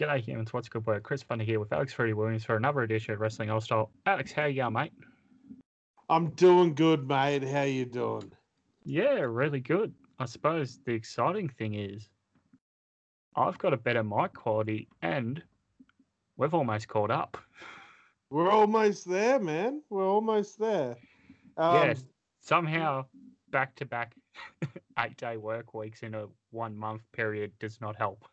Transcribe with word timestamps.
G'day 0.00 0.24
humans, 0.24 0.50
what's 0.54 0.70
good 0.70 0.86
word? 0.86 1.02
Chris 1.02 1.22
Funny 1.22 1.44
here 1.44 1.60
with 1.60 1.74
Alex 1.74 1.92
Fruity 1.92 2.14
Williams 2.14 2.42
for 2.42 2.56
another 2.56 2.80
edition 2.80 3.12
of 3.12 3.20
Wrestling 3.20 3.50
Aus 3.50 3.66
Style. 3.66 3.90
Alex, 4.06 4.32
how 4.32 4.46
you 4.46 4.62
going, 4.62 4.72
mate? 4.72 4.94
I'm 6.08 6.30
doing 6.30 6.74
good, 6.74 7.06
mate. 7.06 7.44
How 7.44 7.64
you 7.64 7.84
doing? 7.84 8.32
Yeah, 8.82 9.18
really 9.20 9.60
good. 9.60 9.92
I 10.18 10.24
suppose 10.24 10.80
the 10.86 10.94
exciting 10.94 11.50
thing 11.50 11.74
is 11.74 12.08
I've 13.36 13.58
got 13.58 13.74
a 13.74 13.76
better 13.76 14.02
mic 14.02 14.32
quality 14.32 14.88
and 15.02 15.42
we've 16.38 16.54
almost 16.54 16.88
caught 16.88 17.10
up. 17.10 17.36
We're 18.30 18.50
almost 18.50 19.06
there, 19.06 19.38
man. 19.38 19.82
We're 19.90 20.08
almost 20.08 20.58
there. 20.58 20.96
Um, 21.58 21.74
yes, 21.74 22.04
somehow 22.40 23.04
back 23.50 23.76
to 23.76 23.84
back 23.84 24.14
eight 24.98 25.18
day 25.18 25.36
work 25.36 25.74
weeks 25.74 26.02
in 26.02 26.14
a 26.14 26.24
one 26.52 26.74
month 26.74 27.02
period 27.12 27.52
does 27.58 27.82
not 27.82 27.96
help. 27.96 28.24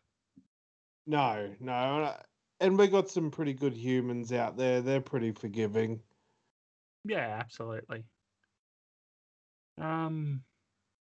No, 1.08 1.48
no. 1.58 2.14
And 2.60 2.78
we 2.78 2.86
got 2.86 3.08
some 3.08 3.30
pretty 3.30 3.54
good 3.54 3.72
humans 3.72 4.30
out 4.30 4.58
there. 4.58 4.82
They're 4.82 5.00
pretty 5.00 5.32
forgiving. 5.32 6.00
Yeah, 7.04 7.38
absolutely. 7.40 8.04
Um, 9.80 10.42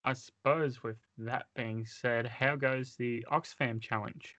I 0.06 0.14
suppose 0.14 0.82
with 0.82 0.96
that 1.18 1.48
being 1.58 1.86
said, 1.86 2.26
how 2.26 2.56
goes 2.56 2.96
the 2.96 3.26
Oxfam 3.30 3.82
challenge? 3.82 4.34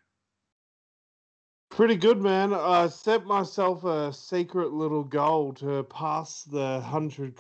Pretty 1.69 1.97
good, 1.97 2.23
man. 2.23 2.55
I 2.55 2.87
set 2.87 3.27
myself 3.27 3.85
a 3.85 4.11
secret 4.11 4.73
little 4.73 5.05
goal 5.05 5.53
to 5.55 5.83
pass 5.85 6.45
the 6.45 6.81
hundred, 6.81 7.39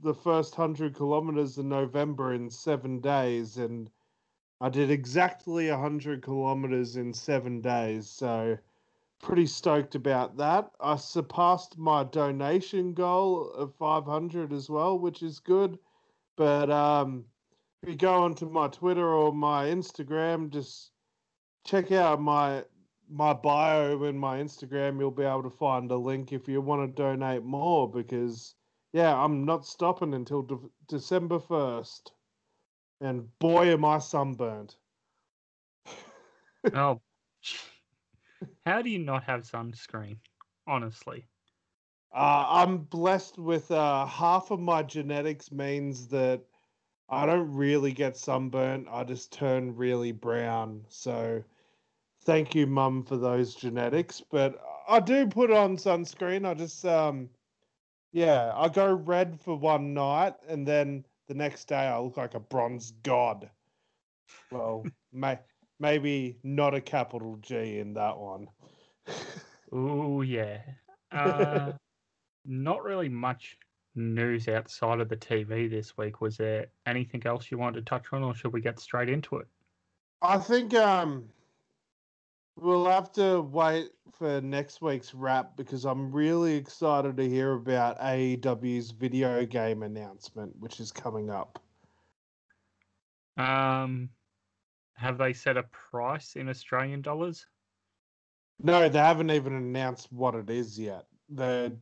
the 0.00 0.14
first 0.14 0.54
hundred 0.54 0.94
kilometers 0.94 1.58
in 1.58 1.68
November 1.68 2.34
in 2.34 2.48
seven 2.50 3.00
days, 3.00 3.56
and 3.56 3.90
I 4.60 4.68
did 4.68 4.90
exactly 4.90 5.68
hundred 5.68 6.22
kilometers 6.22 6.96
in 6.96 7.12
seven 7.12 7.60
days. 7.60 8.08
So, 8.08 8.58
pretty 9.20 9.46
stoked 9.46 9.94
about 9.94 10.36
that. 10.36 10.70
I 10.80 10.96
surpassed 10.96 11.78
my 11.78 12.04
donation 12.04 12.94
goal 12.94 13.50
of 13.50 13.74
five 13.74 14.04
hundred 14.04 14.52
as 14.52 14.70
well, 14.70 14.98
which 14.98 15.22
is 15.22 15.40
good. 15.40 15.78
But 16.36 16.70
um, 16.70 17.24
if 17.82 17.88
you 17.88 17.96
go 17.96 18.22
onto 18.22 18.48
my 18.48 18.68
Twitter 18.68 19.06
or 19.06 19.32
my 19.32 19.66
Instagram, 19.66 20.50
just 20.50 20.92
check 21.64 21.92
out 21.92 22.20
my 22.20 22.64
my 23.08 23.32
bio 23.32 24.02
and 24.04 24.18
my 24.18 24.38
Instagram, 24.38 24.98
you'll 24.98 25.10
be 25.10 25.24
able 25.24 25.42
to 25.42 25.50
find 25.50 25.90
a 25.90 25.96
link 25.96 26.32
if 26.32 26.48
you 26.48 26.60
want 26.60 26.88
to 26.88 27.02
donate 27.02 27.44
more 27.44 27.90
because, 27.90 28.54
yeah, 28.92 29.14
I'm 29.14 29.44
not 29.44 29.66
stopping 29.66 30.14
until 30.14 30.42
de- 30.42 30.70
December 30.88 31.38
1st. 31.38 32.10
And 33.04 33.28
boy, 33.38 33.66
am 33.66 33.84
I 33.84 33.98
sunburnt. 33.98 34.76
oh, 36.72 37.02
how 38.66 38.80
do 38.80 38.88
you 38.88 38.98
not 38.98 39.24
have 39.24 39.42
sunscreen? 39.42 40.16
Honestly. 40.66 41.26
Uh, 42.14 42.46
I'm 42.48 42.78
blessed 42.78 43.36
with 43.36 43.70
uh, 43.70 44.06
half 44.06 44.50
of 44.50 44.58
my 44.58 44.82
genetics 44.82 45.52
means 45.52 46.08
that 46.08 46.40
I 47.10 47.26
don't 47.26 47.52
really 47.52 47.92
get 47.92 48.16
sunburnt. 48.16 48.88
I 48.90 49.04
just 49.04 49.30
turn 49.32 49.76
really 49.76 50.12
brown. 50.12 50.86
So 50.88 51.44
thank 52.22 52.54
you, 52.54 52.66
mum, 52.66 53.02
for 53.02 53.18
those 53.18 53.54
genetics. 53.54 54.22
But 54.30 54.58
I 54.88 55.00
do 55.00 55.26
put 55.26 55.50
on 55.50 55.76
sunscreen. 55.76 56.46
I 56.46 56.54
just, 56.54 56.86
um, 56.86 57.28
yeah, 58.12 58.50
I 58.56 58.70
go 58.70 58.94
red 58.94 59.38
for 59.42 59.58
one 59.58 59.92
night, 59.92 60.36
and 60.48 60.66
then 60.66 61.04
the 61.28 61.34
next 61.34 61.66
day 61.66 61.76
I 61.76 61.98
look 61.98 62.16
like 62.16 62.34
a 62.34 62.40
bronze 62.40 62.92
god. 63.02 63.50
Well, 64.50 64.84
may, 65.12 65.38
maybe 65.80 66.38
not 66.42 66.74
a 66.74 66.80
capital 66.80 67.38
G 67.40 67.78
in 67.78 67.94
that 67.94 68.16
one. 68.16 68.48
oh 69.72 70.22
yeah. 70.22 70.58
Uh, 71.12 71.70
not 72.44 72.82
really 72.82 73.08
much 73.08 73.56
news 73.94 74.48
outside 74.48 74.98
of 74.98 75.08
the 75.08 75.16
TV 75.16 75.70
this 75.70 75.96
week. 75.96 76.20
Was 76.20 76.36
there 76.36 76.66
anything 76.86 77.22
else 77.24 77.52
you 77.52 77.58
wanted 77.58 77.76
to 77.76 77.88
touch 77.88 78.06
on, 78.12 78.24
or 78.24 78.34
should 78.34 78.52
we 78.52 78.60
get 78.60 78.80
straight 78.80 79.08
into 79.08 79.36
it? 79.36 79.46
I 80.22 80.38
think 80.38 80.74
um, 80.74 81.28
We'll 82.56 82.86
have 82.86 83.10
to 83.12 83.40
wait 83.40 83.90
for 84.12 84.40
next 84.40 84.80
week's 84.80 85.12
wrap 85.12 85.56
because 85.56 85.84
I'm 85.84 86.12
really 86.12 86.54
excited 86.54 87.16
to 87.16 87.28
hear 87.28 87.52
about 87.54 87.98
AEW's 87.98 88.92
video 88.92 89.44
game 89.44 89.82
announcement, 89.82 90.54
which 90.60 90.78
is 90.78 90.92
coming 90.92 91.30
up. 91.30 91.60
Um, 93.36 94.10
have 94.94 95.18
they 95.18 95.32
set 95.32 95.56
a 95.56 95.64
price 95.64 96.36
in 96.36 96.48
Australian 96.48 97.02
dollars? 97.02 97.46
No, 98.62 98.88
they 98.88 98.98
haven't 98.98 99.32
even 99.32 99.54
announced 99.54 100.12
what 100.12 100.36
it 100.36 100.48
is 100.48 100.78
yet. 100.78 101.06
They're 101.28 101.72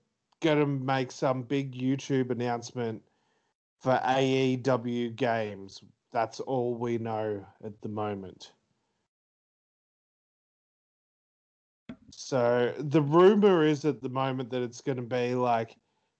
going 0.41 0.59
to 0.59 0.67
make 0.67 1.13
some 1.13 1.43
big 1.43 1.75
YouTube 1.75 2.31
announcement 2.31 3.03
for 3.81 4.01
AEW 4.05 5.15
games. 5.17 5.83
That's 6.13 6.41
all 6.41 6.75
we 6.75 6.97
know 6.97 7.45
at 7.63 7.81
the 7.83 7.89
moment. 7.89 8.53
So 12.15 12.75
the 12.79 13.03
rumor 13.03 13.65
is 13.65 13.85
at 13.85 14.03
the 14.03 14.09
moment 14.09 14.51
that 14.51 14.63
it's 14.63 14.81
going 14.81 14.97
to 14.97 15.03
be 15.03 15.35
like 15.35 15.77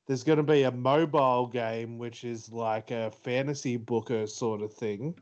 there's 0.07 0.25
going 0.25 0.39
to 0.39 0.43
be 0.43 0.65
a 0.65 0.71
mobile 0.71 1.47
game 1.47 1.99
which 1.99 2.25
is 2.25 2.51
like 2.51 2.91
a 2.91 3.11
fantasy 3.23 3.77
booker 3.77 4.27
sort 4.27 4.63
of 4.63 4.73
thing, 4.73 5.15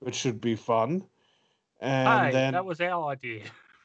which 0.00 0.14
should 0.14 0.40
be 0.40 0.56
fun. 0.56 1.04
And 1.80 2.26
hey, 2.26 2.32
then 2.32 2.52
that 2.52 2.64
was 2.64 2.80
our 2.80 3.10
idea. 3.10 3.44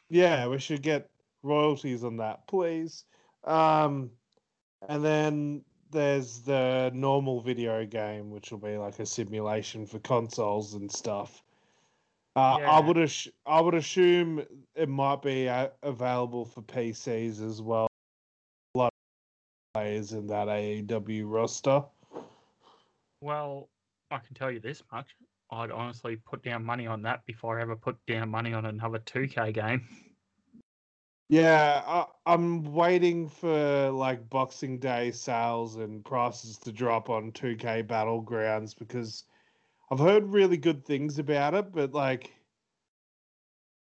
Yeah, 0.09 0.47
we 0.47 0.59
should 0.59 0.81
get 0.81 1.09
royalties 1.43 2.03
on 2.03 2.17
that, 2.17 2.47
please. 2.47 3.05
Um, 3.45 4.11
and 4.87 5.03
then 5.03 5.63
there's 5.91 6.39
the 6.39 6.91
normal 6.93 7.41
video 7.41 7.85
game, 7.85 8.29
which 8.29 8.51
will 8.51 8.59
be 8.59 8.77
like 8.77 8.99
a 8.99 9.05
simulation 9.05 9.85
for 9.85 9.99
consoles 9.99 10.73
and 10.73 10.91
stuff. 10.91 11.43
Uh, 12.35 12.57
yeah. 12.59 12.71
I 12.71 12.79
would 12.79 12.97
ass- 12.97 13.27
I 13.45 13.59
would 13.59 13.75
assume 13.75 14.43
it 14.75 14.87
might 14.87 15.21
be 15.21 15.49
uh, 15.49 15.69
available 15.83 16.45
for 16.45 16.61
PCs 16.61 17.45
as 17.45 17.61
well. 17.61 17.87
A 18.75 18.77
lot 18.77 18.87
of 18.87 19.73
players 19.73 20.13
in 20.13 20.27
that 20.27 20.47
AEW 20.47 21.23
roster. 21.25 21.83
Well, 23.19 23.69
I 24.11 24.19
can 24.19 24.33
tell 24.33 24.49
you 24.49 24.61
this 24.61 24.81
much: 24.93 25.07
I'd 25.51 25.71
honestly 25.71 26.15
put 26.15 26.41
down 26.41 26.63
money 26.63 26.87
on 26.87 27.01
that 27.01 27.25
before 27.25 27.59
I 27.59 27.63
ever 27.63 27.75
put 27.75 27.97
down 28.07 28.29
money 28.29 28.53
on 28.53 28.65
another 28.65 28.99
2K 28.99 29.53
game. 29.53 29.87
Yeah, 31.27 31.81
I, 31.85 32.05
I'm 32.25 32.73
waiting 32.73 33.27
for 33.27 33.89
like 33.89 34.29
Boxing 34.29 34.79
Day 34.79 35.11
sales 35.11 35.77
and 35.77 36.03
prices 36.03 36.57
to 36.59 36.71
drop 36.71 37.09
on 37.09 37.31
2K 37.31 37.87
Battlegrounds 37.87 38.77
because 38.77 39.23
I've 39.91 39.99
heard 39.99 40.29
really 40.29 40.55
good 40.55 40.85
things 40.85 41.19
about 41.19 41.53
it, 41.53 41.73
but 41.73 41.91
like 41.91 42.31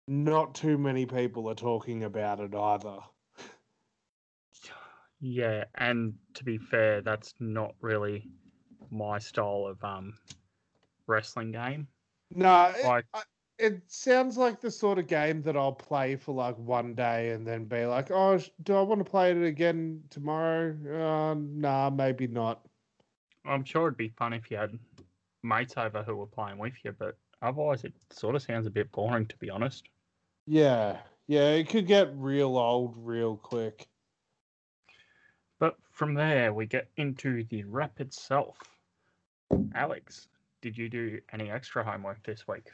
not 0.06 0.54
too 0.54 0.78
many 0.78 1.06
people 1.06 1.50
are 1.50 1.56
talking 1.56 2.04
about 2.04 2.42
it 2.42 2.54
either. 2.54 3.00
Yeah, 5.22 5.64
and 5.76 6.16
to 6.34 6.44
be 6.44 6.58
fair, 6.58 7.00
that's 7.00 7.34
not 7.40 7.76
really 7.80 8.30
my 8.92 9.18
style 9.18 9.66
of 9.66 9.82
um 9.82 10.18
wrestling 11.08 11.54
game. 11.54 11.88
No, 12.32 12.74
like 12.84 13.06
it, 13.16 13.26
it 13.58 13.84
sounds 13.88 14.38
like 14.38 14.60
the 14.60 14.72
sort 14.72 15.00
of 15.00 15.08
game 15.08 15.42
that 15.44 15.56
I'll 15.56 15.72
play 15.72 16.18
for 16.18 16.36
like 16.36 16.58
one 16.58 16.96
day 16.96 17.30
and 17.30 17.48
then 17.48 17.64
be 17.64 17.86
like, 17.86 18.12
"Oh, 18.12 18.38
do 18.64 18.76
I 18.76 18.82
want 18.82 19.00
to 19.00 19.10
play 19.10 19.32
it 19.32 19.42
again 19.42 20.04
tomorrow?" 20.10 20.76
Uh, 20.86 21.36
nah, 21.40 21.90
maybe 21.90 22.28
not. 22.28 22.68
I'm 23.46 23.64
sure 23.64 23.88
it'd 23.88 23.98
be 23.98 24.10
fun 24.10 24.34
if 24.34 24.52
you 24.52 24.58
had 24.58 24.78
mates 25.44 25.76
over 25.78 26.04
who 26.04 26.16
were 26.16 26.26
playing 26.26 26.58
with 26.58 26.74
you, 26.84 26.94
but 26.98 27.18
otherwise 27.42 27.84
it 27.84 27.94
sort 28.10 28.36
of 28.36 28.42
sounds 28.42 28.66
a 28.66 28.72
bit 28.72 28.92
boring 28.92 29.26
to 29.28 29.38
be 29.38 29.50
honest. 29.50 29.88
Yeah, 30.48 30.98
yeah, 31.28 31.50
it 31.52 31.70
could 31.70 31.88
get 31.88 32.12
real 32.16 32.58
old 32.58 32.96
real 32.98 33.38
quick. 33.38 33.88
But 35.60 35.76
from 35.92 36.14
there, 36.14 36.54
we 36.54 36.66
get 36.66 36.90
into 36.98 37.44
the 37.46 37.64
rap 37.64 38.00
itself. 38.00 38.58
Alex, 39.76 40.28
did 40.62 40.78
you 40.78 40.90
do 40.90 41.20
any 41.32 41.50
extra 41.50 41.84
homework 41.84 42.24
this 42.24 42.48
week? 42.48 42.72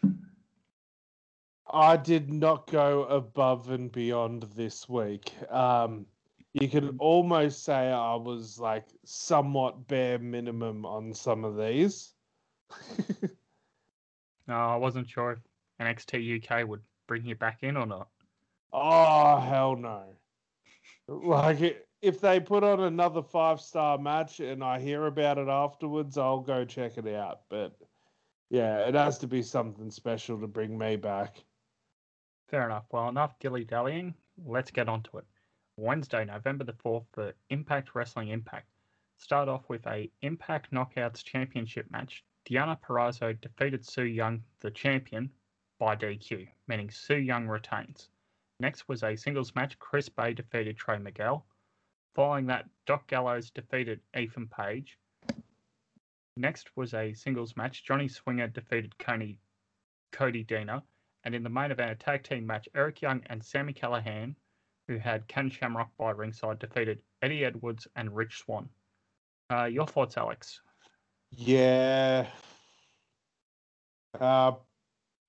I 1.72 1.98
did 1.98 2.32
not 2.32 2.66
go 2.68 3.04
above 3.04 3.70
and 3.70 3.92
beyond 3.92 4.48
this 4.56 4.90
week. 4.90 5.32
Um, 5.52 6.08
you 6.54 6.68
could 6.68 6.96
almost 6.98 7.64
say 7.64 7.92
I 7.92 8.16
was 8.16 8.60
like 8.60 8.86
somewhat 9.06 9.88
bare 9.88 10.18
minimum 10.18 10.86
on 10.86 11.14
some 11.14 11.46
of 11.46 11.58
these. 11.58 12.14
no, 14.48 14.54
I 14.54 14.76
wasn't 14.76 15.10
sure 15.10 15.32
if 15.32 15.40
NXT 15.82 16.44
UK 16.44 16.68
would 16.68 16.82
bring 17.08 17.26
you 17.26 17.36
back 17.36 17.60
in 17.64 17.78
or 17.78 17.86
not. 17.86 18.08
Oh 18.72 19.40
hell 19.40 19.76
no! 19.76 20.04
like 21.08 21.86
if 22.02 22.22
they 22.22 22.40
put 22.40 22.64
on 22.64 22.82
another 22.82 23.22
five 23.22 23.60
star 23.60 23.98
match 23.98 24.40
and 24.40 24.64
I 24.64 24.80
hear 24.80 25.06
about 25.08 25.38
it 25.38 25.48
afterwards, 25.48 26.18
I'll 26.18 26.40
go 26.40 26.66
check 26.66 26.98
it 26.98 27.08
out. 27.08 27.42
But 27.50 27.76
yeah, 28.50 28.88
it 28.88 28.96
has 28.96 29.18
to 29.20 29.28
be 29.28 29.42
something 29.42 29.92
special 29.92 30.40
to 30.40 30.48
bring 30.48 30.78
me 30.78 30.96
back. 30.96 31.44
Fair 32.50 32.66
enough. 32.66 32.86
Well, 32.92 33.10
enough 33.10 33.38
dilly 33.40 33.64
dallying. 33.64 34.14
Let's 34.46 34.72
get 34.72 34.90
on 34.90 35.04
to 35.04 35.18
it. 35.20 35.26
Wednesday, 35.78 36.26
November 36.26 36.64
the 36.64 36.74
4th 36.74 37.06
for 37.14 37.34
Impact 37.50 37.94
Wrestling 37.94 38.30
Impact. 38.30 38.68
Start 39.18 39.48
off 39.48 39.70
with 39.70 39.86
a 39.88 40.10
Impact 40.22 40.72
Knockouts 40.72 41.24
Championship 41.24 41.90
match. 41.92 42.24
Deonna 42.50 42.80
Purrazzo 42.82 43.40
defeated 43.40 43.86
Su 43.86 44.04
Yung, 44.04 44.44
the 44.62 44.72
champion, 44.72 45.30
by 45.78 45.96
DQ, 45.96 46.48
meaning 46.68 46.90
Su 46.90 47.16
Yung 47.16 47.48
retains. 47.48 48.10
Next 48.60 48.88
was 48.88 49.04
a 49.04 49.16
singles 49.16 49.54
match. 49.54 49.78
Chris 49.78 50.10
Bey 50.10 50.34
defeated 50.34 50.76
Trey 50.76 50.98
Miguel. 50.98 51.46
Following 52.16 52.48
that, 52.48 52.68
Doc 52.88 53.08
Gallows 53.08 53.52
defeated 53.52 54.02
Ethan 54.18 54.48
Page. 54.48 54.98
Next 56.38 56.76
was 56.76 56.96
a 56.96 57.14
singles 57.14 57.56
match. 57.56 57.84
Johnny 57.84 58.08
Swinger 58.08 58.48
defeated 58.48 58.98
Cody, 58.98 59.40
Cody 60.12 60.44
Deaner. 60.44 60.82
And 61.24 61.36
in 61.36 61.44
the 61.44 61.50
main 61.50 61.70
event, 61.70 61.92
a 61.92 61.96
tag 61.96 62.24
team 62.24 62.48
match, 62.48 62.68
Eric 62.74 63.02
Young 63.02 63.22
and 63.28 63.44
Sami 63.44 63.74
Callihan, 63.74 64.36
who 64.88 64.98
had 64.98 65.28
Ken 65.28 65.52
Shamrock 65.52 65.96
by 65.98 66.12
ringside, 66.12 66.58
defeated 66.58 67.04
Eddie 67.22 67.46
Edwards 67.46 67.88
and 67.96 68.16
Rich 68.16 68.40
Swann. 68.40 68.70
Uh, 69.52 69.66
your 69.66 69.86
thoughts, 69.86 70.18
Alex? 70.18 70.62
Yeah. 71.32 72.28
Uh, 74.20 74.54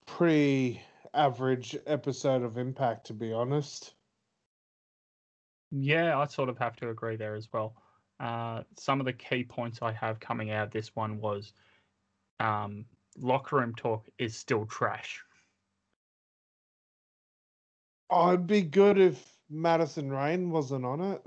pretty 0.06 0.82
average 1.14 1.76
episode 1.86 2.42
of 2.42 2.58
Impact, 2.58 3.06
to 3.06 3.14
be 3.14 3.32
honest. 3.32 3.94
Yeah, 5.70 6.18
I 6.18 6.26
sort 6.26 6.48
of 6.48 6.58
have 6.58 6.76
to 6.76 6.90
agree 6.90 7.16
there 7.16 7.36
as 7.36 7.48
well. 7.52 7.76
Uh, 8.18 8.62
some 8.76 9.00
of 9.00 9.06
the 9.06 9.12
key 9.12 9.44
points 9.44 9.80
I 9.82 9.92
have 9.92 10.20
coming 10.20 10.50
out 10.50 10.66
of 10.66 10.72
this 10.72 10.94
one 10.94 11.20
was 11.20 11.52
um, 12.38 12.84
locker 13.16 13.56
room 13.56 13.74
talk 13.74 14.08
is 14.18 14.36
still 14.36 14.66
trash. 14.66 15.22
Oh, 18.10 18.28
it'd 18.32 18.46
be 18.46 18.62
good 18.62 18.98
if 18.98 19.36
Madison 19.48 20.10
Rayne 20.10 20.50
wasn't 20.50 20.84
on 20.84 21.00
it. 21.00 21.26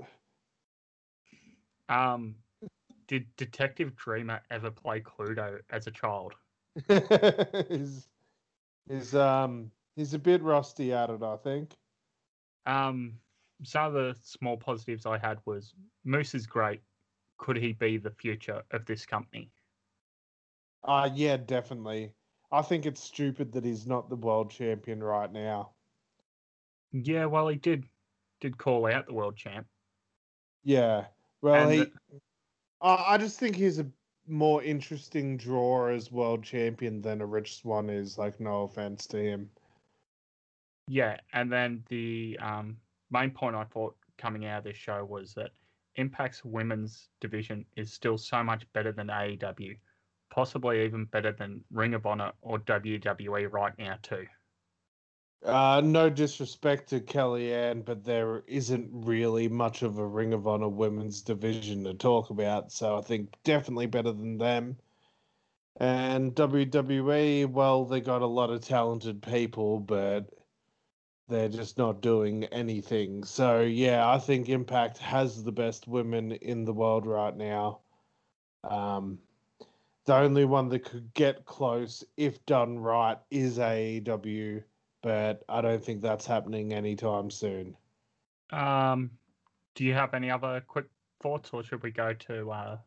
Um, 1.88 2.36
did 3.06 3.26
Detective 3.36 3.94
Dreamer 3.96 4.40
ever 4.50 4.70
play 4.70 5.00
Cluedo 5.00 5.60
as 5.70 5.86
a 5.86 5.90
child? 5.90 6.34
he's, 7.68 8.08
he's 8.88 9.14
um 9.14 9.70
he's 9.96 10.14
a 10.14 10.18
bit 10.18 10.42
rusty 10.42 10.92
at 10.92 11.10
it, 11.10 11.22
I 11.22 11.36
think. 11.36 11.76
Um, 12.66 13.14
some 13.62 13.86
of 13.86 13.92
the 13.92 14.16
small 14.22 14.56
positives 14.56 15.06
I 15.06 15.18
had 15.18 15.38
was 15.44 15.74
Moose 16.04 16.34
is 16.34 16.46
great. 16.46 16.80
Could 17.38 17.56
he 17.56 17.72
be 17.72 17.96
the 17.98 18.10
future 18.10 18.62
of 18.70 18.84
this 18.86 19.06
company? 19.06 19.50
Uh 20.82 21.08
yeah, 21.14 21.36
definitely. 21.36 22.12
I 22.52 22.62
think 22.62 22.86
it's 22.86 23.02
stupid 23.02 23.52
that 23.52 23.64
he's 23.64 23.86
not 23.86 24.08
the 24.08 24.16
world 24.16 24.50
champion 24.50 25.02
right 25.02 25.32
now. 25.32 25.70
Yeah, 26.92 27.24
well, 27.26 27.48
he 27.48 27.56
did 27.56 27.84
did 28.40 28.58
call 28.58 28.86
out 28.86 29.06
the 29.06 29.14
world 29.14 29.36
champ. 29.36 29.66
Yeah. 30.62 31.06
Well, 31.42 31.54
And 31.54 31.72
he. 31.72 31.78
the- 31.80 31.92
I 32.84 33.14
I 33.14 33.18
just 33.18 33.40
think 33.40 33.56
he's 33.56 33.80
a 33.80 33.86
more 34.26 34.62
interesting 34.62 35.36
drawer 35.36 35.90
as 35.90 36.12
world 36.12 36.44
champion 36.44 37.02
than 37.02 37.20
a 37.20 37.26
Rich 37.26 37.56
Swann 37.56 37.90
is. 37.90 38.18
Like, 38.18 38.38
no 38.40 38.62
offense 38.62 39.06
to 39.08 39.18
him. 39.18 39.50
Yeah, 40.88 41.18
and 41.32 41.50
then 41.50 41.82
the 41.88 42.38
um, 42.40 42.76
main 43.10 43.30
point 43.30 43.56
I 43.56 43.64
thought 43.64 43.96
coming 44.18 44.46
out 44.46 44.58
of 44.58 44.64
this 44.64 44.76
show 44.76 45.04
was 45.04 45.34
that 45.34 45.50
Impact's 45.96 46.44
women's 46.44 47.08
division 47.20 47.64
is 47.76 47.92
still 47.92 48.18
so 48.18 48.42
much 48.42 48.70
better 48.72 48.92
than 48.92 49.08
AEW, 49.08 49.76
possibly 50.30 50.84
even 50.84 51.06
better 51.06 51.32
than 51.32 51.64
Ring 51.70 51.94
of 51.94 52.06
Honor 52.06 52.32
or 52.42 52.58
WWE 52.58 53.50
right 53.50 53.76
now 53.78 53.96
too. 54.02 54.26
Uh, 55.44 55.82
no 55.84 56.08
disrespect 56.08 56.88
to 56.88 57.00
Kellyanne, 57.00 57.84
but 57.84 58.02
there 58.02 58.42
isn't 58.46 58.88
really 58.90 59.46
much 59.46 59.82
of 59.82 59.98
a 59.98 60.06
Ring 60.06 60.32
of 60.32 60.46
Honor 60.46 60.70
women's 60.70 61.20
division 61.20 61.84
to 61.84 61.92
talk 61.92 62.30
about. 62.30 62.72
So 62.72 62.96
I 62.96 63.02
think 63.02 63.34
definitely 63.44 63.86
better 63.86 64.12
than 64.12 64.38
them. 64.38 64.78
And 65.76 66.34
WWE, 66.34 67.50
well, 67.50 67.84
they 67.84 68.00
got 68.00 68.22
a 68.22 68.26
lot 68.26 68.48
of 68.48 68.62
talented 68.62 69.20
people, 69.20 69.80
but 69.80 70.30
they're 71.28 71.50
just 71.50 71.76
not 71.76 72.00
doing 72.00 72.44
anything. 72.44 73.22
So 73.24 73.60
yeah, 73.60 74.08
I 74.08 74.18
think 74.18 74.48
Impact 74.48 74.96
has 74.98 75.44
the 75.44 75.52
best 75.52 75.86
women 75.86 76.32
in 76.32 76.64
the 76.64 76.72
world 76.72 77.06
right 77.06 77.36
now. 77.36 77.80
Um, 78.62 79.18
the 80.06 80.14
only 80.16 80.46
one 80.46 80.70
that 80.70 80.84
could 80.84 81.12
get 81.12 81.44
close, 81.44 82.02
if 82.16 82.44
done 82.46 82.78
right, 82.78 83.18
is 83.30 83.58
AEW 83.58 84.62
but 85.04 85.44
I 85.50 85.60
don't 85.60 85.84
think 85.84 86.00
that's 86.00 86.24
happening 86.24 86.72
anytime 86.72 87.30
soon. 87.30 87.76
Um, 88.50 89.10
do 89.74 89.84
you 89.84 89.92
have 89.92 90.14
any 90.14 90.30
other 90.30 90.64
quick 90.66 90.86
thoughts, 91.22 91.50
or 91.52 91.62
should 91.62 91.82
we 91.82 91.90
go 91.90 92.14
to 92.14 92.50
uh, 92.50 92.78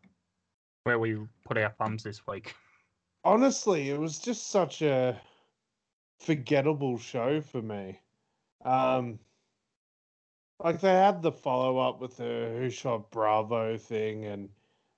where 0.83 0.97
we 0.97 1.19
put 1.45 1.59
our 1.59 1.69
thumbs 1.77 2.01
this 2.01 2.25
week? 2.25 2.55
Honestly, 3.23 3.91
it 3.91 3.99
was 3.99 4.17
just 4.17 4.49
such 4.49 4.81
a 4.81 5.21
forgettable 6.19 6.97
show 6.97 7.39
for 7.39 7.61
me. 7.61 7.99
Um, 8.65 9.19
like 10.63 10.81
they 10.81 10.93
had 10.93 11.21
the 11.21 11.31
follow 11.31 11.77
up 11.77 12.01
with 12.01 12.17
the 12.17 12.51
Who 12.57 12.71
Shot 12.71 13.11
Bravo 13.11 13.77
thing, 13.77 14.25
and 14.25 14.49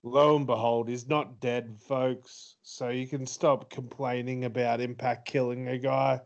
lo 0.03 0.37
and 0.37 0.47
behold, 0.47 0.87
he's 0.87 1.09
not 1.09 1.41
dead, 1.41 1.75
folks. 1.81 2.55
So 2.61 2.87
you 2.87 3.07
can 3.07 3.25
stop 3.25 3.69
complaining 3.69 4.45
about 4.45 4.79
Impact 4.79 5.27
killing 5.27 5.67
a 5.67 5.77
guy. 5.77 6.21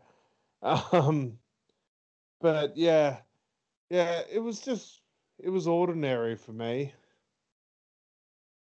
Um, 0.64 1.38
but 2.40 2.76
yeah, 2.76 3.18
yeah, 3.90 4.22
it 4.32 4.38
was 4.38 4.60
just 4.60 5.02
it 5.38 5.50
was 5.50 5.66
ordinary 5.66 6.36
for 6.36 6.52
me. 6.52 6.92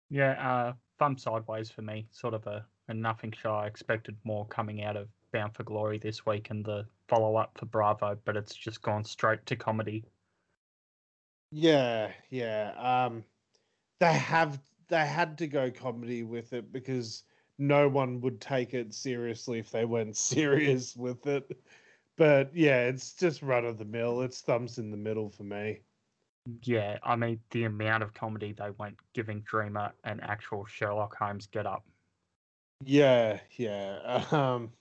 Yeah, 0.10 0.32
uh, 0.32 0.74
thumb 1.00 1.18
sideways 1.18 1.70
for 1.70 1.84
me. 1.84 2.08
Sort 2.12 2.34
of 2.34 2.46
a, 2.48 2.66
a 2.88 2.94
nothing 2.94 3.32
show. 3.32 3.54
I 3.54 3.68
expected 3.68 4.18
more 4.24 4.46
coming 4.48 4.84
out 4.84 4.98
of 4.98 5.08
Bound 5.32 5.56
for 5.56 5.64
Glory 5.64 6.00
this 6.00 6.26
week 6.26 6.50
and 6.50 6.66
the 6.66 6.86
follow 7.08 7.36
up 7.36 7.58
for 7.58 7.66
Bravo, 7.66 8.18
but 8.26 8.36
it's 8.36 8.56
just 8.56 8.82
gone 8.82 9.04
straight 9.04 9.46
to 9.46 9.56
comedy. 9.56 10.04
Yeah, 11.52 12.12
yeah. 12.30 12.74
Um, 12.78 13.24
they 14.00 14.14
have 14.14 14.60
they 14.88 15.06
had 15.06 15.38
to 15.38 15.48
go 15.48 15.72
comedy 15.72 16.24
with 16.24 16.54
it 16.54 16.72
because 16.72 17.24
no 17.58 17.88
one 17.88 18.20
would 18.22 18.42
take 18.42 18.74
it 18.74 18.94
seriously 18.94 19.60
if 19.60 19.72
they 19.72 19.86
weren't 19.86 20.18
serious 20.18 20.96
with 20.96 21.28
it. 21.28 21.50
But 22.18 22.56
yeah, 22.56 22.88
it's 22.88 23.14
just 23.14 23.42
run 23.42 23.66
of 23.66 23.78
the 23.78 23.86
mill. 23.86 24.22
It's 24.22 24.42
thumbs 24.42 24.78
in 24.78 24.92
the 24.92 24.98
middle 24.98 25.30
for 25.30 25.44
me. 25.44 25.82
Yeah, 26.64 26.98
I 27.04 27.16
mean 27.16 27.40
the 27.52 27.66
amount 27.66 28.04
of 28.04 28.14
comedy 28.14 28.54
they 28.54 28.72
went 28.72 28.98
giving 29.14 29.42
Dreamer 29.42 29.94
an 30.04 30.20
actual 30.22 30.66
Sherlock 30.66 31.16
Holmes 31.16 31.48
get 31.48 31.66
up. 31.66 31.86
Yeah, 32.84 33.40
yeah. 33.58 34.26
Um, 34.32 34.74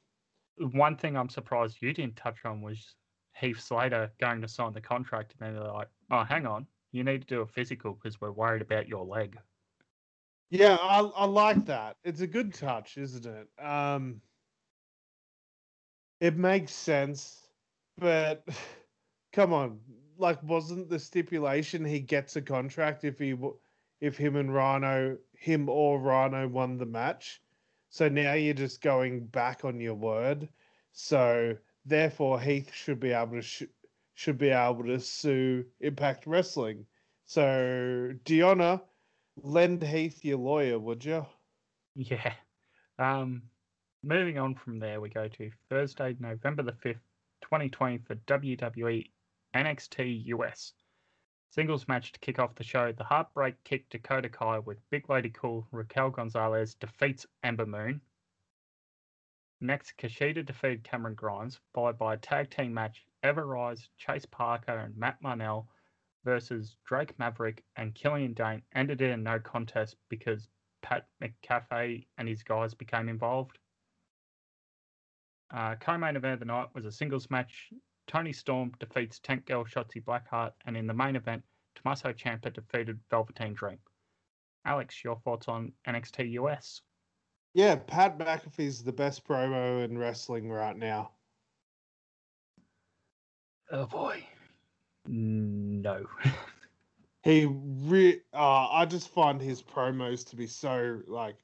One 0.59 0.97
thing 0.97 1.17
I'm 1.17 1.29
surprised 1.31 1.79
you 1.83 1.93
didn't 1.95 2.17
touch 2.17 2.45
on 2.45 2.63
was 2.63 2.95
Heath 3.37 3.61
Slater 3.61 4.13
going 4.21 4.43
to 4.43 4.49
sign 4.49 4.73
the 4.73 4.81
contract, 4.81 5.35
and 5.35 5.49
then 5.49 5.55
they're 5.63 5.73
like, 5.73 5.89
"Oh, 6.11 6.25
hang 6.25 6.47
on, 6.47 6.67
you 6.93 7.05
need 7.05 7.23
to 7.23 7.27
do 7.27 7.43
a 7.43 7.47
physical 7.47 7.95
because 7.95 8.21
we're 8.21 8.33
worried 8.33 8.63
about 8.63 8.89
your 8.89 9.05
leg." 9.05 9.39
yeah, 10.51 10.77
I 10.81 11.01
I 11.01 11.25
like 11.27 11.65
that. 11.67 11.97
It's 12.05 12.21
a 12.21 12.27
good 12.27 12.53
touch, 12.55 12.99
isn't 12.99 13.27
it? 13.27 13.49
Um, 13.65 14.21
it 16.21 16.37
makes 16.37 16.73
sense, 16.73 17.49
but 17.99 18.47
come 19.33 19.53
on, 19.53 19.81
like, 20.19 20.43
wasn't 20.43 20.89
the 20.91 20.99
stipulation 20.99 21.85
he 21.85 22.01
gets 22.01 22.37
a 22.37 22.43
contract 22.43 23.05
if 23.05 23.19
he 23.19 23.35
if 24.01 24.17
him 24.17 24.37
and 24.37 24.53
Rhino, 24.55 25.19
him 25.35 25.69
or 25.69 26.01
Rhino 26.01 26.49
won 26.49 26.79
the 26.79 26.87
match? 26.87 27.41
So 27.91 28.09
now 28.09 28.35
you're 28.35 28.55
just 28.55 28.81
going 28.83 29.27
back 29.27 29.65
on 29.65 29.81
your 29.81 29.95
word. 29.95 30.49
So 30.93 31.57
therefore, 31.85 32.41
Heath 32.41 32.73
should 32.73 33.01
be 33.01 33.13
able 33.13 33.37
to 33.37 33.43
sh- 33.43 33.65
should 34.15 34.39
be 34.39 34.51
able 34.51 34.85
to 34.85 35.01
sue 35.01 35.65
Impact 35.81 36.27
Wrestling. 36.27 36.87
So 37.25 38.13
Deonna, 38.25 38.83
lend 39.43 39.83
Heath 39.83 40.25
your 40.25 40.39
lawyer, 40.39 40.79
would 40.79 41.05
you? 41.05 41.27
Yeah. 41.95 42.35
Um, 42.99 43.43
moving 44.03 44.39
on 44.39 44.55
from 44.55 44.79
there, 44.79 45.01
we 45.01 45.09
go 45.09 45.29
to 45.29 45.51
Thursday, 45.69 46.17
November 46.19 46.63
the 46.63 46.73
5th, 46.73 47.01
2020 47.43 47.99
for 47.99 48.15
WWE 48.15 49.11
NXT 49.55 50.27
US. 50.27 50.73
Singles 51.51 51.89
match 51.89 52.13
to 52.13 52.21
kick 52.21 52.39
off 52.39 52.55
the 52.55 52.65
show. 52.65 52.93
The 52.93 53.05
Heartbreak 53.05 53.63
kick 53.65 53.89
Dakota 53.91 54.29
Kai 54.29 54.61
with 54.61 54.89
Big 54.91 55.09
Lady 55.11 55.31
Cool 55.31 55.67
Raquel 55.73 56.11
Gonzalez 56.11 56.75
defeats 56.75 57.27
Ember 57.43 57.67
Moon. 57.67 58.01
Next, 59.61 59.99
Kushida 59.99 60.47
defeated 60.47 60.85
Cameron 60.85 61.15
Grimes, 61.15 61.61
followed 61.75 61.99
by 61.99 62.15
a 62.15 62.19
tag 62.19 62.51
team 62.51 62.73
match 62.73 63.05
Ever 63.23 63.47
Rise, 63.47 63.91
Chase 63.99 64.25
Parker, 64.25 64.79
and 64.79 64.97
Matt 64.97 65.21
Martel 65.21 65.69
versus 66.25 66.77
Drake 66.85 67.19
Maverick 67.19 67.63
and 67.77 67.95
Killian 67.95 68.33
Dain 68.33 68.63
ended 68.75 69.03
in 69.03 69.11
a 69.11 69.17
no 69.17 69.39
contest 69.39 69.97
because 70.09 70.49
Pat 70.83 71.07
McAfee 71.21 72.07
and 72.17 72.27
his 72.27 72.43
guys 72.43 72.73
became 72.73 73.09
involved. 73.09 73.59
Uh, 75.53 75.75
co-main 75.77 76.17
event 76.17 76.35
of 76.35 76.41
the 76.41 76.47
night 76.47 76.69
was 76.75 76.85
a 76.85 76.93
singles 76.93 77.31
match. 77.31 77.73
Toni 78.07 78.33
Storm 78.33 78.73
defeats 78.79 79.19
Tank 79.19 79.47
Girl 79.47 79.65
Shotzi 79.65 80.03
Blackheart, 80.03 80.53
and 80.67 80.77
in 80.77 80.87
the 80.87 80.95
main 80.95 81.17
event, 81.17 81.43
Tommaso 81.75 82.13
Ciampa 82.13 82.53
defeated 82.53 82.99
Velveteen 83.11 83.55
Dream. 83.55 83.79
Alex, 84.65 85.03
your 85.03 85.17
thoughts 85.25 85.49
on 85.49 85.73
NXT 85.87 86.33
US? 86.33 86.83
Yeah, 87.55 87.77
Pat 87.77 88.19
McAfee's 88.19 88.85
the 88.85 88.93
best 88.93 89.27
promo 89.27 89.85
in 89.85 89.99
wrestling 89.99 90.51
right 90.51 90.77
now. 90.77 91.13
Oh 93.73 93.87
boy. 93.87 94.25
No. 95.07 96.07
he 97.23 97.47
re 97.49 98.21
uh, 98.33 98.69
I 98.69 98.87
just 98.87 99.09
find 99.09 99.41
his 99.41 99.63
promos 99.63 100.29
to 100.31 100.37
be 100.37 100.47
so 100.47 101.01
like 101.07 101.37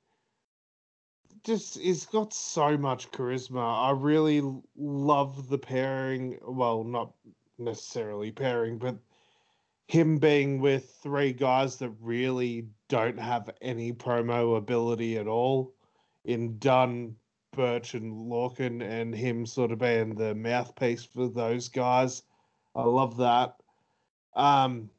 just 1.46 1.78
he's 1.78 2.04
got 2.04 2.34
so 2.34 2.76
much 2.76 3.10
charisma. 3.12 3.88
I 3.88 3.92
really 3.92 4.42
love 4.76 5.48
the 5.48 5.58
pairing. 5.58 6.38
Well, 6.42 6.82
not 6.82 7.12
necessarily 7.58 8.32
pairing, 8.32 8.78
but 8.78 8.96
him 9.86 10.18
being 10.18 10.60
with 10.60 10.98
three 11.02 11.32
guys 11.32 11.76
that 11.76 11.92
really 12.00 12.66
don't 12.88 13.18
have 13.18 13.48
any 13.62 13.92
promo 13.92 14.56
ability 14.56 15.16
at 15.16 15.28
all 15.28 15.72
in 16.24 16.58
Dunne, 16.58 17.14
Burch, 17.52 17.94
and 17.94 18.12
Lorcan, 18.12 18.82
and 18.82 19.14
him 19.14 19.46
sort 19.46 19.70
of 19.70 19.78
being 19.78 20.16
the 20.16 20.34
mouthpiece 20.34 21.04
for 21.04 21.28
those 21.28 21.68
guys. 21.68 22.22
I 22.74 22.82
love 22.82 23.16
that. 23.18 23.54
Um, 24.34 24.90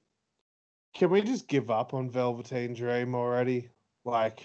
can 0.93 1.09
we 1.09 1.21
just 1.21 1.49
give 1.49 1.69
up 1.69 1.93
on 1.93 2.09
Velveteen 2.09 2.73
Dream 2.73 3.13
already? 3.13 3.69
Like, 4.05 4.41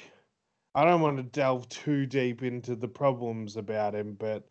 I 0.75 0.85
don't 0.85 1.03
want 1.03 1.19
to 1.19 1.23
delve 1.23 1.69
too 1.69 2.07
deep 2.07 2.43
into 2.43 2.75
the 2.75 2.89
problems 2.89 3.57
about 3.57 3.95
him, 3.95 4.15
but 4.15 4.49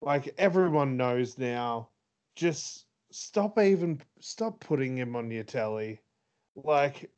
like 0.00 0.34
everyone 0.38 0.96
knows 0.96 1.38
now, 1.38 1.88
just 2.34 2.86
stop 3.10 3.58
even 3.58 4.00
stop 4.20 4.60
putting 4.60 4.96
him 4.96 5.16
on 5.16 5.30
your 5.30 5.44
telly. 5.44 6.00
Like 6.56 7.10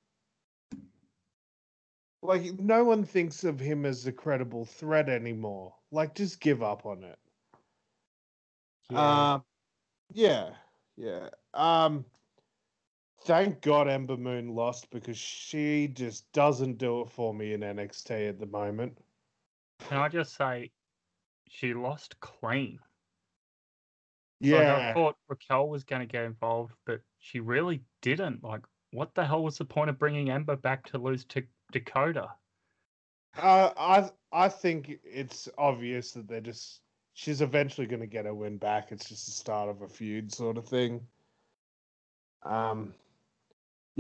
like 2.23 2.59
no 2.59 2.85
one 2.85 3.05
thinks 3.05 3.45
of 3.45 3.59
him 3.59 3.87
as 3.87 4.07
a 4.07 4.13
credible 4.13 4.65
threat 4.65 5.09
anymore. 5.09 5.75
Like 5.91 6.15
just 6.15 6.41
give 6.41 6.63
up 6.63 6.85
on 6.85 7.03
it. 7.05 7.19
Yeah. 8.91 9.33
Um 9.35 9.45
yeah. 10.13 10.51
Yeah. 10.97 11.29
Um 11.55 12.05
thank 13.25 13.61
God 13.61 13.89
Ember 13.89 14.17
Moon 14.17 14.55
lost 14.55 14.91
because 14.91 15.17
she 15.17 15.89
just 15.89 16.31
doesn't 16.33 16.79
do 16.79 17.03
it 17.03 17.11
for 17.11 17.33
me 17.35 17.53
in 17.53 17.61
NXT 17.61 18.29
at 18.29 18.39
the 18.39 18.47
moment. 18.47 18.99
Can 19.89 19.99
I 19.99 20.09
just 20.09 20.37
say 20.37 20.71
she 21.51 21.75
lost 21.75 22.19
clean. 22.21 22.79
Yeah. 24.41 24.57
Like 24.57 24.83
I 24.83 24.95
thought 24.95 25.17
Raquel 25.29 25.69
was 25.69 25.85
going 25.85 26.01
to 26.01 26.07
get 26.11 26.25
involved, 26.25 26.73
but 26.87 27.01
she 27.19 27.41
really 27.41 27.83
didn't. 28.01 28.43
Like, 28.43 28.63
what 28.93 29.15
the 29.15 29.27
hell 29.27 29.43
was 29.43 29.59
the 29.59 29.65
point 29.65 29.91
of 29.91 29.99
bringing 29.99 30.31
Ember 30.31 30.57
back 30.57 30.89
to 30.91 30.99
lose 30.99 31.25
to 31.27 31.43
Dakota? 31.73 32.29
Uh, 33.37 33.71
I 33.77 34.11
I 34.33 34.49
think 34.49 34.99
it's 35.05 35.49
obvious 35.59 36.13
that 36.13 36.27
they're 36.29 36.41
just 36.41 36.81
she's 37.15 37.43
eventually 37.43 37.87
going 37.87 38.01
to 38.01 38.07
get 38.07 38.27
a 38.27 38.35
win 38.35 38.57
back. 38.57 38.93
It's 38.93 39.09
just 39.09 39.27
the 39.27 39.33
start 39.33 39.69
of 39.69 39.83
a 39.83 39.89
feud, 39.89 40.33
sort 40.33 40.57
of 40.57 40.67
thing. 40.67 41.01
Um, 42.45 42.95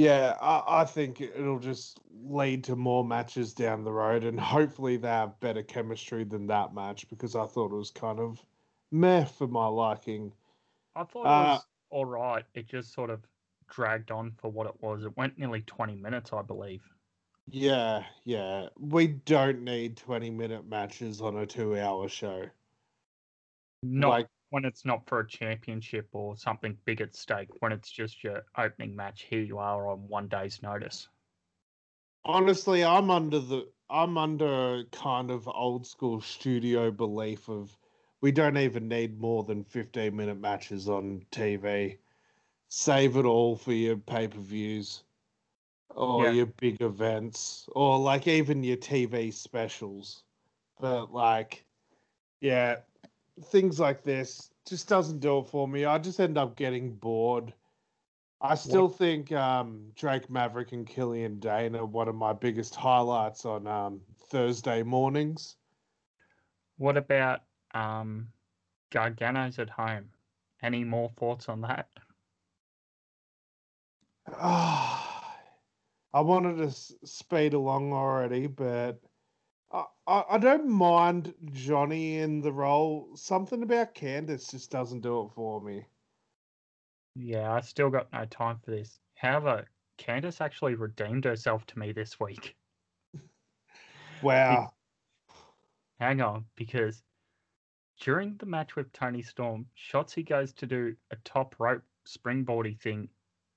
yeah, 0.00 0.34
I, 0.40 0.80
I 0.80 0.84
think 0.86 1.20
it'll 1.20 1.58
just 1.58 2.00
lead 2.24 2.64
to 2.64 2.76
more 2.76 3.04
matches 3.04 3.52
down 3.52 3.84
the 3.84 3.92
road, 3.92 4.24
and 4.24 4.40
hopefully 4.40 4.96
they 4.96 5.08
have 5.08 5.38
better 5.40 5.62
chemistry 5.62 6.24
than 6.24 6.46
that 6.46 6.74
match 6.74 7.06
because 7.10 7.36
I 7.36 7.44
thought 7.44 7.70
it 7.70 7.76
was 7.76 7.90
kind 7.90 8.18
of 8.18 8.42
meh 8.90 9.24
for 9.24 9.46
my 9.46 9.66
liking. 9.66 10.32
I 10.96 11.04
thought 11.04 11.24
it 11.24 11.28
was 11.28 11.60
uh, 11.60 11.94
all 11.94 12.06
right. 12.06 12.44
It 12.54 12.66
just 12.66 12.94
sort 12.94 13.10
of 13.10 13.20
dragged 13.68 14.10
on 14.10 14.32
for 14.38 14.50
what 14.50 14.66
it 14.66 14.74
was. 14.80 15.04
It 15.04 15.14
went 15.18 15.38
nearly 15.38 15.60
20 15.60 15.96
minutes, 15.96 16.32
I 16.32 16.40
believe. 16.40 16.82
Yeah, 17.50 18.02
yeah. 18.24 18.68
We 18.78 19.08
don't 19.08 19.62
need 19.62 19.98
20 19.98 20.30
minute 20.30 20.66
matches 20.66 21.20
on 21.20 21.36
a 21.36 21.44
two 21.44 21.78
hour 21.78 22.08
show. 22.08 22.46
Not 23.82 24.08
like, 24.08 24.28
when 24.50 24.64
it's 24.64 24.84
not 24.84 25.06
for 25.08 25.20
a 25.20 25.26
championship 25.26 26.08
or 26.12 26.36
something 26.36 26.76
big 26.84 27.00
at 27.00 27.14
stake, 27.14 27.48
when 27.60 27.72
it's 27.72 27.90
just 27.90 28.22
your 28.22 28.42
opening 28.58 28.94
match, 28.94 29.22
here 29.22 29.42
you 29.42 29.58
are 29.58 29.88
on 29.88 30.06
one 30.08 30.28
day's 30.28 30.62
notice. 30.62 31.08
Honestly, 32.24 32.84
I'm 32.84 33.10
under 33.10 33.38
the 33.38 33.68
I'm 33.88 34.18
under 34.18 34.84
kind 34.92 35.30
of 35.30 35.48
old 35.48 35.86
school 35.86 36.20
studio 36.20 36.90
belief 36.90 37.48
of 37.48 37.76
we 38.20 38.30
don't 38.30 38.58
even 38.58 38.86
need 38.88 39.18
more 39.20 39.42
than 39.42 39.64
15 39.64 40.14
minute 40.14 40.38
matches 40.38 40.88
on 40.88 41.22
TV. 41.32 41.96
Save 42.68 43.16
it 43.16 43.24
all 43.24 43.56
for 43.56 43.72
your 43.72 43.96
pay 43.96 44.28
per 44.28 44.38
views 44.38 45.02
or 45.90 46.26
yeah. 46.26 46.32
your 46.32 46.46
big 46.46 46.80
events 46.82 47.68
or 47.72 47.98
like 47.98 48.28
even 48.28 48.62
your 48.62 48.76
TV 48.76 49.32
specials. 49.32 50.22
But 50.80 51.12
like, 51.12 51.64
yeah, 52.40 52.76
things 53.44 53.80
like 53.80 54.02
this 54.02 54.50
just 54.68 54.88
doesn't 54.88 55.20
do 55.20 55.38
it 55.38 55.48
for 55.48 55.66
me. 55.66 55.84
I 55.84 55.98
just 55.98 56.20
end 56.20 56.38
up 56.38 56.56
getting 56.56 56.94
bored. 56.94 57.52
I 58.40 58.54
still 58.54 58.88
what? 58.88 58.96
think 58.96 59.32
um, 59.32 59.90
Drake 59.96 60.30
Maverick 60.30 60.72
and 60.72 60.86
Killian 60.86 61.40
Dain 61.40 61.76
are 61.76 61.84
one 61.84 62.08
of 62.08 62.14
my 62.14 62.32
biggest 62.32 62.74
highlights 62.74 63.44
on 63.44 63.66
um, 63.66 64.00
Thursday 64.30 64.82
mornings. 64.82 65.56
What 66.78 66.96
about 66.96 67.40
um, 67.74 68.28
Gargano's 68.90 69.58
at 69.58 69.68
home? 69.68 70.08
Any 70.62 70.84
more 70.84 71.10
thoughts 71.18 71.48
on 71.48 71.60
that? 71.62 71.88
Ah, 74.32 75.36
I 76.14 76.20
wanted 76.20 76.56
to 76.58 76.70
speed 77.06 77.54
along 77.54 77.92
already, 77.92 78.46
but 78.46 79.00
I, 79.72 79.84
I, 80.06 80.38
don't 80.38 80.68
mind 80.68 81.32
Johnny 81.52 82.18
in 82.18 82.40
the 82.40 82.52
role. 82.52 83.08
Something 83.14 83.62
about 83.62 83.94
Candice 83.94 84.50
just 84.50 84.70
doesn't 84.70 85.02
do 85.02 85.22
it 85.22 85.30
for 85.34 85.60
me. 85.60 85.86
Yeah, 87.14 87.52
I 87.52 87.60
still 87.60 87.90
got 87.90 88.12
no 88.12 88.24
time 88.24 88.58
for 88.64 88.72
this. 88.72 88.98
However, 89.14 89.68
Candice 89.98 90.40
actually 90.40 90.74
redeemed 90.74 91.24
herself 91.24 91.66
to 91.66 91.78
me 91.78 91.92
this 91.92 92.18
week. 92.18 92.56
wow. 94.22 94.72
Hang 96.00 96.20
on, 96.20 96.46
because 96.56 97.02
during 98.00 98.36
the 98.38 98.46
match 98.46 98.74
with 98.74 98.92
Toni 98.92 99.22
Storm, 99.22 99.66
Shotzi 99.76 100.26
goes 100.26 100.52
to 100.54 100.66
do 100.66 100.96
a 101.12 101.16
top 101.24 101.54
rope 101.58 101.82
springboardy 102.08 102.80
thing 102.80 103.08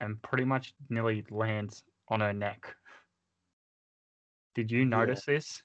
and 0.02 0.22
pretty 0.22 0.44
much 0.44 0.76
nearly 0.90 1.24
lands 1.32 1.84
on 2.10 2.20
her 2.20 2.34
neck. 2.34 2.76
Did 4.54 4.70
you 4.70 4.86
notice 4.86 5.24
yeah. 5.28 5.36
this? 5.36 5.64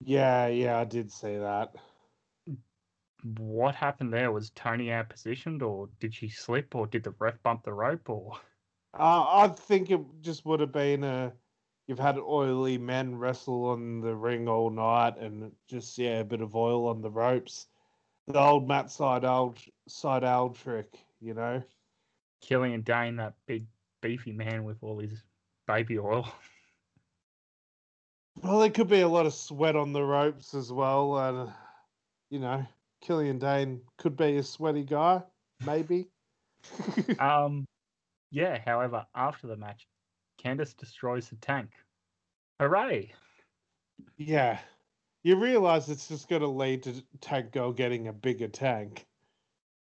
Yeah, 0.00 0.46
yeah, 0.48 0.78
I 0.78 0.84
did 0.84 1.12
say 1.12 1.38
that. 1.38 1.74
What 3.36 3.74
happened 3.74 4.12
there? 4.12 4.32
Was 4.32 4.50
Toni 4.50 4.90
out 4.90 5.10
positioned, 5.10 5.62
or 5.62 5.88
did 5.98 6.14
she 6.14 6.28
slip, 6.28 6.74
or 6.74 6.86
did 6.86 7.04
the 7.04 7.14
ref 7.18 7.42
bump 7.42 7.64
the 7.64 7.72
rope, 7.72 8.08
or? 8.08 8.32
Uh, 8.94 9.24
I 9.28 9.48
think 9.48 9.90
it 9.90 10.00
just 10.22 10.44
would 10.46 10.60
have 10.60 10.72
been 10.72 11.04
a. 11.04 11.32
You've 11.86 11.98
had 11.98 12.18
oily 12.18 12.78
men 12.78 13.16
wrestle 13.16 13.66
on 13.66 14.00
the 14.00 14.14
ring 14.14 14.48
all 14.48 14.70
night, 14.70 15.18
and 15.18 15.52
just 15.68 15.98
yeah, 15.98 16.20
a 16.20 16.24
bit 16.24 16.40
of 16.40 16.56
oil 16.56 16.88
on 16.88 17.02
the 17.02 17.10
ropes. 17.10 17.66
The 18.26 18.38
old 18.38 18.68
Matt 18.68 18.86
Sydal 18.86 19.56
Sydal 19.88 20.56
trick, 20.56 20.98
you 21.20 21.34
know. 21.34 21.62
Killian 22.40 22.82
Dain, 22.82 23.16
that 23.16 23.34
big 23.46 23.66
beefy 24.00 24.32
man 24.32 24.64
with 24.64 24.82
all 24.82 24.98
his 24.98 25.22
baby 25.66 25.98
oil. 25.98 26.26
Well, 28.42 28.60
there 28.60 28.70
could 28.70 28.88
be 28.88 29.00
a 29.00 29.08
lot 29.08 29.26
of 29.26 29.34
sweat 29.34 29.76
on 29.76 29.92
the 29.92 30.02
ropes 30.02 30.54
as 30.54 30.72
well, 30.72 31.18
and 31.18 31.52
you 32.30 32.38
know, 32.38 32.66
Killian 33.00 33.38
Dain 33.38 33.80
could 33.98 34.16
be 34.16 34.36
a 34.36 34.42
sweaty 34.42 34.84
guy, 34.84 35.22
maybe. 35.64 36.08
um, 37.18 37.66
yeah. 38.30 38.58
However, 38.64 39.06
after 39.14 39.46
the 39.46 39.56
match, 39.56 39.86
Candice 40.42 40.76
destroys 40.76 41.28
the 41.28 41.36
tank. 41.36 41.70
Hooray! 42.60 43.12
Yeah, 44.16 44.58
you 45.22 45.36
realize 45.36 45.88
it's 45.88 46.08
just 46.08 46.28
going 46.28 46.42
to 46.42 46.48
lead 46.48 46.82
to 46.84 47.02
Tank 47.20 47.52
Girl 47.52 47.72
getting 47.72 48.08
a 48.08 48.12
bigger 48.12 48.48
tank. 48.48 49.06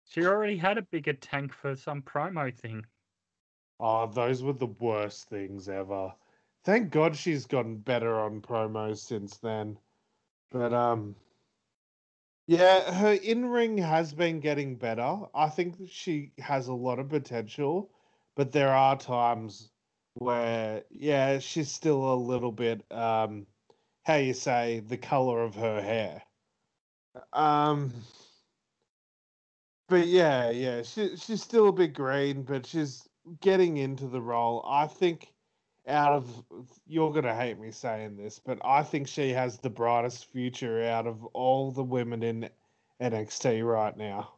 She 0.08 0.24
already 0.24 0.56
had 0.56 0.78
a 0.78 0.82
bigger 0.82 1.12
tank 1.12 1.52
for 1.52 1.76
some 1.76 2.02
promo 2.02 2.54
thing. 2.54 2.84
Oh, 3.78 4.06
those 4.06 4.42
were 4.42 4.52
the 4.52 4.66
worst 4.66 5.28
things 5.28 5.68
ever. 5.68 6.12
Thank 6.64 6.90
God 6.90 7.16
she's 7.16 7.46
gotten 7.46 7.78
better 7.78 8.18
on 8.20 8.40
promos 8.42 8.98
since 8.98 9.38
then. 9.38 9.78
But 10.50 10.72
um 10.72 11.16
yeah, 12.46 12.92
her 12.92 13.12
in-ring 13.12 13.78
has 13.78 14.12
been 14.12 14.40
getting 14.40 14.76
better. 14.76 15.20
I 15.34 15.48
think 15.48 15.76
she 15.88 16.32
has 16.38 16.66
a 16.68 16.74
lot 16.74 16.98
of 16.98 17.08
potential, 17.08 17.90
but 18.36 18.52
there 18.52 18.70
are 18.74 18.96
times 18.96 19.70
where 20.14 20.84
yeah, 20.90 21.38
she's 21.38 21.70
still 21.70 22.12
a 22.12 22.14
little 22.16 22.52
bit 22.52 22.84
um 22.92 23.46
how 24.04 24.16
you 24.16 24.34
say 24.34 24.80
the 24.80 24.96
color 24.98 25.42
of 25.42 25.54
her 25.54 25.80
hair. 25.80 26.22
Um 27.32 27.92
but 29.88 30.06
yeah, 30.06 30.50
yeah, 30.50 30.82
she 30.82 31.16
she's 31.16 31.42
still 31.42 31.68
a 31.68 31.72
bit 31.72 31.94
green, 31.94 32.42
but 32.42 32.66
she's 32.66 33.08
getting 33.40 33.76
into 33.76 34.06
the 34.08 34.20
role. 34.20 34.64
I 34.66 34.86
think 34.86 35.32
out 35.88 36.12
of 36.12 36.44
you're 36.86 37.12
gonna 37.12 37.34
hate 37.34 37.58
me 37.58 37.70
saying 37.70 38.16
this, 38.16 38.38
but 38.38 38.58
I 38.64 38.82
think 38.82 39.08
she 39.08 39.30
has 39.30 39.58
the 39.58 39.70
brightest 39.70 40.26
future 40.26 40.84
out 40.84 41.06
of 41.06 41.24
all 41.26 41.72
the 41.72 41.82
women 41.82 42.22
in 42.22 42.48
NXT 43.00 43.66
right 43.66 43.96
now. 43.96 44.34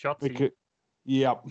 Shotzi. 0.00 0.20
Because, 0.20 0.50
yep. 1.04 1.44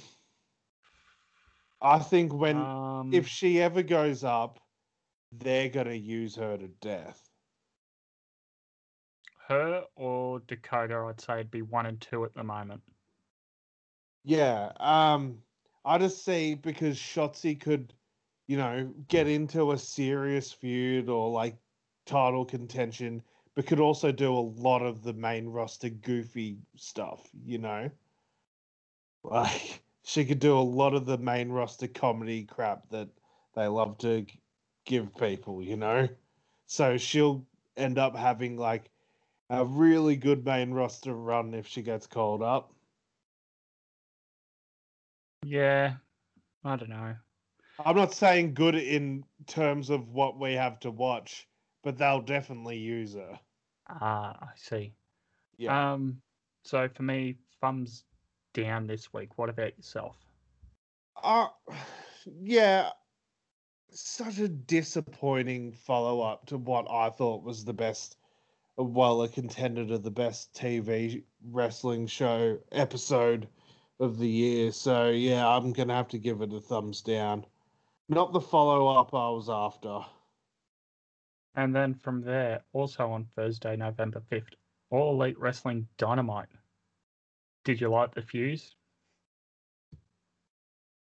I 1.81 1.99
think 1.99 2.33
when 2.33 2.57
um, 2.57 3.13
if 3.13 3.27
she 3.27 3.61
ever 3.61 3.83
goes 3.83 4.23
up, 4.23 4.59
they're 5.31 5.69
gonna 5.69 5.93
use 5.93 6.35
her 6.35 6.57
to 6.57 6.67
death. 6.81 7.29
her 9.47 9.83
or 9.95 10.39
Dakota, 10.47 11.05
I'd 11.09 11.21
say 11.21 11.33
it'd 11.35 11.51
be 11.51 11.61
one 11.61 11.85
and 11.85 11.99
two 12.01 12.25
at 12.25 12.33
the 12.33 12.43
moment. 12.43 12.81
Yeah. 14.23 14.71
Um 14.79 15.39
I 15.85 15.97
just 15.97 16.25
see 16.25 16.53
because 16.55 16.97
Shotzi 16.97 17.57
could, 17.57 17.93
you 18.47 18.57
know, 18.57 18.91
get 19.07 19.27
into 19.27 19.71
a 19.71 19.77
serious 19.77 20.51
feud 20.51 21.09
or 21.09 21.29
like 21.29 21.57
title 22.05 22.45
contention, 22.45 23.21
but 23.55 23.67
could 23.67 23.79
also 23.79 24.11
do 24.11 24.33
a 24.33 24.39
lot 24.39 24.81
of 24.81 25.03
the 25.03 25.13
main 25.13 25.47
roster 25.47 25.89
goofy 25.89 26.57
stuff, 26.75 27.29
you 27.45 27.57
know? 27.59 27.89
Like 29.23 29.83
she 30.03 30.25
could 30.25 30.39
do 30.39 30.57
a 30.57 30.61
lot 30.61 30.93
of 30.93 31.05
the 31.05 31.17
main 31.17 31.49
roster 31.49 31.87
comedy 31.87 32.45
crap 32.45 32.89
that 32.89 33.09
they 33.55 33.67
love 33.67 33.97
to 33.99 34.25
give 34.85 35.15
people, 35.17 35.61
you 35.61 35.75
know? 35.75 36.07
So 36.67 36.97
she'll 36.97 37.45
end 37.75 37.97
up 37.97 38.15
having 38.15 38.57
like 38.57 38.89
a 39.49 39.65
really 39.65 40.15
good 40.15 40.45
main 40.45 40.71
roster 40.71 41.13
run 41.13 41.53
if 41.53 41.67
she 41.67 41.81
gets 41.81 42.07
called 42.07 42.41
up. 42.41 42.73
Yeah, 45.43 45.95
I 46.63 46.75
don't 46.75 46.89
know. 46.89 47.15
I'm 47.85 47.95
not 47.95 48.13
saying 48.13 48.53
good 48.53 48.75
in 48.75 49.23
terms 49.45 49.89
of 49.89 50.09
what 50.09 50.39
we 50.39 50.53
have 50.53 50.79
to 50.81 50.91
watch, 50.91 51.47
but 51.83 51.97
they'll 51.97 52.21
definitely 52.21 52.77
use 52.77 53.13
her. 53.13 53.39
Ah, 53.87 54.35
I 54.41 54.49
see. 54.55 54.93
Yeah. 55.57 55.93
Um, 55.93 56.21
so 56.63 56.89
for 56.93 57.03
me, 57.03 57.37
thumbs 57.61 58.03
down 58.53 58.87
this 58.87 59.13
week. 59.13 59.37
What 59.37 59.49
about 59.49 59.77
yourself? 59.77 60.17
Uh, 61.21 61.47
yeah. 62.41 62.89
Such 63.91 64.39
a 64.39 64.47
disappointing 64.47 65.71
follow 65.71 66.21
up 66.21 66.45
to 66.47 66.57
what 66.57 66.87
I 66.89 67.09
thought 67.09 67.43
was 67.43 67.63
the 67.63 67.73
best, 67.73 68.17
well, 68.75 69.21
a 69.21 69.29
contender 69.29 69.85
to 69.87 69.97
the 69.97 70.11
best 70.11 70.53
TV 70.53 71.23
wrestling 71.51 72.07
show 72.07 72.57
episode 72.71 73.47
of 73.99 74.17
the 74.17 74.27
year. 74.27 74.71
So, 74.71 75.09
yeah, 75.09 75.47
I'm 75.47 75.73
going 75.73 75.87
to 75.87 75.93
have 75.93 76.09
to 76.09 76.17
give 76.17 76.41
it 76.41 76.53
a 76.53 76.59
thumbs 76.59 77.01
down. 77.01 77.45
Not 78.09 78.33
the 78.33 78.41
follow 78.41 78.87
up 78.87 79.13
I 79.13 79.29
was 79.29 79.49
after. 79.49 79.99
And 81.55 81.75
then 81.75 81.93
from 81.95 82.21
there, 82.21 82.61
also 82.71 83.09
on 83.09 83.27
Thursday, 83.35 83.75
November 83.75 84.21
5th, 84.31 84.53
All 84.91 85.13
Elite 85.13 85.39
Wrestling 85.39 85.87
Dynamite. 85.97 86.49
Did 87.65 87.81
you 87.81 87.89
like 87.89 88.13
the 88.13 88.21
fuse? 88.21 88.75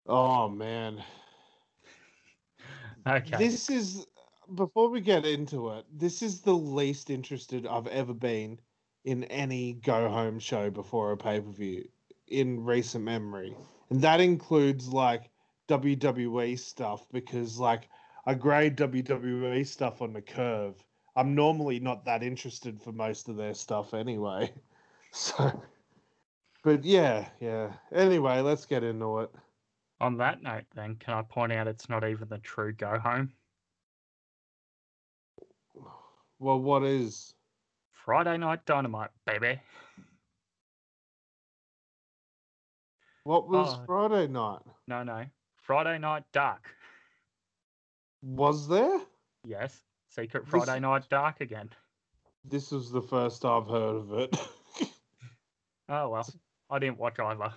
Oh, 0.07 0.49
man. 0.49 1.03
Okay. 3.07 3.37
This 3.37 3.69
is 3.69 4.05
before 4.55 4.89
we 4.89 4.99
get 4.99 5.25
into 5.25 5.69
it. 5.69 5.85
This 5.91 6.21
is 6.21 6.41
the 6.41 6.53
least 6.53 7.09
interested 7.09 7.65
I've 7.65 7.87
ever 7.87 8.13
been 8.13 8.59
in 9.05 9.23
any 9.25 9.73
go 9.73 10.09
home 10.09 10.37
show 10.37 10.69
before 10.69 11.13
a 11.13 11.17
pay 11.17 11.39
per 11.39 11.49
view 11.49 11.87
in 12.27 12.63
recent 12.63 13.03
memory, 13.03 13.55
and 13.89 14.01
that 14.01 14.19
includes 14.19 14.89
like 14.89 15.29
WWE 15.69 16.59
stuff 16.59 17.05
because 17.11 17.59
like 17.59 17.87
I 18.25 18.33
grade 18.33 18.75
WWE 18.75 19.65
stuff 19.65 20.01
on 20.01 20.11
the 20.13 20.21
curve. 20.21 20.75
I'm 21.15 21.35
normally 21.35 21.79
not 21.79 22.05
that 22.05 22.23
interested 22.23 22.81
for 22.81 22.91
most 22.91 23.29
of 23.29 23.35
their 23.37 23.53
stuff 23.53 23.93
anyway. 23.93 24.51
So, 25.11 25.63
but 26.63 26.83
yeah, 26.83 27.29
yeah. 27.39 27.73
Anyway, 27.91 28.41
let's 28.41 28.67
get 28.67 28.83
into 28.83 29.21
it. 29.21 29.31
On 29.99 30.17
that 30.17 30.43
note, 30.43 30.65
then, 30.75 30.97
can 30.97 31.15
I 31.15 31.23
point 31.23 31.51
out 31.51 31.67
it's 31.67 31.89
not 31.89 32.07
even 32.07 32.29
the 32.29 32.37
true 32.37 32.71
go 32.73 32.99
home? 32.99 33.33
Well, 36.37 36.59
what 36.59 36.83
is? 36.83 37.33
Friday 37.91 38.37
Night 38.37 38.65
Dynamite, 38.67 39.09
baby. 39.25 39.59
What 43.23 43.49
was 43.49 43.73
Oh. 43.73 43.85
Friday 43.85 44.27
night? 44.27 44.61
No, 44.87 45.03
no. 45.03 45.25
Friday 45.69 45.99
Night 45.99 46.23
Dark. 46.33 46.65
Was 48.23 48.67
there? 48.67 49.01
Yes. 49.45 49.83
Secret 50.09 50.45
This- 50.45 50.49
Friday 50.49 50.79
Night 50.79 51.07
Dark 51.11 51.41
again. 51.41 51.69
This 52.43 52.71
is 52.71 52.89
the 52.89 53.03
first 53.03 53.45
I've 53.45 53.67
heard 53.67 53.95
of 53.97 54.13
it. 54.13 54.35
Oh, 55.91 56.09
well. 56.09 56.27
I 56.69 56.77
didn't 56.77 56.99
watch 56.99 57.19
either. 57.19 57.51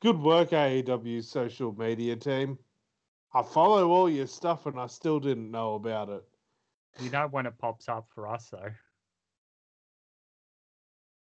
Good 0.00 0.18
work, 0.18 0.50
AEW 0.50 1.22
social 1.22 1.74
media 1.78 2.16
team. 2.16 2.58
I 3.34 3.42
follow 3.42 3.90
all 3.90 4.08
your 4.08 4.26
stuff 4.26 4.64
and 4.64 4.80
I 4.80 4.86
still 4.86 5.20
didn't 5.20 5.50
know 5.50 5.74
about 5.74 6.08
it. 6.08 6.24
You 6.98 7.10
know 7.10 7.28
when 7.30 7.44
it 7.44 7.58
pops 7.58 7.90
up 7.90 8.06
for 8.14 8.26
us, 8.26 8.48
though. 8.50 8.70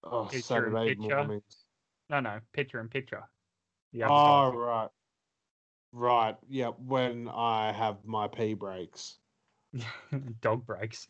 Oh, 0.04 0.24
Picture 0.26 0.42
Saturday 0.42 0.94
mornings. 0.94 1.64
No, 2.08 2.20
no. 2.20 2.38
Picture 2.52 2.80
in 2.80 2.88
picture. 2.88 3.24
Oh, 4.04 4.52
right. 4.52 4.88
Right. 5.92 6.36
Yep. 6.48 6.76
When 6.84 7.28
I 7.28 7.72
have 7.72 8.04
my 8.04 8.28
pee 8.28 8.54
breaks. 8.54 9.18
Dog 10.40 10.66
breaks. 10.66 11.08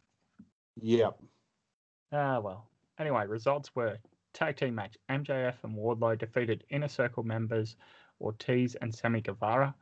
Yep. 0.81 1.19
Ah, 2.13 2.41
well. 2.41 2.69
Anyway, 2.99 3.27
results 3.27 3.75
were 3.75 3.99
tag 4.33 4.57
team 4.57 4.75
match 4.75 4.97
MJF 5.11 5.55
and 5.63 5.75
Wardlow 5.77 6.19
defeated 6.19 6.65
Inner 6.71 6.89
Circle 6.89 7.23
members 7.23 7.77
Ortiz 8.21 8.75
and 8.77 8.95
Sammy 8.95 9.21
Guevara. 9.21 9.75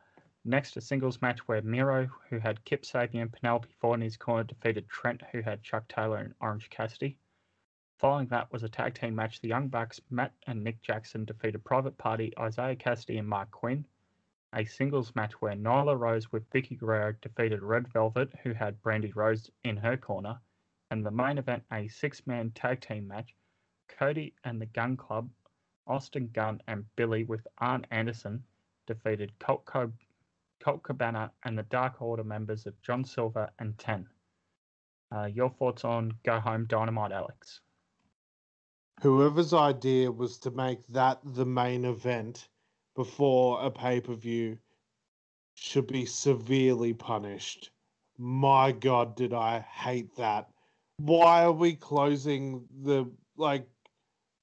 Next, 0.44 0.76
a 0.76 0.80
singles 0.80 1.22
match 1.22 1.46
where 1.48 1.62
Miro, 1.62 2.09
who 2.28 2.38
had 2.38 2.64
Kip 2.64 2.83
Sabian 2.83 3.22
and 3.22 3.33
Penelope 3.33 3.68
Ford 3.80 3.98
in 3.98 4.04
his 4.04 4.16
corner, 4.16 4.44
defeated 4.44 4.88
Trent, 4.88 5.22
who 5.33 5.40
had 5.40 5.62
Chuck 5.62 5.88
Taylor 5.88 6.18
and 6.18 6.35
Orange 6.40 6.68
Cassidy. 6.70 7.16
Following 7.98 8.26
that 8.28 8.52
was 8.52 8.62
a 8.62 8.68
tag 8.68 8.94
team 8.94 9.14
match. 9.14 9.40
The 9.40 9.48
Young 9.48 9.68
Bucks, 9.68 10.00
Matt 10.11 10.35
and 10.46 10.62
Nick 10.62 10.83
Jackson, 10.83 11.24
defeated 11.24 11.64
Private 11.64 11.96
Party, 11.96 12.33
Isiah 12.38 12.76
Kassidy, 12.76 13.18
and 13.18 13.28
Marq 13.28 13.50
Quen. 13.52 13.87
A 14.54 14.64
singles 14.64 15.14
match 15.16 15.32
where 15.40 15.54
Nyla 15.54 15.98
Rose 15.98 16.30
with 16.30 16.48
Vickie 16.50 16.78
Guerrero 16.78 17.12
defeated 17.20 17.62
Red 17.62 17.88
Velvet, 17.92 18.32
who 18.42 18.52
had 18.52 18.80
Brandi 18.82 19.14
Rhodes 19.14 19.50
in 19.64 19.76
her 19.76 19.96
corner 19.96 20.40
and 20.90 21.04
the 21.04 21.10
main 21.10 21.38
event, 21.38 21.64
a 21.72 21.88
six 21.88 22.24
man 22.24 22.52
tag 22.52 22.80
team 22.80 23.08
match. 23.08 23.34
Cody 23.88 24.32
and 24.44 24.60
the 24.60 24.66
Gunn 24.66 24.96
Club, 24.96 25.28
Austin 25.88 26.30
Gunn 26.32 26.60
and 26.68 26.84
Billy 26.94 27.24
with 27.24 27.46
Arn 27.58 27.84
Anderson 27.90 28.44
defeated 28.86 29.36
Colt, 29.40 29.64
Co- 29.64 29.92
Colt 30.60 30.84
Cabana 30.84 31.32
and 31.42 31.58
the 31.58 31.64
Dark 31.64 32.00
Order 32.00 32.22
members 32.22 32.66
of 32.66 32.80
John 32.80 33.04
Silver 33.04 33.50
and 33.58 33.76
Ten. 33.76 34.06
Uh, 35.10 35.24
your 35.24 35.50
thoughts 35.50 35.84
on 35.84 36.12
Go 36.22 36.38
Home 36.38 36.66
Dynamite, 36.66 37.10
Alex? 37.10 37.60
Whoever's 39.02 39.52
idea 39.52 40.12
was 40.12 40.38
to 40.38 40.52
make 40.52 40.86
that 40.88 41.18
the 41.24 41.44
main 41.44 41.84
event 41.84 42.48
before 42.94 43.64
a 43.64 43.70
pay 43.70 44.00
per 44.00 44.14
view 44.14 44.59
should 45.54 45.87
be 45.87 46.04
severely 46.04 46.92
punished. 46.92 47.70
My 48.18 48.72
God, 48.72 49.16
did 49.16 49.33
I 49.33 49.61
hate 49.61 50.14
that. 50.16 50.48
Why 50.98 51.44
are 51.44 51.52
we 51.52 51.74
closing 51.74 52.64
the 52.83 53.11
like 53.37 53.66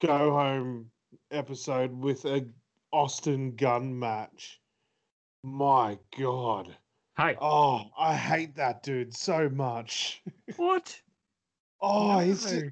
go 0.00 0.32
home 0.32 0.90
episode 1.30 1.92
with 1.92 2.24
a 2.24 2.46
Austin 2.92 3.54
Gunn 3.56 3.98
match? 3.98 4.60
My 5.44 5.98
God. 6.18 6.76
Hey, 7.16 7.36
Oh, 7.40 7.84
I 7.98 8.14
hate 8.14 8.54
that 8.56 8.82
dude 8.82 9.14
so 9.14 9.48
much. 9.48 10.22
what? 10.56 10.98
Oh, 11.80 12.18
he's 12.20 12.62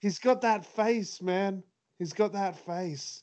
he's 0.00 0.18
got 0.18 0.40
that 0.42 0.64
face, 0.64 1.22
man. 1.22 1.62
He's 1.98 2.12
got 2.12 2.32
that 2.32 2.56
face. 2.64 3.22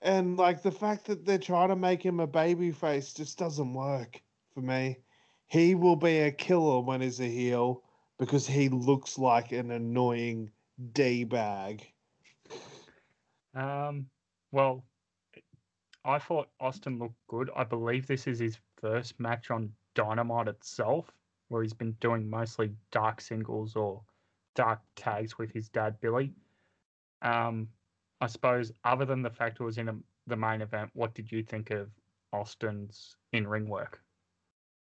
And 0.00 0.36
like 0.36 0.62
the 0.62 0.70
fact 0.70 1.06
that 1.06 1.24
they're 1.24 1.38
trying 1.38 1.68
to 1.68 1.76
make 1.76 2.04
him 2.04 2.20
a 2.20 2.26
baby 2.26 2.70
face 2.70 3.12
just 3.12 3.38
doesn't 3.38 3.74
work 3.74 4.20
for 4.54 4.60
me. 4.60 4.98
He 5.46 5.74
will 5.74 5.96
be 5.96 6.18
a 6.18 6.30
killer 6.30 6.80
when 6.80 7.00
he's 7.00 7.20
a 7.20 7.26
heel 7.26 7.82
because 8.18 8.46
he 8.46 8.68
looks 8.68 9.18
like 9.18 9.52
an 9.52 9.70
annoying 9.70 10.50
D 10.92 11.24
bag. 11.24 11.86
Um, 13.54 14.06
well, 14.52 14.84
I 16.04 16.18
thought 16.18 16.48
Austin 16.60 16.98
looked 16.98 17.26
good. 17.26 17.50
I 17.56 17.64
believe 17.64 18.06
this 18.06 18.26
is 18.26 18.38
his 18.38 18.58
first 18.80 19.18
match 19.18 19.50
on 19.50 19.72
Dynamite 19.94 20.48
itself, 20.48 21.10
where 21.48 21.62
he's 21.62 21.72
been 21.72 21.92
doing 22.00 22.28
mostly 22.28 22.70
dark 22.92 23.20
singles 23.20 23.74
or 23.74 24.02
dark 24.54 24.80
tags 24.96 25.38
with 25.38 25.50
his 25.50 25.68
dad 25.68 26.00
Billy. 26.00 26.32
Um, 27.22 27.68
I 28.20 28.26
suppose, 28.26 28.72
other 28.84 29.04
than 29.04 29.22
the 29.22 29.30
fact 29.30 29.60
it 29.60 29.64
was 29.64 29.78
in 29.78 29.88
a, 29.88 29.96
the 30.26 30.36
main 30.36 30.60
event, 30.60 30.90
what 30.94 31.14
did 31.14 31.30
you 31.30 31.42
think 31.42 31.70
of 31.70 31.88
Austin's 32.32 33.16
in 33.32 33.46
ring 33.46 33.68
work? 33.68 34.00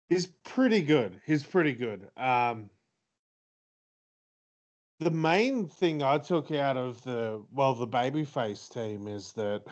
He's 0.09 0.27
pretty 0.43 0.81
good. 0.81 1.21
He's 1.25 1.43
pretty 1.43 1.73
good. 1.73 2.09
Um, 2.17 2.69
the 4.99 5.11
main 5.11 5.67
thing 5.67 6.03
I 6.03 6.17
took 6.17 6.51
out 6.51 6.77
of 6.77 7.01
the 7.03 7.43
well, 7.51 7.73
the 7.73 7.87
babyface 7.87 8.71
team 8.71 9.07
is 9.07 9.31
that 9.33 9.63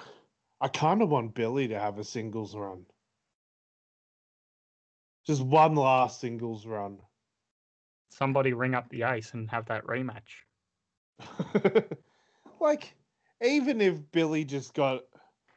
I 0.62 0.68
kind 0.68 1.02
of 1.02 1.10
want 1.10 1.36
Billy 1.36 1.68
to 1.68 1.80
have 1.80 2.00
a 2.00 2.04
singles 2.04 2.56
run. 2.56 2.86
Just 5.26 5.42
one 5.42 5.76
last 5.76 6.20
singles 6.20 6.66
run. 6.66 6.98
Somebody 8.10 8.54
ring 8.54 8.74
up 8.74 8.90
the 8.90 9.04
ace 9.04 9.34
and 9.34 9.50
have 9.52 9.68
that 9.68 9.86
rematch. 9.86 10.46
like, 12.60 12.96
even 13.42 13.82
if 13.82 14.12
Billy 14.12 14.44
just 14.44 14.74
got 14.74 15.02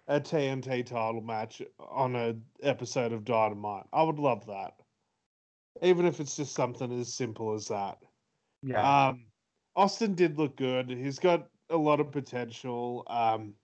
a 0.08 0.20
TNT 0.20 0.84
title 0.84 1.20
match 1.20 1.62
on 1.78 2.16
an 2.16 2.42
episode 2.62 3.12
of 3.12 3.24
Dynamite, 3.24 3.84
I 3.92 4.02
would 4.02 4.18
love 4.18 4.46
that. 4.46 4.74
Even 5.82 6.06
if 6.06 6.20
it's 6.20 6.36
just 6.36 6.54
something 6.54 7.00
as 7.00 7.12
simple 7.12 7.54
as 7.54 7.68
that. 7.68 7.98
Yeah. 8.62 9.08
Um, 9.08 9.24
Austin 9.74 10.14
did 10.14 10.38
look 10.38 10.56
good. 10.56 10.90
He's 10.90 11.18
got 11.18 11.48
a 11.70 11.76
lot 11.76 12.00
of 12.00 12.12
potential. 12.12 13.04
Um, 13.08 13.54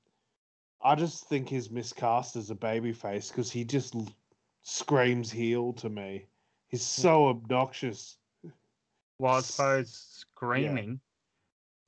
I 0.83 0.95
just 0.95 1.29
think 1.29 1.49
he's 1.49 1.71
miscast 1.71 2.37
as 2.37 2.51
a 2.51 2.55
babyface 2.55 3.29
because 3.29 3.51
he 3.51 3.65
just 3.65 3.95
l- 3.95 4.09
screams 4.63 5.31
heel 5.31 5.73
to 5.75 5.89
me. 5.89 6.27
He's 6.69 6.83
so 6.83 7.29
obnoxious. 7.29 8.17
well, 9.19 9.35
I 9.35 9.41
suppose 9.41 10.25
screaming, 10.37 11.01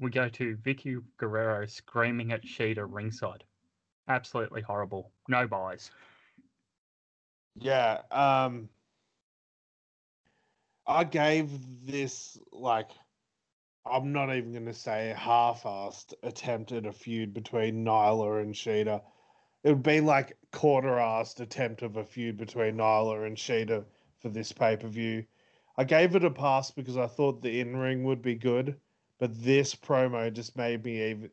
we 0.01 0.11
go 0.11 0.29
to 0.29 0.57
Vickie 0.57 1.03
Guerrero 1.19 1.67
screaming 1.67 2.33
at 2.33 2.45
Shida 2.45 2.87
ringside. 2.89 3.45
Absolutely 4.09 4.63
horrible. 4.63 5.13
No 5.29 5.47
buys. 5.47 5.91
Yeah. 7.57 8.01
Um, 8.11 8.69
I 10.87 11.05
gave 11.05 11.51
this 11.87 12.39
like 12.53 12.91
I'm 13.87 14.13
not 14.13 14.35
even 14.35 14.53
going 14.53 14.67
to 14.67 14.75
say 14.75 15.15
half-assed 15.17 16.13
attempt 16.23 16.73
at 16.73 16.87
a 16.87 16.93
feud 16.93 17.33
between 17.33 17.85
Nyla 17.85 18.43
and 18.43 18.55
Shida. 18.55 19.03
It 19.65 19.71
would 19.71 19.83
be 19.83 20.01
like 20.01 20.37
quarter-assed 20.53 21.41
attempt 21.41 21.83
of 21.83 21.97
a 21.97 22.05
feud 22.05 22.37
between 22.37 22.77
Nyla 22.77 23.27
and 23.27 23.37
Shida 23.37 23.85
for 24.21 24.29
this 24.29 24.53
pay-per-view. 24.53 25.25
I 25.79 25.85
gave 25.85 26.15
it 26.15 26.25
a 26.25 26.31
pass 26.31 26.71
because 26.71 26.99
I 26.99 27.07
thought 27.07 27.43
the 27.43 27.61
in-ring 27.61 28.05
would 28.05 28.21
be 28.21 28.35
good, 28.35 28.77
but 29.21 29.41
this 29.45 29.75
promo 29.75 30.33
just 30.33 30.57
made 30.57 30.83
me 30.83 31.11
even 31.11 31.31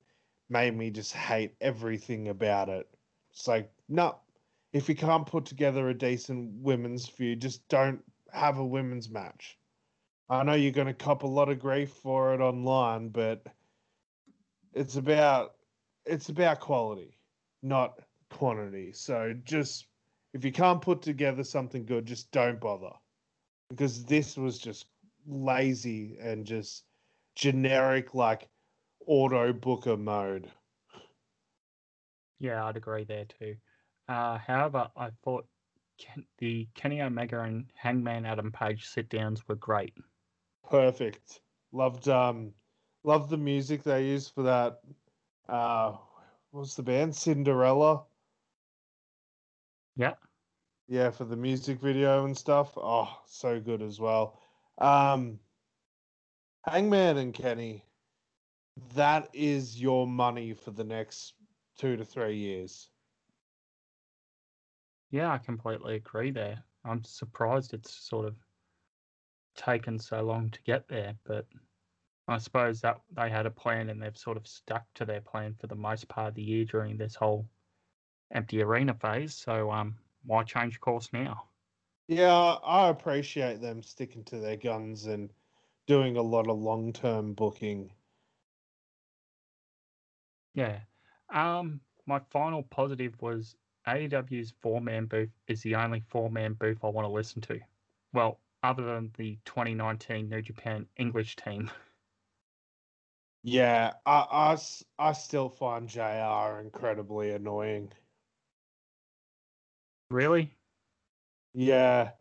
made 0.49 0.75
me 0.75 0.91
just 0.91 1.13
hate 1.13 1.55
everything 1.59 2.27
about 2.27 2.69
it. 2.69 2.87
It's 3.31 3.47
like, 3.47 3.71
no, 3.89 4.17
if 4.73 4.87
you 4.87 4.95
can't 4.95 5.25
put 5.25 5.45
together 5.45 5.89
a 5.89 5.93
decent 5.93 6.51
women's 6.61 7.07
feud, 7.07 7.41
just 7.41 7.67
don't 7.69 8.01
have 8.31 8.57
a 8.57 8.65
women's 8.65 9.09
match. 9.09 9.57
I 10.29 10.43
know 10.43 10.53
you're 10.53 10.71
going 10.71 10.87
to 10.87 10.93
cop 10.93 11.23
a 11.23 11.27
lot 11.27 11.49
of 11.49 11.59
grief 11.59 11.89
for 11.89 12.33
it 12.33 12.41
online, 12.41 13.09
but 13.09 13.47
it's 14.73 14.97
about 14.97 15.55
it's 16.05 16.29
about 16.29 16.59
quality, 16.59 17.17
not 17.63 17.99
quantity. 18.29 18.91
So 18.91 19.33
just 19.45 19.87
if 20.33 20.43
you 20.43 20.51
can't 20.51 20.81
put 20.81 21.01
together 21.01 21.43
something 21.43 21.85
good, 21.85 22.05
just 22.05 22.31
don't 22.31 22.59
bother. 22.59 22.91
Because 23.69 24.03
this 24.05 24.37
was 24.37 24.59
just 24.59 24.87
lazy 25.25 26.17
and 26.21 26.45
just 26.45 26.83
generic 27.37 28.15
like 28.15 28.49
auto 29.05 29.53
booker 29.53 29.95
mode. 29.95 30.51
Yeah, 32.39 32.65
I'd 32.65 32.77
agree 32.77 33.03
there 33.03 33.25
too. 33.25 33.57
Uh, 34.07 34.37
however, 34.37 34.89
I 34.95 35.11
thought 35.23 35.47
Ken- 35.99 36.27
the 36.39 36.67
Kenny 36.73 37.01
Omega 37.01 37.41
and 37.41 37.71
Hangman 37.75 38.25
Adam 38.25 38.51
Page 38.51 38.85
sit 38.87 39.09
downs 39.09 39.47
were 39.47 39.55
great. 39.55 39.95
Perfect. 40.69 41.41
Loved 41.71 42.07
um 42.07 42.53
loved 43.03 43.29
the 43.29 43.37
music 43.37 43.83
they 43.83 44.07
used 44.07 44.33
for 44.33 44.43
that 44.43 44.81
uh 45.49 45.97
what's 46.51 46.75
the 46.75 46.83
band? 46.83 47.15
Cinderella. 47.15 48.05
Yeah. 49.95 50.15
Yeah, 50.87 51.11
for 51.11 51.25
the 51.25 51.35
music 51.35 51.79
video 51.79 52.25
and 52.25 52.37
stuff. 52.37 52.77
Oh, 52.77 53.21
so 53.25 53.59
good 53.59 53.81
as 53.81 53.99
well. 53.99 54.39
Um 54.77 55.39
Hangman 56.67 57.17
and 57.17 57.33
Kenny, 57.33 57.85
that 58.93 59.29
is 59.33 59.79
your 59.79 60.05
money 60.05 60.53
for 60.53 60.71
the 60.71 60.83
next 60.83 61.33
two 61.77 61.95
to 61.95 62.03
three 62.03 62.35
years. 62.35 62.89
Yeah, 65.09 65.31
I 65.31 65.37
completely 65.37 65.95
agree 65.95 66.31
there. 66.31 66.61
I'm 66.83 67.05
surprised 67.05 67.73
it's 67.73 67.93
sort 67.93 68.25
of 68.25 68.35
taken 69.55 69.97
so 69.97 70.21
long 70.21 70.49
to 70.49 70.61
get 70.63 70.89
there, 70.89 71.15
but 71.23 71.45
I 72.27 72.37
suppose 72.37 72.81
that 72.81 72.99
they 73.15 73.29
had 73.29 73.45
a 73.45 73.51
plan 73.51 73.89
and 73.89 74.01
they've 74.01 74.17
sort 74.17 74.35
of 74.35 74.45
stuck 74.45 74.83
to 74.95 75.05
their 75.05 75.21
plan 75.21 75.55
for 75.57 75.67
the 75.67 75.75
most 75.75 76.09
part 76.09 76.27
of 76.27 76.35
the 76.35 76.43
year 76.43 76.65
during 76.65 76.97
this 76.97 77.15
whole 77.15 77.47
empty 78.31 78.61
arena 78.61 78.93
phase. 78.93 79.33
So 79.33 79.71
um, 79.71 79.95
why 80.25 80.43
change 80.43 80.81
course 80.81 81.07
now? 81.13 81.45
Yeah, 82.09 82.55
I 82.63 82.89
appreciate 82.89 83.61
them 83.61 83.81
sticking 83.81 84.25
to 84.25 84.39
their 84.39 84.57
guns 84.57 85.05
and 85.05 85.29
doing 85.87 86.17
a 86.17 86.21
lot 86.21 86.47
of 86.47 86.59
long 86.59 86.93
term 86.93 87.33
booking. 87.33 87.91
Yeah. 90.53 90.79
Um, 91.29 91.81
my 92.05 92.19
final 92.31 92.63
positive 92.63 93.19
was 93.21 93.55
AEW's 93.87 94.53
four 94.61 94.81
man 94.81 95.05
booth 95.05 95.29
is 95.47 95.61
the 95.61 95.75
only 95.75 96.01
four 96.09 96.29
man 96.29 96.53
booth 96.53 96.83
I 96.83 96.89
want 96.89 97.05
to 97.05 97.11
listen 97.11 97.41
to. 97.43 97.59
Well, 98.13 98.39
other 98.63 98.83
than 98.83 99.11
the 99.17 99.37
2019 99.45 100.29
New 100.29 100.41
Japan 100.41 100.85
English 100.97 101.35
team. 101.37 101.71
Yeah, 103.43 103.93
I, 104.05 104.57
I, 104.99 105.09
I 105.09 105.13
still 105.13 105.47
find 105.47 105.87
JR 105.87 106.59
incredibly 106.59 107.31
annoying. 107.31 107.93
Really? 110.09 110.53
Yeah. 111.53 112.11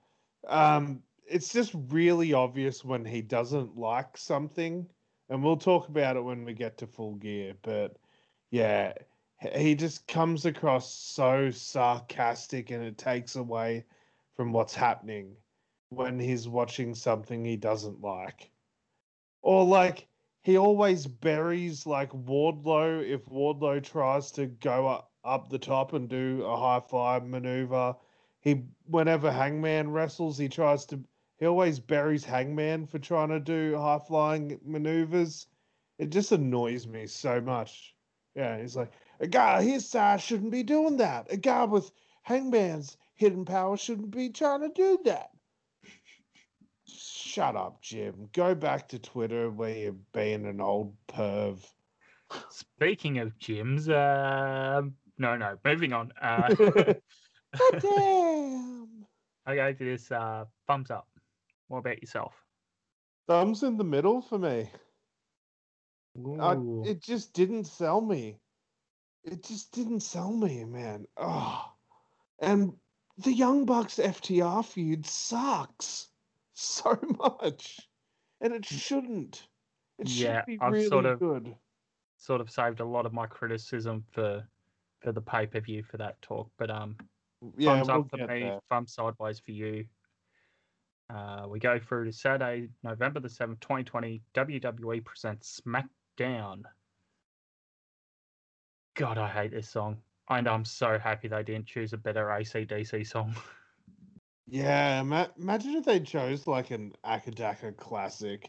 Um, 0.47 1.03
it's 1.29 1.53
just 1.53 1.75
really 1.89 2.33
obvious 2.33 2.85
when 2.85 3.05
he 3.05 3.23
doesn't 3.23 3.77
like 3.77 4.17
something, 4.17 4.87
and 5.29 5.43
we'll 5.43 5.57
talk 5.57 5.89
about 5.89 6.17
it 6.17 6.25
when 6.25 6.45
we 6.45 6.55
get 6.55 6.79
to 6.79 6.87
full 6.87 7.15
gear, 7.17 7.55
but 7.62 7.97
yeah, 8.51 8.93
he 9.55 9.75
just 9.75 10.07
comes 10.07 10.47
across 10.47 10.95
so 10.95 11.51
sarcastic 11.51 12.71
and 12.71 12.83
it 12.83 12.97
takes 12.97 13.37
away 13.37 13.85
from 14.35 14.53
what's 14.53 14.75
happening 14.75 15.37
when 15.91 16.19
he's 16.19 16.49
watching 16.49 16.95
something 16.95 17.45
he 17.45 17.57
doesn't 17.57 18.01
like. 18.01 18.51
Or 19.43 19.65
like 19.65 20.09
he 20.43 20.57
always 20.57 21.07
buries 21.07 21.87
like 21.87 22.11
Wardlow 22.12 23.05
if 23.05 23.27
Wardlow 23.27 23.83
tries 23.83 24.31
to 24.33 24.47
go 24.47 24.87
up, 24.87 25.12
up 25.25 25.49
the 25.49 25.59
top 25.59 25.93
and 25.93 26.09
do 26.09 26.45
a 26.45 26.57
high 26.57 26.81
fly 26.81 27.19
maneuver. 27.19 27.97
He 28.41 28.62
whenever 28.87 29.31
Hangman 29.31 29.91
wrestles, 29.91 30.39
he 30.39 30.49
tries 30.49 30.87
to 30.87 31.01
he 31.38 31.46
always 31.46 31.79
buries 31.79 32.25
Hangman 32.25 32.87
for 32.87 32.99
trying 32.99 33.29
to 33.29 33.40
do 33.40 33.77
high 33.77 34.01
flying 34.07 34.59
maneuvers. 34.64 35.46
It 35.99 36.11
just 36.11 36.33
annoys 36.33 36.87
me 36.87 37.07
so 37.07 37.40
much. 37.40 37.94
Yeah, 38.35 38.61
he's 38.61 38.77
like, 38.77 38.92
a 39.20 39.27
guy 39.27 39.62
his 39.62 39.88
size 39.88 40.22
shouldn't 40.22 40.51
be 40.51 40.62
doing 40.62 40.96
that. 40.99 41.27
A 41.31 41.37
guy 41.37 41.64
with 41.64 41.90
Hangman's 42.22 42.96
hidden 43.14 43.44
power 43.44 43.77
shouldn't 43.77 44.11
be 44.11 44.31
trying 44.31 44.61
to 44.61 44.68
do 44.68 44.99
that. 45.05 45.31
Shut 46.87 47.57
up, 47.57 47.83
Jim. 47.83 48.29
Go 48.33 48.55
back 48.55 48.88
to 48.88 48.99
Twitter 48.99 49.51
where 49.51 49.77
you're 49.77 49.96
being 50.12 50.46
an 50.46 50.61
old 50.61 50.94
perv. 51.09 51.61
Speaking 52.51 53.18
of 53.18 53.38
gyms, 53.38 53.88
uh, 53.88 54.83
no, 55.18 55.37
no, 55.37 55.59
moving 55.64 55.92
on. 55.92 56.12
Uh, 56.20 56.55
Damn. 57.81 59.07
I 59.46 59.55
gave 59.55 59.79
this 59.79 60.11
uh, 60.11 60.44
thumbs 60.66 60.90
up. 60.90 61.09
What 61.69 61.79
about 61.79 62.01
yourself? 62.01 62.35
Thumbs 63.27 63.63
in 63.63 63.77
the 63.77 63.85
middle 63.85 64.21
for 64.23 64.39
me. 64.39 64.71
I, 66.41 66.57
it 66.85 67.03
just 67.03 67.35
didn't 67.35 67.65
sell 67.65 68.01
me. 68.01 68.39
It 69.25 69.43
just 69.43 69.73
didn't 69.73 70.01
sell 70.01 70.33
me, 70.33 70.65
man. 70.65 71.07
Oh. 71.17 71.73
And 72.39 72.73
the 73.19 73.33
Young 73.33 73.65
Bucks 73.67 73.97
FTR 73.97 74.65
feud 74.65 75.05
sucks 75.05 76.09
so 76.55 76.99
much. 77.19 77.81
And 78.41 78.53
it 78.55 78.65
shouldn't. 78.65 79.47
It 79.99 80.09
Yeah, 80.09 80.41
should 80.41 80.47
be 80.47 80.59
I've 80.61 80.73
really 80.73 80.89
sort 80.89 81.07
of- 81.07 81.19
good. 81.19 81.55
sort 82.19 82.41
of 82.41 82.51
saved 82.51 82.81
a 82.81 82.85
lot 82.85 83.07
of 83.07 83.13
my 83.13 83.27
criticism 83.27 84.05
for 84.13 84.47
for 85.03 85.13
the 85.13 85.21
pay 85.21 85.47
per 85.47 85.61
view 85.61 85.83
for 85.83 85.99
that 85.99 86.21
talk. 86.23 86.51
But 86.59 86.71
um, 86.71 86.97
Yeah, 87.59 87.75
thumbs 87.83 87.89
we'll 87.89 87.99
up 88.01 88.11
for 88.11 88.17
me, 88.19 88.41
there. 88.41 88.61
thumbs 88.69 88.95
sideways 88.95 89.39
for 89.41 89.51
you. 89.53 89.85
Uh, 91.09 91.47
we 91.49 91.59
go 91.59 91.79
through 91.79 92.07
to 92.07 92.12
Saturday, 92.12 92.69
November 92.83 93.21
the 93.21 93.29
seventh, 93.29 93.61
twenty 93.61 93.85
twenty. 93.85 94.23
WWE 94.35 95.05
presents 95.05 95.61
SmackDown. 95.61 96.62
God, 98.97 99.19
I 99.19 99.29
hate 99.29 99.53
this 99.53 99.69
song. 99.69 99.99
And 100.29 100.49
I'm 100.49 100.64
so 100.64 100.99
happy 100.99 101.29
they 101.29 101.42
didn't 101.45 101.66
choose 101.66 101.92
a 101.92 101.97
better 101.99 102.27
ACDC 102.27 103.07
song. 103.07 103.35
Yeah, 104.49 105.01
ima- 105.01 105.33
imagine 105.37 105.75
if 105.75 105.85
they 105.85 105.99
chose 105.99 106.47
like 106.47 106.71
an 106.71 106.92
Acca 107.05 107.35
Dacca 107.35 107.77
classic 107.77 108.49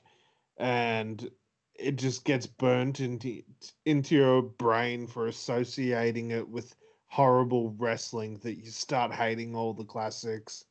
and 0.58 1.28
it 1.74 1.96
just 1.96 2.24
gets 2.24 2.46
burnt 2.46 3.00
into 3.00 3.41
into 3.86 4.15
your 4.15 4.41
brain 4.43 5.08
for 5.08 5.28
associating 5.28 6.32
it 6.32 6.48
with 6.48 6.76
horrible 7.08 7.74
wrestling 7.78 8.38
that 8.43 8.58
you 8.58 8.70
start 8.70 9.12
hating 9.12 9.56
all 9.56 9.74
the 9.74 9.86
classics. 9.86 10.65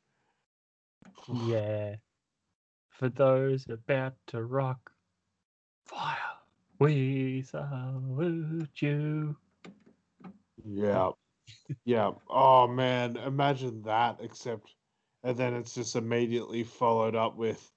Yeah. 1.47 1.97
For 2.91 3.09
those 3.09 3.67
about 3.69 4.15
to 4.29 4.43
rock, 4.43 4.91
fire, 5.87 6.17
we 6.79 7.43
salute 7.43 8.71
you. 8.77 9.37
Yeah. 10.65 11.11
Yeah. 11.85 12.13
Oh 12.29 12.67
man, 12.67 13.17
imagine 13.17 13.83
that 13.83 14.19
except 14.21 14.75
and 15.23 15.37
then 15.37 15.55
it's 15.55 15.75
just 15.75 15.97
immediately 15.97 16.63
followed 16.63 17.17
up 17.17 17.37
with 17.37 17.71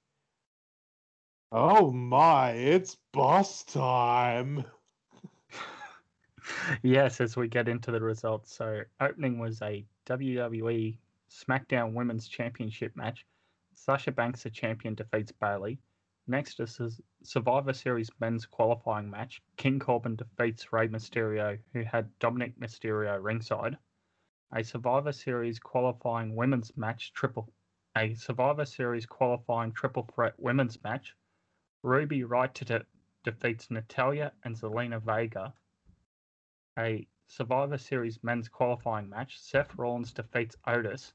Oh 1.52 1.92
my, 1.92 2.52
it's 2.52 2.96
boss 3.12 3.63
time. 3.63 4.63
yes, 6.84 7.20
as 7.20 7.36
we 7.36 7.48
get 7.48 7.68
into 7.68 7.89
the 7.89 8.02
results. 8.02 8.56
So, 8.56 8.82
opening 9.02 9.39
was 9.39 9.60
a 9.63 9.84
WWE 10.06 10.98
SmackDown 11.30 11.94
Women's 11.94 12.28
Championship 12.28 12.96
match. 12.96 13.26
Sasha 13.74 14.12
Banks, 14.12 14.44
the 14.44 14.50
champion, 14.50 14.96
defeats 14.96 15.32
Bayley. 15.32 15.80
Next 16.28 16.60
is 16.60 17.02
Survivor 17.24 17.74
Series 17.74 18.12
men's 18.20 18.46
qualifying 18.46 19.10
match. 19.10 19.42
King 19.58 19.80
Corbin 19.80 20.15
defeats 20.15 20.72
Rey 20.72 20.88
Mysterio, 20.88 21.58
who 21.74 21.84
had 21.84 22.20
Dominic 22.20 22.60
Mysterio 22.60 23.18
ringside. 23.20 23.78
A 24.54 24.63
Survivor 24.63 25.12
Series 25.12 25.60
qualifying 25.60 26.36
women's 26.36 26.76
match 26.78 27.13
triple. 27.13 27.52
A 27.96 28.13
Survivor 28.13 28.65
Series 28.65 29.06
qualifying 29.06 29.72
triple 29.72 30.04
threat 30.04 30.34
women's 30.39 30.84
match. 30.84 31.15
Ruby 31.84 32.24
Riott 32.24 32.65
de- 32.65 32.86
defeats 33.24 33.72
Natalya 33.72 34.32
and 34.44 34.56
Zelina 34.56 35.02
Vega. 35.02 35.54
A 36.78 37.08
Survivor 37.28 37.78
Series 37.78 38.24
men's 38.24 38.50
qualifying 38.50 39.10
match. 39.10 39.39
Seth 39.39 39.76
Rollins 39.76 40.12
defeats 40.12 40.56
Otis. 40.68 41.13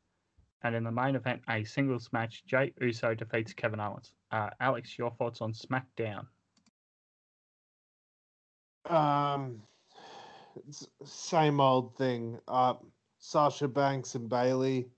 And 0.64 0.74
in 0.74 0.82
the 0.82 0.90
main 0.90 1.14
event, 1.14 1.42
a 1.48 1.62
singles 1.62 2.08
match, 2.10 2.42
Jey 2.46 2.72
Uso 2.80 3.14
defeats 3.14 3.52
Kevin 3.52 3.80
Owens. 3.80 4.14
Uh, 4.32 4.48
Alex, 4.60 4.98
your 4.98 5.10
thoughts 5.10 5.42
on 5.42 5.52
SmackDown? 5.52 6.26
Um, 8.86 9.62
same 11.04 11.60
old 11.60 11.94
thing. 11.96 12.38
Uh, 12.48 12.74
Sasha 13.18 13.68
Banks 13.68 14.14
and 14.14 14.28
Bayley, 14.28 14.88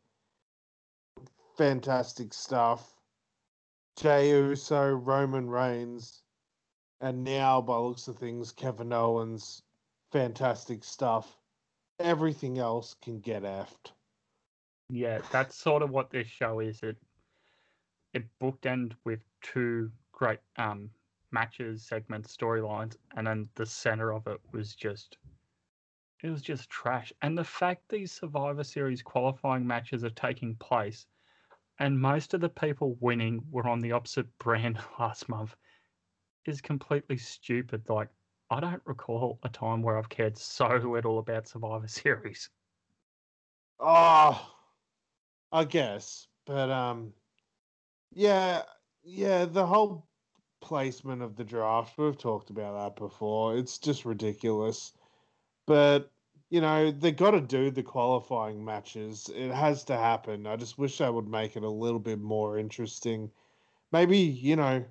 fantastic 1.57 2.33
stuff. 2.33 2.95
Jey 3.97 4.31
Uso, 4.31 4.91
Roman 4.93 5.51
Reigns, 5.51 6.23
and 7.01 7.25
now 7.25 7.61
by 7.61 7.77
looks 7.77 8.07
of 8.07 8.19
things, 8.19 8.53
Kevin 8.53 8.93
Owens, 8.93 9.63
fantastic 10.13 10.85
stuff. 10.85 11.37
Everything 11.99 12.59
else 12.59 12.95
can 13.03 13.19
get 13.19 13.43
effed. 13.43 13.93
Yeah, 14.89 15.21
that's 15.31 15.57
sort 15.57 15.83
of 15.83 15.91
what 15.91 16.11
this 16.11 16.29
show 16.29 16.61
is. 16.61 16.83
It 16.83 16.97
it 18.13 18.25
bookend 18.41 18.95
with 19.05 19.21
two 19.43 19.91
great 20.13 20.41
um 20.57 20.91
matches, 21.33 21.83
segments, 21.83 22.37
storylines, 22.37 22.97
and 23.17 23.27
then 23.27 23.49
the 23.57 23.67
center 23.67 24.13
of 24.13 24.27
it 24.27 24.41
was 24.53 24.75
just 24.75 25.19
it 26.23 26.31
was 26.31 26.43
just 26.43 26.71
trash. 26.71 27.13
And 27.23 27.37
the 27.37 27.45
fact 27.45 27.89
these 27.89 28.13
Survivor 28.13 28.65
Series 28.65 29.03
qualifying 29.03 29.67
matches 29.67 30.05
are 30.05 30.11
taking 30.11 30.55
place 30.57 31.07
and 31.79 32.01
most 32.01 32.33
of 32.35 32.41
the 32.41 32.49
people 32.49 32.97
winning 33.01 33.45
were 33.51 33.67
on 33.69 33.81
the 33.81 33.93
opposite 33.93 34.27
brand 34.39 34.79
last 34.99 35.29
month 35.29 35.57
is 36.47 36.61
completely 36.61 37.19
stupid. 37.19 37.89
Like 37.89 38.09
I 38.51 38.61
don't 38.61 38.83
recall 38.87 39.39
a 39.43 39.49
time 39.49 39.83
where 39.83 39.99
I've 39.99 40.09
cared 40.09 40.39
so 40.39 40.69
little 40.69 41.19
about 41.19 41.49
Survivor 41.49 41.89
Series. 41.89 42.49
Oh, 43.79 44.56
I 45.53 45.65
guess, 45.65 46.27
but 46.45 46.71
um, 46.71 47.13
yeah, 48.13 48.63
yeah, 49.05 49.45
the 49.45 49.67
whole 49.67 50.07
placement 50.61 51.23
of 51.23 51.37
the 51.37 51.45
draft, 51.45 51.97
we've 51.97 52.19
talked 52.19 52.51
about 52.51 52.75
that 52.75 52.97
before. 52.97 53.57
It's 53.57 53.79
just 53.79 54.05
ridiculous. 54.05 54.93
But, 55.67 56.11
you 56.51 56.61
know, 56.61 56.91
they 56.91 57.13
got 57.13 57.33
to 57.33 57.41
do 57.41 57.71
the 57.71 57.83
qualifying 57.83 58.65
matches. 58.65 59.31
It 59.35 59.53
has 59.53 59.85
to 59.85 59.97
happen. 59.97 60.47
I 60.47 60.57
just 60.57 60.79
wish 60.79 60.99
they 60.99 61.11
would 61.11 61.29
make 61.29 61.57
it 61.57 61.63
a 61.63 61.71
little 61.71 62.01
bit 62.01 62.21
more 62.21 62.59
interesting. 62.59 63.31
Maybe, 63.93 64.19
you 64.19 64.57
know, 64.57 64.85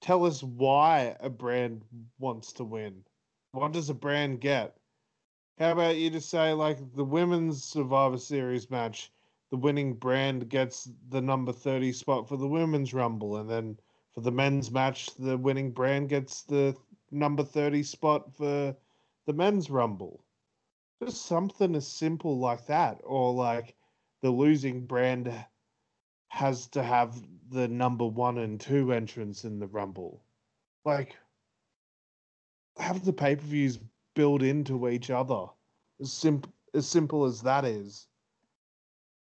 tell 0.00 0.24
us 0.24 0.42
why 0.42 1.16
a 1.20 1.28
brand 1.28 1.82
wants 2.18 2.52
to 2.54 2.64
win. 2.64 3.02
What 3.52 3.72
does 3.72 3.90
a 3.90 3.94
brand 3.94 4.40
get? 4.40 4.76
How 5.58 5.72
about 5.72 5.96
you 5.96 6.10
just 6.10 6.30
say, 6.30 6.52
like, 6.52 6.78
the 6.94 7.04
women's 7.04 7.64
Survivor 7.64 8.18
Series 8.18 8.70
match, 8.70 9.10
the 9.50 9.56
winning 9.56 9.94
brand 9.94 10.48
gets 10.48 10.88
the 11.08 11.20
number 11.20 11.52
30 11.52 11.92
spot 11.92 12.28
for 12.28 12.36
the 12.36 12.48
women's 12.48 12.92
Rumble, 12.92 13.36
and 13.36 13.48
then 13.48 13.78
for 14.14 14.20
the 14.20 14.32
men's 14.32 14.70
match, 14.70 15.14
the 15.14 15.36
winning 15.36 15.70
brand 15.70 16.08
gets 16.08 16.42
the 16.42 16.76
number 17.10 17.42
30 17.44 17.82
spot 17.82 18.34
for 18.34 18.76
the 19.26 19.32
men's 19.32 19.70
Rumble. 19.70 20.24
Just 21.02 21.26
something 21.26 21.74
as 21.76 21.86
simple 21.86 22.38
like 22.38 22.66
that. 22.66 23.00
Or 23.04 23.32
like 23.32 23.76
the 24.20 24.30
losing 24.30 24.86
brand 24.86 25.32
has 26.28 26.66
to 26.68 26.82
have 26.82 27.22
the 27.50 27.68
number 27.68 28.06
one 28.06 28.38
and 28.38 28.60
two 28.60 28.92
entrance 28.92 29.44
in 29.44 29.58
the 29.58 29.68
Rumble. 29.68 30.24
Like, 30.84 31.16
have 32.78 33.04
the 33.04 33.12
pay 33.12 33.36
per 33.36 33.42
views 33.42 33.78
build 34.14 34.42
into 34.42 34.88
each 34.88 35.10
other. 35.10 35.46
As 36.00 36.12
simple 36.12 36.52
as 36.74 36.86
simple 36.86 37.24
as 37.24 37.40
that 37.42 37.64
is. 37.64 38.08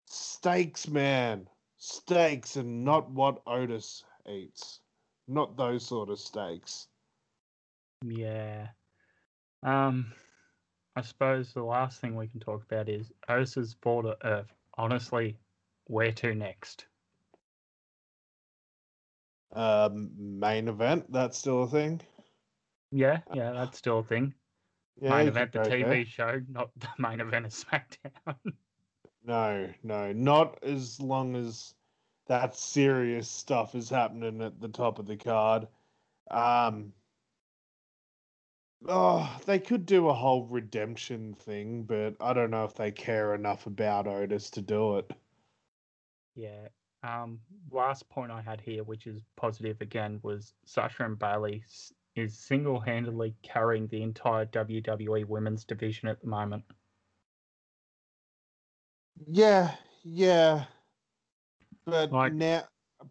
Steaks, 0.08 0.88
man. 0.88 1.48
Steaks 1.78 2.56
and 2.56 2.84
not 2.84 3.10
what 3.12 3.42
Otis 3.46 4.04
eats. 4.28 4.80
Not 5.28 5.58
those 5.58 5.86
sort 5.86 6.10
of 6.10 6.20
steaks. 6.20 6.88
Yeah. 8.04 8.68
Um, 9.64 10.14
I 10.96 11.02
suppose 11.02 11.54
the 11.54 11.64
last 11.64 12.00
thing 12.00 12.16
we 12.16 12.28
can 12.28 12.40
talk 12.40 12.64
about 12.64 12.90
is 12.90 13.12
Otis's 13.30 13.76
border 13.76 14.16
Earth. 14.24 14.52
Honestly, 14.78 15.38
where 15.86 16.12
to 16.14 16.34
next? 16.34 16.86
Um, 19.54 20.12
main 20.18 20.68
event, 20.68 21.12
that's 21.12 21.38
still 21.38 21.64
a 21.64 21.68
thing. 21.68 22.02
Yeah, 22.92 23.20
yeah, 23.34 23.52
that's 23.52 23.78
still 23.78 24.00
a 24.00 24.04
thing. 24.04 24.34
Yeah, 25.02 25.10
main 25.10 25.28
event, 25.28 25.52
the 25.52 25.60
TV 25.60 26.06
show, 26.06 26.42
not 26.50 26.70
the 26.78 26.88
main 26.98 27.20
event 27.20 27.46
of 27.46 27.52
SmackDown. 27.52 28.54
No, 29.28 29.70
no, 29.84 30.14
not 30.14 30.64
as 30.64 31.00
long 31.02 31.36
as 31.36 31.76
that 32.28 32.56
serious 32.56 33.30
stuff 33.30 33.76
is 33.76 33.90
happening 33.90 34.42
at 34.42 34.60
the 34.60 34.70
top 34.70 35.00
of 35.00 35.06
the 35.06 35.18
card. 35.18 35.68
Um, 36.32 36.94
oh, 38.88 39.38
they 39.46 39.60
could 39.60 39.86
do 39.86 40.08
a 40.10 40.14
whole 40.14 40.46
redemption 40.46 41.34
thing, 41.36 41.84
but 41.84 42.16
I 42.22 42.34
don't 42.34 42.52
know 42.52 42.64
if 42.66 42.76
they 42.76 42.92
care 42.92 43.36
enough 43.36 43.68
about 43.68 44.08
Otis 44.08 44.50
to 44.52 44.62
do 44.62 44.98
it. 44.98 45.12
yeah. 46.36 46.70
Um, 47.04 47.40
last 47.72 48.10
point 48.10 48.32
I 48.32 48.42
had 48.42 48.62
here, 48.62 48.84
which 48.84 49.08
is 49.08 49.22
positive 49.36 49.82
again, 49.82 50.20
was 50.24 50.54
Sasha 50.66 51.06
and 51.06 51.20
Bayley 51.20 51.64
is 52.16 52.38
single-handedly 52.38 53.36
carrying 53.44 53.88
the 53.88 54.02
entire 54.02 54.46
WWE 54.48 55.26
women's 55.26 55.64
division 55.66 56.08
at 56.10 56.20
the 56.22 56.28
moment. 56.28 56.64
Yeah, 59.26 59.76
yeah, 60.04 60.66
but 61.86 62.12
Like- 62.12 62.34
now, 62.34 62.68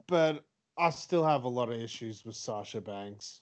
but 0.07 0.45
I 0.79 0.91
still 0.91 1.25
have 1.25 1.45
a 1.45 1.49
lot 1.49 1.71
of 1.71 1.81
issues 1.81 2.25
with 2.25 2.37
Sasha 2.37 2.81
Banks. 2.81 3.41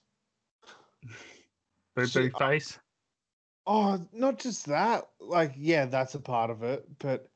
Boo 1.95 2.07
boo 2.07 2.31
uh, 2.33 2.39
face. 2.39 2.79
Oh, 3.67 3.99
not 4.13 4.39
just 4.39 4.65
that. 4.67 5.09
Like, 5.19 5.53
yeah, 5.57 5.85
that's 5.85 6.15
a 6.15 6.19
part 6.19 6.49
of 6.49 6.63
it, 6.63 6.85
but 6.99 7.29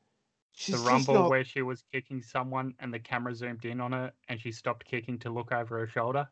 she's 0.52 0.82
the 0.82 0.88
rumble 0.88 1.14
not. 1.14 1.30
where 1.30 1.44
she 1.44 1.62
was 1.62 1.82
kicking 1.92 2.22
someone 2.22 2.74
and 2.78 2.92
the 2.92 2.98
camera 2.98 3.34
zoomed 3.34 3.64
in 3.64 3.80
on 3.80 3.92
her 3.92 4.12
and 4.28 4.40
she 4.40 4.52
stopped 4.52 4.84
kicking 4.84 5.18
to 5.20 5.30
look 5.30 5.52
over 5.52 5.78
her 5.78 5.86
shoulder. 5.86 6.28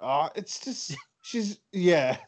Oh, 0.00 0.28
it's 0.34 0.60
just 0.60 0.96
she's 1.22 1.58
yeah, 1.72 2.18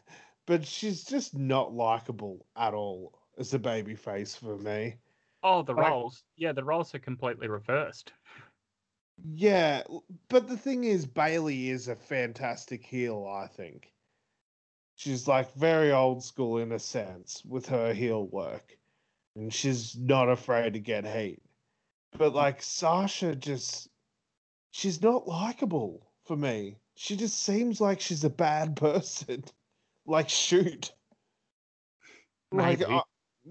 but 0.45 0.65
she's 0.65 1.03
just 1.03 1.35
not 1.35 1.73
likable 1.73 2.45
at 2.55 2.73
all 2.73 3.19
as 3.37 3.53
a 3.53 3.59
baby 3.59 3.95
face 3.95 4.35
for 4.35 4.57
me. 4.57 4.95
Oh, 5.43 5.63
the 5.63 5.73
Like- 5.73 5.89
roles. 5.89 6.23
Yeah, 6.35 6.51
the 6.51 6.63
roles 6.63 6.93
are 6.95 6.99
completely 6.99 7.47
reversed. 7.47 8.13
Yeah, 9.23 9.83
but 10.29 10.47
the 10.47 10.57
thing 10.57 10.83
is, 10.83 11.05
Bayley 11.05 11.69
is 11.69 11.87
a 11.87 11.95
fantastic 11.95 12.83
heel. 12.83 13.27
I 13.27 13.47
think 13.47 13.91
she's 14.95 15.27
like 15.27 15.53
very 15.53 15.91
old 15.91 16.23
school 16.23 16.57
in 16.57 16.71
a 16.71 16.79
sense 16.79 17.43
with 17.45 17.67
her 17.67 17.93
heel 17.93 18.25
work, 18.27 18.77
and 19.35 19.53
she's 19.53 19.95
not 19.95 20.29
afraid 20.29 20.73
to 20.73 20.79
get 20.79 21.05
heat. 21.05 21.41
But 22.17 22.33
like 22.33 22.63
Sasha, 22.63 23.35
just 23.35 23.89
she's 24.71 25.01
not 25.03 25.27
likable 25.27 26.11
for 26.25 26.35
me. 26.35 26.77
She 26.95 27.15
just 27.15 27.43
seems 27.43 27.79
like 27.79 28.01
she's 28.01 28.23
a 28.23 28.29
bad 28.29 28.75
person. 28.75 29.43
like 30.07 30.29
shoot, 30.29 30.91
like 32.51 32.79
Maybe. 32.79 33.01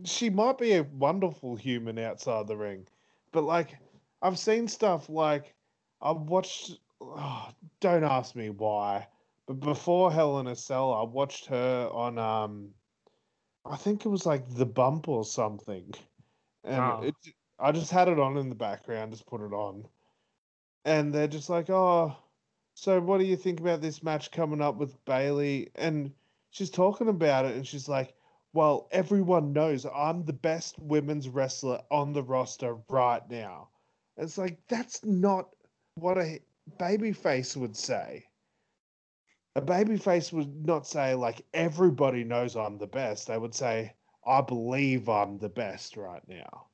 She 0.05 0.31
might 0.31 0.59
be 0.59 0.75
a 0.75 0.83
wonderful 0.83 1.57
human 1.57 1.99
outside 1.99 2.47
the 2.47 2.57
ring, 2.57 2.89
but 3.33 3.43
like 3.45 3.79
I've 4.23 4.39
seen 4.39 4.69
stuff 4.69 5.09
like 5.09 5.55
I've 6.01 6.23
watched. 6.23 6.81
Oh, 7.01 7.51
don't 7.81 8.05
ask 8.05 8.37
me 8.37 8.51
why, 8.51 9.09
but 9.47 9.61
before 9.61 10.13
Hell 10.13 10.39
in 10.39 10.47
a 10.47 10.57
Cell, 10.57 10.93
I 10.93 11.03
watched 11.03 11.47
her 11.47 11.89
on 11.93 12.19
um, 12.19 12.75
I 13.65 13.77
think 13.77 14.05
it 14.05 14.09
was 14.11 14.27
like 14.27 14.49
The 14.49 14.67
Bump 14.67 15.09
or 15.09 15.25
something, 15.25 15.95
and 16.65 16.85
Oh. 16.85 17.01
it. 17.01 17.17
I 17.59 17.73
just 17.73 17.91
had 17.91 18.09
it 18.09 18.19
on 18.19 18.37
in 18.37 18.49
the 18.51 18.55
background, 18.57 19.13
just 19.13 19.27
put 19.27 19.41
it 19.43 19.53
on, 19.55 19.89
and 20.85 21.13
they're 21.15 21.29
just 21.29 21.49
like, 21.51 21.71
"Oh, 21.71 22.17
so 22.75 23.01
what 23.01 23.19
do 23.19 23.25
you 23.25 23.37
think 23.37 23.61
about 23.61 23.81
this 23.81 24.03
match 24.03 24.31
coming 24.31 24.61
up 24.61 24.77
with 24.77 25.05
Bayley?" 25.05 25.71
And 25.75 26.15
she's 26.51 26.71
talking 26.71 27.09
about 27.09 27.45
it, 27.47 27.57
and 27.57 27.67
she's 27.67 27.89
like, 27.89 28.15
"Well, 28.53 28.89
everyone 28.91 29.53
knows 29.53 29.87
I'm 29.87 30.25
the 30.25 30.33
best 30.33 30.77
women's 30.81 31.29
wrestler 31.29 31.83
on 31.89 32.13
the 32.13 32.25
roster 32.25 32.79
right 32.89 33.23
now." 33.31 33.69
It's 34.17 34.37
like 34.37 34.67
that's 34.67 35.05
not 35.05 35.55
what 35.95 36.19
a 36.19 36.41
babyface 36.77 37.57
would 37.57 37.77
say. 37.77 38.27
A 39.55 39.63
babyface 39.63 40.33
would 40.33 40.67
not 40.67 40.85
say 40.87 41.15
like 41.15 41.47
everybody 41.55 42.25
knows 42.25 42.57
I'm 42.57 42.79
the 42.79 42.89
best. 42.89 43.29
They 43.29 43.39
would 43.39 43.55
say 43.55 43.95
I 44.27 44.41
believe 44.41 45.09
I'm 45.09 45.39
the 45.39 45.49
best 45.49 45.97
right 45.97 46.27
now. 46.27 46.67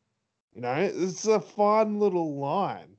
You 0.54 0.62
know, 0.62 0.74
it's 0.74 1.26
a 1.26 1.40
fine 1.40 1.98
little 1.98 2.36
line, 2.36 2.96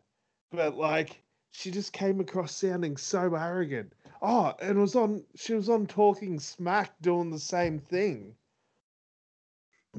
but 0.51 0.75
like 0.75 1.23
she 1.49 1.71
just 1.71 1.93
came 1.93 2.19
across 2.19 2.55
sounding 2.55 2.97
so 2.97 3.33
arrogant. 3.33 3.93
Oh, 4.21 4.53
and 4.61 4.79
was 4.79 4.95
on. 4.95 5.25
She 5.35 5.55
was 5.55 5.67
on 5.67 5.87
Talking 5.87 6.39
Smack 6.39 6.91
doing 7.01 7.31
the 7.31 7.39
same 7.39 7.79
thing. 7.79 8.35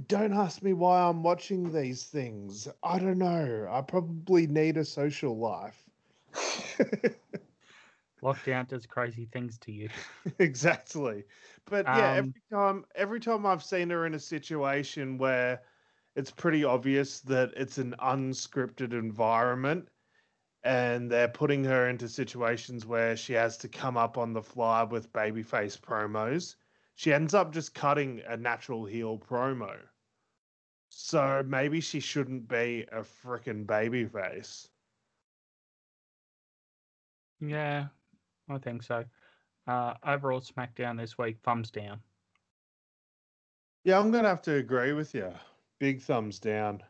Don't 0.06 0.32
ask 0.32 0.62
me 0.62 0.72
why 0.72 1.02
I'm 1.02 1.22
watching 1.22 1.72
these 1.72 2.04
things. 2.04 2.68
I 2.82 2.98
don't 2.98 3.18
know. 3.18 3.66
I 3.70 3.82
probably 3.82 4.46
need 4.46 4.76
a 4.76 4.84
social 4.84 5.37
life. 5.38 5.88
Lockdown 8.22 8.66
does 8.68 8.87
crazy 8.87 9.26
things 9.26 9.58
to 9.58 9.72
you. 9.72 9.90
exactly. 10.38 11.24
But 11.66 11.92
yeah, 11.92 12.11
Um, 12.11 12.16
every 12.16 12.42
time 12.52 12.84
every 12.94 13.20
time 13.20 13.46
I've 13.46 13.62
seen 13.62 13.90
her 13.90 14.06
in 14.06 14.14
a 14.14 14.18
situation 14.18 15.18
where 15.18 15.62
it's 16.16 16.30
pretty 16.30 16.64
obvious 16.64 17.20
that 17.22 17.52
it's 17.56 17.78
an 17.78 17.94
unscripted 18.00 18.92
environment 18.92 19.90
and 20.64 21.11
they're 21.11 21.28
putting 21.28 21.64
her 21.64 21.88
into 21.88 22.08
situations 22.08 22.87
where 22.87 23.16
she 23.16 23.32
has 23.34 23.56
to 23.58 23.68
come 23.68 23.96
up 23.96 24.18
on 24.18 24.32
the 24.32 24.42
fly 24.42 24.82
with 24.84 25.12
babyface 25.12 25.78
promos, 25.80 26.56
she 26.98 27.14
ends 27.14 27.32
up 27.32 27.52
just 27.52 27.74
cutting 27.74 28.20
a 28.26 28.37
natural 28.37 28.84
heel 28.84 29.16
promo. 29.16 29.78
So 30.88 31.44
maybe 31.46 31.80
she 31.80 32.00
shouldn't 32.00 32.48
be 32.48 32.87
a 32.90 33.02
freaking 33.02 33.64
babyface. 33.66 34.66
Yeah, 37.40 37.87
I 38.50 38.58
think 38.58 38.82
so. 38.82 39.04
Uh, 39.68 39.94
overall, 40.04 40.40
SmackDown 40.40 40.98
this 40.98 41.16
week, 41.16 41.37
thumbs 41.44 41.70
down. 41.70 42.00
Yeah, 43.84 44.00
I'm 44.00 44.11
gonna 44.11 44.26
have 44.26 44.42
to 44.42 44.56
agree 44.56 44.92
with 44.92 45.14
you. 45.14 45.32
Big 45.78 46.02
thumbs 46.02 46.40
down. 46.40 46.82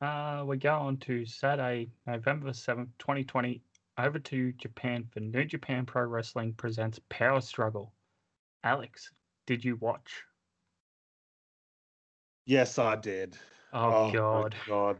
Uh, 0.00 0.44
we 0.46 0.56
go 0.56 0.74
on 0.74 0.98
to 0.98 1.26
Saturday, 1.26 1.90
November 2.06 2.50
7th, 2.50 2.90
2020, 3.00 3.60
over 3.98 4.20
to 4.20 4.52
Japan 4.52 5.04
for 5.10 5.18
New 5.18 5.44
Japan 5.44 5.84
Pro 5.84 6.04
Wrestling 6.04 6.52
presents 6.52 7.00
Power 7.08 7.40
Struggle. 7.40 7.92
Alex, 8.64 9.10
did 9.46 9.64
you 9.64 9.76
watch? 9.76 10.22
Yes, 12.46 12.78
I 12.78 12.96
did. 12.96 13.36
Oh, 13.72 14.06
my 14.06 14.12
God. 14.12 14.56
God. 14.66 14.96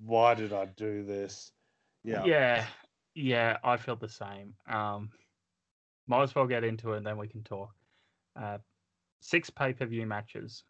Why 0.00 0.34
did 0.34 0.52
I 0.52 0.66
do 0.66 1.04
this? 1.04 1.52
Yeah. 2.04 2.24
Yeah, 2.24 2.66
yeah, 3.14 3.56
I 3.64 3.76
feel 3.76 3.96
the 3.96 4.08
same. 4.08 4.54
Um, 4.68 5.10
might 6.06 6.22
as 6.22 6.34
well 6.34 6.46
get 6.46 6.64
into 6.64 6.92
it 6.92 6.98
and 6.98 7.06
then 7.06 7.16
we 7.16 7.28
can 7.28 7.42
talk. 7.42 7.70
Uh, 8.40 8.58
six 9.20 9.50
pay 9.50 9.72
per 9.72 9.86
view 9.86 10.06
matches. 10.06 10.64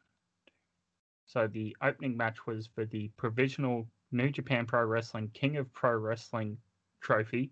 So 1.27 1.47
the 1.47 1.77
opening 1.83 2.17
match 2.17 2.47
was 2.47 2.69
for 2.75 2.87
the 2.87 3.11
provisional 3.17 3.87
New 4.13 4.31
Japan 4.31 4.65
Pro 4.65 4.85
Wrestling 4.85 5.31
King 5.35 5.57
of 5.59 5.73
Pro 5.75 5.93
Wrestling 5.93 6.57
trophy, 7.01 7.51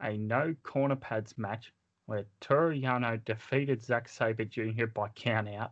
a 0.00 0.16
no 0.16 0.54
corner 0.62 0.96
pads 0.96 1.34
match 1.36 1.72
where 2.12 2.26
Toru 2.40 2.78
Yano 2.78 3.24
defeated 3.24 3.82
Zack 3.82 4.06
Sabre 4.06 4.44
Jr. 4.44 4.84
by 4.84 5.08
countout. 5.16 5.70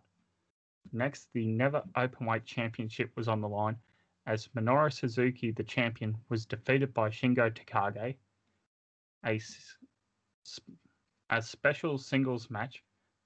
Next, 0.90 1.28
the 1.34 1.46
Never 1.46 1.82
Openweight 1.94 2.46
Championship 2.46 3.14
was 3.14 3.28
on 3.28 3.42
the 3.42 3.48
line 3.48 3.76
as 4.26 4.48
Minoru 4.56 4.90
Suzuki, 4.90 5.50
the 5.50 5.64
champion, 5.64 6.16
was 6.30 6.46
defeated 6.46 6.94
by 6.94 7.10
Shingo 7.10 7.50
Takagi. 7.50 8.16
A 9.22 9.38
special 11.42 11.98
singles 11.98 12.48
match 12.48 12.82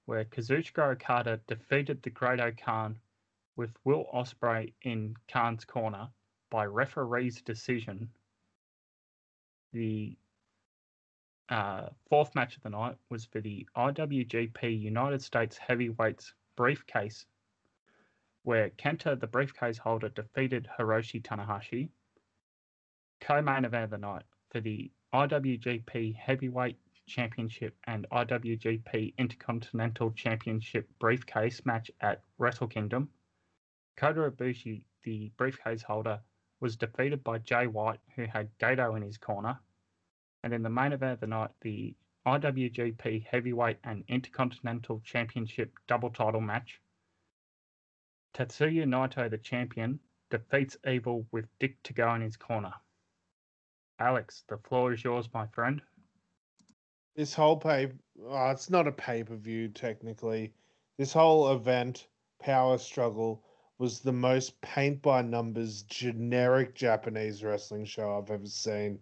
where 0.07 0.25
Kazuchika 0.25 0.91
Okada 0.91 1.39
defeated 1.47 2.03
the 2.03 2.09
Great 2.09 2.41
Khan 2.61 2.99
with 3.55 3.71
Will 3.85 4.07
Ospreay 4.13 4.73
in 4.81 5.15
Khan's 5.29 5.63
corner 5.63 6.09
by 6.51 6.65
referee's 6.65 7.41
decision. 7.41 8.09
The 9.71 10.17
uh, 11.49 11.89
fourth 12.09 12.33
match 12.35 12.57
of 12.57 12.63
the 12.63 12.69
night 12.69 12.97
was 13.09 13.25
for 13.25 13.41
the 13.41 13.67
IWGP 13.77 14.79
United 14.79 15.21
States 15.21 15.57
Heavyweights 15.57 16.33
briefcase, 16.55 17.25
where 18.43 18.69
Kenta, 18.71 19.19
the 19.19 19.27
briefcase 19.27 19.77
holder, 19.77 20.09
defeated 20.09 20.67
Hiroshi 20.77 21.21
Tanahashi. 21.21 21.89
Co-main 23.21 23.65
event 23.65 23.85
of 23.85 23.89
the 23.91 23.97
night 23.97 24.23
for 24.49 24.59
the 24.59 24.91
IWGP 25.13 26.15
Heavyweight 26.15 26.77
Championship 27.07 27.75
and 27.85 28.07
IWGP 28.11 29.13
Intercontinental 29.17 30.11
Championship 30.11 30.89
briefcase 30.99 31.65
match 31.65 31.91
at 32.01 32.23
Wrestle 32.37 32.67
Kingdom. 32.67 33.09
Kota 33.95 34.31
Ibushi, 34.31 34.83
the 35.03 35.31
briefcase 35.37 35.83
holder, 35.83 36.19
was 36.59 36.75
defeated 36.75 37.23
by 37.23 37.37
Jay 37.37 37.67
White, 37.67 37.99
who 38.15 38.25
had 38.25 38.49
Gedo 38.57 38.95
in 38.97 39.03
his 39.03 39.17
corner. 39.17 39.59
And 40.45 40.53
in 40.53 40.61
the 40.61 40.69
main 40.69 40.93
event 40.93 41.13
of 41.13 41.19
the 41.21 41.25
night, 41.25 41.49
the 41.61 41.95
IWGP 42.27 43.25
Heavyweight 43.25 43.79
and 43.83 44.03
Intercontinental 44.07 45.01
Championship 45.03 45.73
double 45.87 46.11
title 46.11 46.39
match. 46.39 46.79
Tetsuya 48.35 48.85
Naito, 48.85 49.27
the 49.27 49.39
champion, 49.39 49.99
defeats 50.29 50.77
Evil 50.87 51.25
with 51.31 51.47
Dick 51.57 51.81
Togo 51.81 52.13
in 52.13 52.21
his 52.21 52.37
corner. 52.37 52.75
Alex, 53.97 54.43
the 54.47 54.59
floor 54.59 54.93
is 54.93 55.03
yours, 55.03 55.27
my 55.33 55.47
friend. 55.47 55.81
This 57.15 57.33
whole 57.33 57.57
pay 57.57 57.91
oh, 58.23 58.51
it's 58.51 58.69
not 58.69 58.87
a 58.87 58.91
pay-per-view 58.91 59.69
technically. 59.69 60.53
This 60.99 61.11
whole 61.11 61.51
event, 61.53 62.07
Power 62.39 62.77
Struggle, 62.77 63.43
was 63.79 63.99
the 63.99 64.13
most 64.13 64.61
paint 64.61 65.01
by 65.01 65.23
numbers 65.23 65.81
generic 65.83 66.75
Japanese 66.75 67.43
wrestling 67.43 67.85
show 67.85 68.15
I've 68.15 68.29
ever 68.29 68.45
seen. 68.45 68.99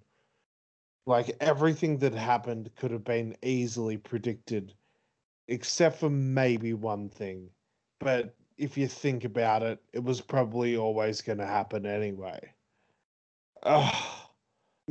Like 1.05 1.35
everything 1.39 1.97
that 1.99 2.13
happened 2.13 2.69
could 2.75 2.91
have 2.91 3.03
been 3.03 3.35
easily 3.41 3.97
predicted, 3.97 4.73
except 5.47 5.99
for 5.99 6.09
maybe 6.09 6.73
one 6.73 7.09
thing. 7.09 7.49
But 7.99 8.35
if 8.57 8.77
you 8.77 8.87
think 8.87 9.25
about 9.25 9.63
it, 9.63 9.79
it 9.91 10.03
was 10.03 10.21
probably 10.21 10.77
always 10.77 11.21
going 11.21 11.39
to 11.39 11.45
happen 11.45 11.85
anyway. 11.85 12.53
Oh, 13.63 14.29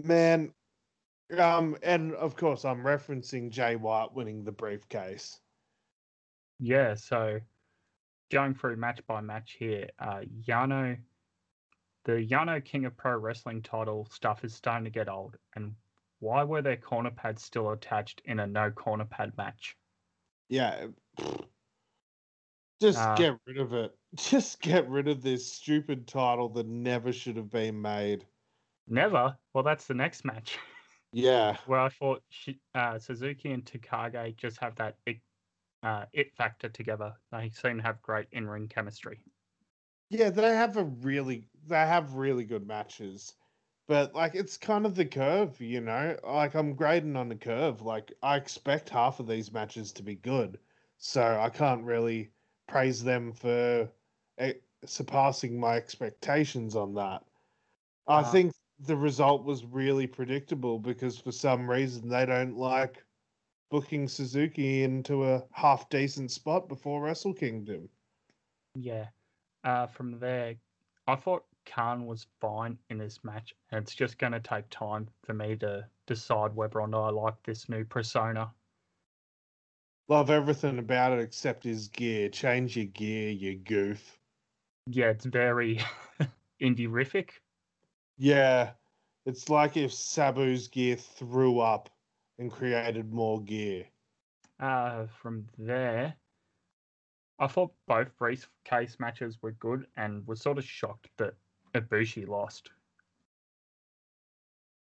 man. 0.03 0.53
Um, 1.39 1.77
and 1.83 2.15
of 2.15 2.37
course, 2.37 2.65
I'm 2.65 2.83
referencing 2.83 3.51
Jay 3.51 3.77
White 3.77 4.13
winning 4.13 4.45
the 4.45 4.53
briefcase. 4.53 5.41
Yeah, 6.59 6.95
so 6.95 7.41
going 8.31 8.55
through 8.55 8.77
match 8.77 9.01
by 9.07 9.21
match 9.21 9.57
here, 9.59 9.89
uh, 9.99 10.21
Yano, 10.47 10.99
the 12.05 12.13
Yano 12.13 12.63
King 12.63 12.85
of 12.85 12.97
Pro 12.97 13.17
Wrestling 13.17 13.63
title 13.63 14.07
stuff 14.11 14.45
is 14.45 14.55
starting 14.55 14.85
to 14.85 14.91
get 14.91 15.09
old. 15.09 15.37
And 15.57 15.75
why 16.23 16.45
were 16.45 16.63
their 16.63 16.79
corner 16.79 17.11
pads 17.11 17.43
still 17.45 17.71
attached 17.71 18.23
in 18.25 18.41
a 18.41 18.47
no 18.47 18.71
corner 18.71 19.05
pad 19.05 19.37
match? 19.37 19.77
Yeah. 20.49 20.89
Just 22.83 22.99
Uh, 22.99 23.15
get 23.15 23.39
rid 23.47 23.57
of 23.59 23.73
it. 23.73 23.99
Just 24.15 24.61
get 24.61 24.87
rid 24.87 25.09
of 25.09 25.23
this 25.23 25.51
stupid 25.51 26.07
title 26.07 26.51
that 26.51 26.67
never 26.67 27.11
should 27.11 27.37
have 27.37 27.49
been 27.49 27.81
made. 27.81 28.29
Never. 28.87 29.39
Well, 29.53 29.65
that's 29.65 29.87
the 29.87 29.95
next 29.95 30.25
match. 30.25 30.59
Yeah. 31.13 31.59
where 31.65 31.81
I 31.81 31.89
thought 31.91 32.25
she, 32.31 32.61
uh, 32.75 32.99
Suzuki 32.99 33.53
and 33.53 33.65
Takagi 33.65 34.37
just 34.37 34.59
have 34.59 34.77
that 34.77 34.99
e- 35.09 35.23
uh, 35.83 36.07
it 36.13 36.35
factor 36.37 36.69
together. 36.69 37.17
They 37.33 37.51
seem 37.51 37.79
to 37.79 37.83
have 37.85 38.03
great 38.03 38.29
in 38.33 38.49
ring 38.49 38.69
chemistry. 38.69 39.25
Yeah, 40.11 40.31
they 40.31 40.55
have 40.55 40.77
a 40.77 40.85
really 40.85 41.49
they 41.65 41.75
have 41.77 42.15
really 42.15 42.45
good 42.45 42.67
matches. 42.67 43.35
But 43.93 44.17
like 44.17 44.35
it's 44.35 44.59
kind 44.59 44.87
of 44.87 44.97
the 44.97 45.07
curve, 45.07 45.61
you 45.61 45.81
know? 45.83 46.19
Like 46.25 46.55
I'm 46.55 46.75
grading 46.75 47.17
on 47.17 47.29
the 47.29 47.37
curve. 47.37 47.83
Like 47.83 48.13
I 48.23 48.37
expect 48.37 48.91
half 48.91 49.21
of 49.21 49.29
these 49.29 49.53
matches 49.53 49.93
to 49.95 50.03
be 50.03 50.17
good. 50.17 50.61
So 50.99 51.41
I 51.41 51.51
can't 51.51 51.85
really 51.85 52.33
praise 52.67 53.05
them 53.05 53.33
for 53.33 53.93
eh, 54.39 54.55
surpassing 54.85 55.61
my 55.61 55.77
expectations 55.77 56.77
on 56.77 56.95
that. 56.95 57.25
I 58.09 58.23
Uh, 58.23 58.33
think 58.33 58.55
the 58.79 58.97
result 58.97 59.45
was 59.45 59.65
really 59.67 60.07
predictable 60.07 60.79
because 60.79 61.19
for 61.19 61.33
some 61.33 61.71
reason 61.71 62.09
they 62.09 62.27
don't 62.27 62.57
like 62.57 63.05
booking 63.71 64.09
Suzuki 64.09 64.83
into 64.85 65.25
a 65.25 65.47
half 65.53 65.89
decent 65.91 66.31
spot 66.31 66.69
before 66.69 67.03
Wrestle 67.03 67.35
Kingdom. 67.35 67.91
Yeah. 68.75 69.11
Uh, 69.65 69.87
from 69.87 70.19
there, 70.19 70.57
I 71.07 71.17
thought 71.17 71.52
Khan 71.67 72.07
was 72.07 72.27
fine 72.41 72.79
in 72.91 72.99
this 72.99 73.23
match, 73.25 73.55
and 73.71 73.83
it's 73.83 73.95
just 73.95 74.19
going 74.19 74.33
to 74.33 74.41
take 74.41 74.69
time 74.71 75.09
for 75.25 75.35
me 75.35 75.57
to 75.57 75.87
decide 76.07 76.55
whether 76.55 76.81
or 76.81 76.89
not 76.89 77.09
I 77.09 77.11
like 77.11 77.43
this 77.43 77.69
new 77.69 77.85
persona. 77.85 78.51
Love 80.09 80.31
everything 80.31 80.79
about 80.79 81.13
it 81.13 81.21
except 81.21 81.65
his 81.65 81.89
gear. 81.89 82.29
Change 82.29 82.77
your 82.77 82.87
gear, 82.87 83.31
you 83.31 83.57
goof. 83.57 84.19
Yeah, 84.87 85.11
it's 85.11 85.25
very 85.25 85.81
indie-rific. 86.61 87.31
Yeah, 88.19 88.73
it's 89.25 89.49
like 89.49 89.77
if 89.77 89.93
Sabu's 89.93 90.69
gear 90.69 90.97
threw 90.97 91.61
up 91.61 91.89
and 92.39 92.51
created 92.51 93.13
more 93.13 93.41
gear. 93.43 93.87
Uh, 94.59 95.07
from 95.07 95.47
there, 95.59 96.15
I 97.39 97.47
thought 97.47 97.73
both 97.87 98.17
briefcase 98.19 99.01
matches 99.01 99.39
were 99.43 99.53
good, 99.53 99.87
and 99.97 100.27
was 100.27 100.41
sort 100.41 100.59
of 100.59 100.65
shocked 100.65 101.09
that 101.19 101.35
Ibushi 101.75 102.27
lost. 102.29 102.71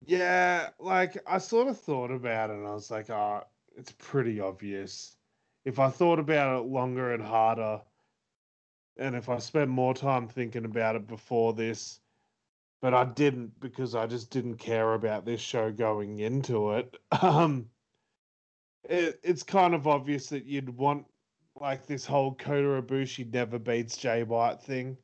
Yeah, 0.04 0.70
like 0.78 1.18
I 1.26 1.38
sort 1.38 1.68
of 1.68 1.80
thought 1.80 2.10
about 2.10 2.50
it 2.50 2.56
and 2.56 2.66
I 2.66 2.72
was 2.72 2.90
like, 2.90 3.10
oh, 3.10 3.42
it's 3.76 3.92
pretty 3.92 4.40
obvious. 4.40 5.16
If 5.64 5.78
I 5.80 5.90
thought 5.90 6.18
about 6.18 6.60
it 6.60 6.68
longer 6.68 7.12
and 7.12 7.22
harder, 7.22 7.80
and 8.96 9.16
if 9.16 9.28
I 9.28 9.38
spent 9.38 9.68
more 9.68 9.94
time 9.94 10.28
thinking 10.28 10.64
about 10.64 10.96
it 10.96 11.06
before 11.06 11.52
this, 11.52 12.00
but 12.80 12.94
I 12.94 13.04
didn't 13.04 13.58
because 13.58 13.94
I 13.94 14.06
just 14.06 14.30
didn't 14.30 14.56
care 14.58 14.94
about 14.94 15.24
this 15.24 15.40
show 15.40 15.72
going 15.72 16.20
into 16.20 16.72
it. 16.72 16.96
Um, 17.22 17.66
it, 18.88 19.18
it's 19.24 19.42
kind 19.42 19.74
of 19.74 19.88
obvious 19.88 20.28
that 20.28 20.44
you'd 20.44 20.70
want 20.70 21.06
like 21.60 21.86
this 21.86 22.06
whole 22.06 22.34
Kota 22.34 22.80
Ibushi 22.80 23.32
never 23.32 23.58
beats 23.58 23.96
Jay 23.96 24.22
White 24.22 24.62
thing 24.62 24.96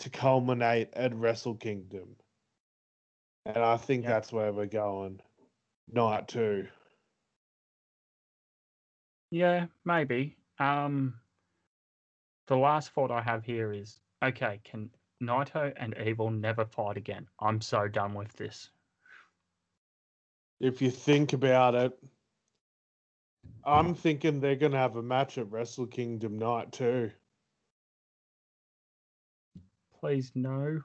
to 0.00 0.10
culminate 0.10 0.90
at 0.94 1.14
Wrestle 1.14 1.54
Kingdom. 1.54 2.16
And 3.44 3.58
I 3.58 3.76
think 3.76 4.04
Yep. 4.04 4.10
that's 4.10 4.32
where 4.32 4.52
we're 4.52 4.66
going. 4.66 5.20
Night 5.90 6.28
two. 6.28 6.68
Yeah, 9.30 9.66
maybe. 9.84 10.36
Um, 10.58 11.20
the 12.46 12.56
last 12.56 12.90
thought 12.90 13.10
I 13.10 13.22
have 13.22 13.44
here 13.44 13.72
is 13.72 14.00
okay, 14.22 14.60
can 14.64 14.90
Naito 15.22 15.72
and 15.76 15.96
Evil 15.98 16.30
never 16.30 16.64
fight 16.64 16.96
again? 16.96 17.28
I'm 17.38 17.60
so 17.60 17.88
done 17.88 18.14
with 18.14 18.32
this. 18.34 18.70
If 20.60 20.82
you 20.82 20.90
think 20.90 21.32
about 21.32 21.74
it, 21.74 21.98
I'm 23.64 23.94
thinking 23.94 24.40
they're 24.40 24.56
going 24.56 24.72
to 24.72 24.78
have 24.78 24.96
a 24.96 25.02
match 25.02 25.38
at 25.38 25.50
Wrestle 25.50 25.86
Kingdom 25.86 26.38
night 26.38 26.72
too. 26.72 27.12
Please, 30.00 30.32
no. 30.34 30.80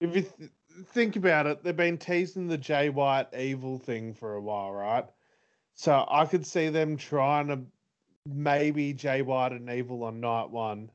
If 0.00 0.16
you 0.16 0.22
th- 0.22 0.50
think 0.88 1.16
about 1.16 1.46
it, 1.46 1.62
they've 1.62 1.76
been 1.76 1.98
teasing 1.98 2.48
the 2.48 2.58
Jay 2.58 2.88
White 2.88 3.28
evil 3.36 3.78
thing 3.78 4.14
for 4.14 4.34
a 4.34 4.40
while, 4.40 4.72
right? 4.72 5.06
So 5.74 6.04
I 6.08 6.26
could 6.26 6.46
see 6.46 6.68
them 6.68 6.96
trying 6.96 7.48
to 7.48 7.60
maybe 8.26 8.92
Jay 8.92 9.22
White 9.22 9.52
and 9.52 9.68
Evil 9.70 10.04
on 10.04 10.20
night 10.20 10.50
one. 10.50 10.90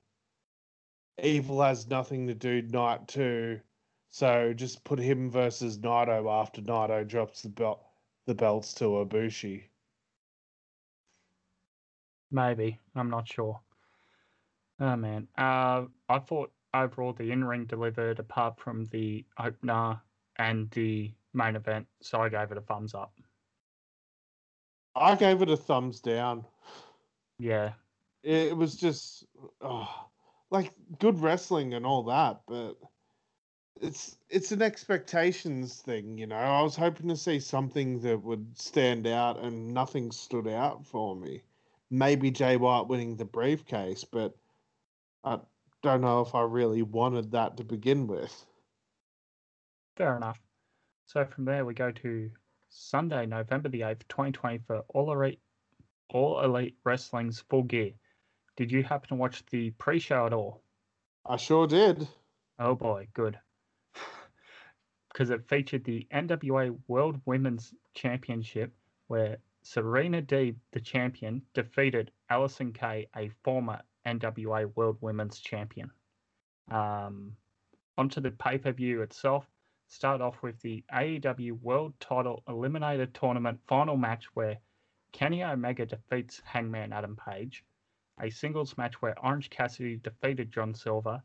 Evil 1.21 1.61
has 1.61 1.87
nothing 1.87 2.27
to 2.27 2.35
do 2.35 2.61
night 2.61 3.07
two, 3.07 3.59
so 4.09 4.53
just 4.53 4.83
put 4.83 4.99
him 4.99 5.31
versus 5.31 5.79
Naito 5.79 6.31
after 6.31 6.61
Naito 6.61 7.07
drops 7.07 7.41
the 7.41 7.49
belt, 7.49 7.83
the 8.27 8.35
belts 8.35 8.73
to 8.75 8.85
Ibushi. 8.85 9.63
Maybe. 12.29 12.79
I'm 12.95 13.09
not 13.09 13.27
sure. 13.27 13.59
Oh 14.79 14.95
man. 14.95 15.27
Uh 15.37 15.85
I 16.07 16.19
thought 16.19 16.51
overall 16.73 17.13
the 17.13 17.31
in 17.31 17.43
ring 17.43 17.65
delivered 17.65 18.19
apart 18.19 18.59
from 18.59 18.85
the 18.85 19.25
opener 19.39 20.01
and 20.37 20.69
the 20.71 21.11
main 21.33 21.55
event, 21.55 21.87
so 22.01 22.21
I 22.21 22.29
gave 22.29 22.51
it 22.51 22.57
a 22.57 22.61
thumbs 22.61 22.93
up. 22.93 23.13
I 24.95 25.15
gave 25.15 25.41
it 25.41 25.49
a 25.49 25.57
thumbs 25.57 25.99
down. 25.99 26.45
Yeah. 27.39 27.73
It 28.23 28.55
was 28.55 28.75
just 28.75 29.25
oh, 29.61 29.89
like 30.49 30.71
good 30.99 31.19
wrestling 31.21 31.73
and 31.73 31.85
all 31.85 32.03
that, 32.03 32.41
but 32.47 32.77
it's 33.81 34.17
it's 34.29 34.51
an 34.51 34.61
expectations 34.61 35.81
thing, 35.81 36.17
you 36.17 36.27
know. 36.27 36.35
I 36.35 36.61
was 36.61 36.75
hoping 36.75 37.07
to 37.09 37.17
see 37.17 37.39
something 37.39 37.99
that 38.01 38.23
would 38.23 38.57
stand 38.57 39.07
out, 39.07 39.39
and 39.39 39.73
nothing 39.73 40.11
stood 40.11 40.47
out 40.47 40.85
for 40.85 41.15
me. 41.15 41.43
Maybe 41.89 42.31
Jay 42.31 42.57
White 42.57 42.87
winning 42.87 43.15
the 43.15 43.25
briefcase, 43.25 44.03
but 44.03 44.35
I 45.23 45.39
don't 45.87 46.01
know 46.01 46.19
if 46.21 46.35
I 46.35 46.41
really 46.41 46.81
wanted 46.81 47.31
that 47.31 47.57
to 47.57 47.63
begin 47.63 48.07
with. 48.07 48.45
Fair 49.95 50.17
enough. 50.17 50.39
So 51.05 51.23
from 51.25 51.45
there 51.45 51.63
we 51.63 51.73
go 51.73 51.91
to 51.91 52.29
Sunday, 52.69 53.25
November 53.25 53.69
the 53.69 53.83
eighth, 53.83 54.05
twenty 54.09 54.33
twenty 54.33 54.57
for 54.67 54.83
All 54.89 55.13
Elite 55.13 55.39
All 56.09 56.41
Elite 56.41 56.75
Wrestling's 56.83 57.39
Full 57.49 57.63
Gear. 57.63 57.93
Did 58.57 58.69
you 58.69 58.83
happen 58.83 59.07
to 59.09 59.15
watch 59.15 59.45
the 59.45 59.71
pre-show 59.71 60.25
at 60.25 60.33
all? 60.33 60.61
I 61.25 61.37
sure 61.37 61.67
did. 61.67 62.05
Oh 62.59 62.75
boy, 62.75 63.07
good. 63.13 63.39
Because 65.09 65.29
it 65.29 65.47
featured 65.47 65.83
the 65.85 66.05
NWA 66.13 66.77
World 66.87 67.19
Women's 67.25 67.73
Championship, 67.95 68.71
where 69.07 69.37
Serena 69.63 70.21
D, 70.21 70.53
the 70.73 70.81
champion, 70.81 71.41
defeated 71.53 72.11
Allysin 72.29 72.73
Kay, 72.73 73.07
a 73.15 73.29
former 73.43 73.81
NWA 74.07 74.71
World 74.75 74.97
Women's 75.01 75.39
Champion. 75.39 75.91
Um, 76.71 77.35
onto 77.97 78.21
the 78.21 78.31
pay 78.31 78.57
per 78.57 78.71
view 78.71 79.01
itself. 79.01 79.45
Start 79.87 80.21
off 80.21 80.41
with 80.41 80.59
the 80.61 80.83
AEW 80.93 81.61
World 81.61 81.93
Title 81.99 82.43
Eliminator 82.47 83.11
Tournament 83.13 83.59
final 83.67 83.97
match 83.97 84.25
where 84.33 84.57
Kenny 85.11 85.43
Omega 85.43 85.85
defeats 85.85 86.41
Hangman 86.45 86.93
Adam 86.93 87.15
Page. 87.15 87.63
A 88.21 88.29
singles 88.29 88.77
match 88.77 89.01
where 89.01 89.17
Orange 89.23 89.49
Cassidy 89.49 89.97
defeated 89.97 90.51
John 90.51 90.73
Silver 90.73 91.21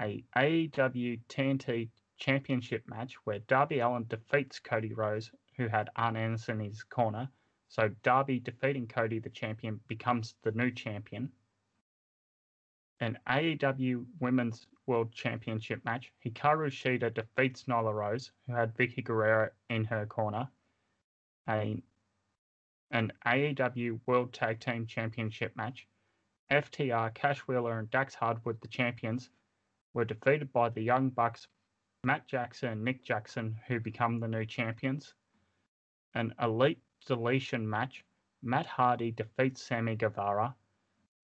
a 0.00 0.24
AEW 0.36 1.20
TNT 1.28 1.88
Championship 2.18 2.84
match 2.88 3.14
where 3.24 3.40
Darby 3.40 3.80
Allin 3.80 4.06
defeats 4.08 4.58
Cody 4.60 4.94
Rhodes, 4.94 5.30
who 5.56 5.66
had 5.66 5.90
Arn 5.96 6.16
Anderson 6.16 6.60
in 6.60 6.68
his 6.68 6.82
corner. 6.84 7.28
So 7.68 7.88
Darby 8.02 8.40
defeating 8.40 8.86
Cody, 8.86 9.18
the 9.18 9.30
champion, 9.30 9.80
becomes 9.88 10.34
the 10.42 10.52
new 10.52 10.70
champion. 10.70 11.32
An 13.00 13.18
AEW 13.28 14.04
Women's 14.20 14.66
World 14.86 15.12
Championship 15.12 15.84
match. 15.84 16.12
Hikaru 16.24 16.68
Shida 16.68 17.12
defeats 17.14 17.64
Nyla 17.64 17.94
Rose, 17.94 18.32
who 18.46 18.54
had 18.54 18.76
Vickie 18.76 19.04
Guerrero 19.04 19.50
in 19.68 19.84
her 19.84 20.06
corner. 20.06 20.48
A, 21.48 21.80
an 22.90 23.12
AEW 23.24 24.00
World 24.06 24.32
Tag 24.32 24.60
Team 24.60 24.86
Championship 24.86 25.54
match. 25.56 25.86
FTR, 26.50 27.12
Cash 27.14 27.40
Wheeler, 27.40 27.78
and 27.78 27.90
Dax 27.90 28.14
Harwood, 28.14 28.60
the 28.60 28.68
champions, 28.68 29.30
were 29.92 30.04
defeated 30.04 30.52
by 30.52 30.68
the 30.70 30.80
Young 30.80 31.10
Bucks, 31.10 31.46
Matt 32.04 32.26
Jackson 32.26 32.70
and 32.70 32.84
Nick 32.84 33.04
Jackson, 33.04 33.60
who 33.66 33.80
become 33.80 34.18
the 34.18 34.28
new 34.28 34.46
champions. 34.46 35.14
An 36.14 36.34
elite 36.40 36.82
deletion 37.06 37.68
match, 37.68 38.04
Matt 38.42 38.66
Hardy 38.66 39.10
defeats 39.10 39.62
Sammy 39.62 39.96
Guevara. 39.96 40.54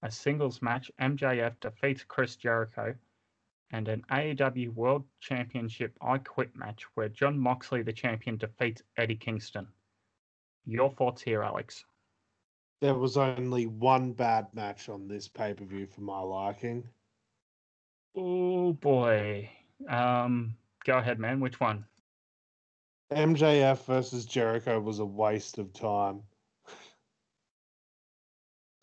A 0.05 0.11
singles 0.11 0.61
match, 0.61 0.93
MJF 1.01 1.59
defeats 1.61 2.05
Chris 2.05 2.37
Jericho. 2.37 2.95
And 3.71 3.89
an 3.89 4.05
AEW 4.11 4.75
World 4.75 5.05
Championship 5.21 5.97
I 6.03 6.19
Quit 6.19 6.55
match, 6.55 6.85
where 6.95 7.09
Jon 7.09 7.39
Moxley, 7.39 7.83
the 7.83 7.93
champion, 7.93 8.37
defeats 8.37 8.83
Eddie 8.99 9.17
Kingston. 9.17 9.67
Your 10.67 10.91
thoughts 10.91 11.23
here, 11.23 11.43
Alex? 11.43 11.87
There 12.83 12.95
was 12.95 13.17
only 13.17 13.67
one 13.67 14.13
bad 14.13 14.53
match 14.53 14.91
on 14.91 15.09
this 15.09 15.27
pay 15.27 15.55
per 15.55 15.65
view 15.65 15.87
for 15.87 16.03
my 16.03 16.21
liking. 16.21 16.87
Oh 18.15 18.75
boy. 18.75 19.51
Um, 19.89 20.55
go 20.85 20.99
ahead, 20.99 21.19
man. 21.19 21.41
Which 21.41 21.61
one? 21.61 21.87
MJF 23.11 23.87
versus 23.87 24.27
Jericho 24.27 24.79
was 24.81 24.99
a 24.99 25.07
waste 25.07 25.57
of 25.57 25.73
time. 25.73 26.23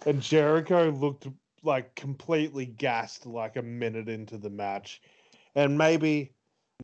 And 0.05 0.21
Jericho 0.21 0.89
looked 0.89 1.27
like 1.63 1.95
completely 1.95 2.65
gassed 2.65 3.25
like 3.25 3.55
a 3.55 3.61
minute 3.61 4.09
into 4.09 4.37
the 4.37 4.49
match. 4.49 5.01
And 5.55 5.77
maybe 5.77 6.33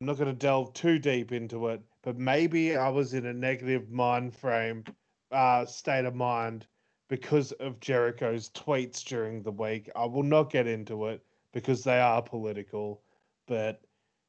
I'm 0.00 0.06
not 0.06 0.18
going 0.18 0.30
to 0.30 0.38
delve 0.38 0.72
too 0.74 0.98
deep 0.98 1.32
into 1.32 1.68
it, 1.68 1.80
but 2.02 2.16
maybe 2.16 2.76
I 2.76 2.88
was 2.88 3.14
in 3.14 3.26
a 3.26 3.32
negative 3.32 3.90
mind 3.90 4.34
frame, 4.34 4.84
uh, 5.32 5.66
state 5.66 6.04
of 6.04 6.14
mind 6.14 6.66
because 7.08 7.52
of 7.52 7.80
Jericho's 7.80 8.50
tweets 8.50 9.02
during 9.02 9.42
the 9.42 9.50
week. 9.50 9.90
I 9.96 10.04
will 10.04 10.22
not 10.22 10.50
get 10.52 10.66
into 10.66 11.06
it 11.06 11.24
because 11.52 11.82
they 11.82 11.98
are 11.98 12.22
political, 12.22 13.02
but 13.46 13.80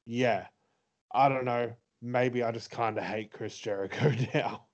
yeah, 0.05 0.47
I 1.13 1.29
don't 1.29 1.45
know. 1.45 1.73
Maybe 2.01 2.41
I 2.41 2.51
just 2.51 2.71
kind 2.71 2.97
of 2.97 3.03
hate 3.03 3.31
Chris 3.31 3.57
Jericho 3.57 4.13
now. 4.33 4.68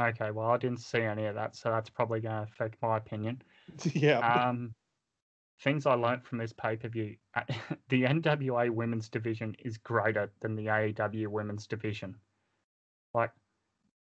Okay, 0.00 0.30
well, 0.30 0.48
I 0.48 0.56
didn't 0.56 0.80
see 0.80 1.02
any 1.02 1.26
of 1.26 1.34
that, 1.34 1.54
so 1.54 1.70
that's 1.70 1.90
probably 1.90 2.20
going 2.20 2.34
to 2.34 2.50
affect 2.50 2.76
my 2.80 2.96
opinion. 2.96 3.42
yeah. 3.92 4.18
Um, 4.18 4.74
things 5.62 5.84
I 5.84 5.94
learnt 5.94 6.24
from 6.24 6.38
this 6.38 6.54
pay 6.54 6.76
per 6.76 6.88
view: 6.88 7.16
the 7.88 8.04
NWA 8.04 8.70
Women's 8.70 9.10
Division 9.10 9.54
is 9.58 9.76
greater 9.76 10.30
than 10.40 10.56
the 10.56 10.66
AEW 10.66 11.28
Women's 11.28 11.66
Division. 11.66 12.16
Like, 13.12 13.32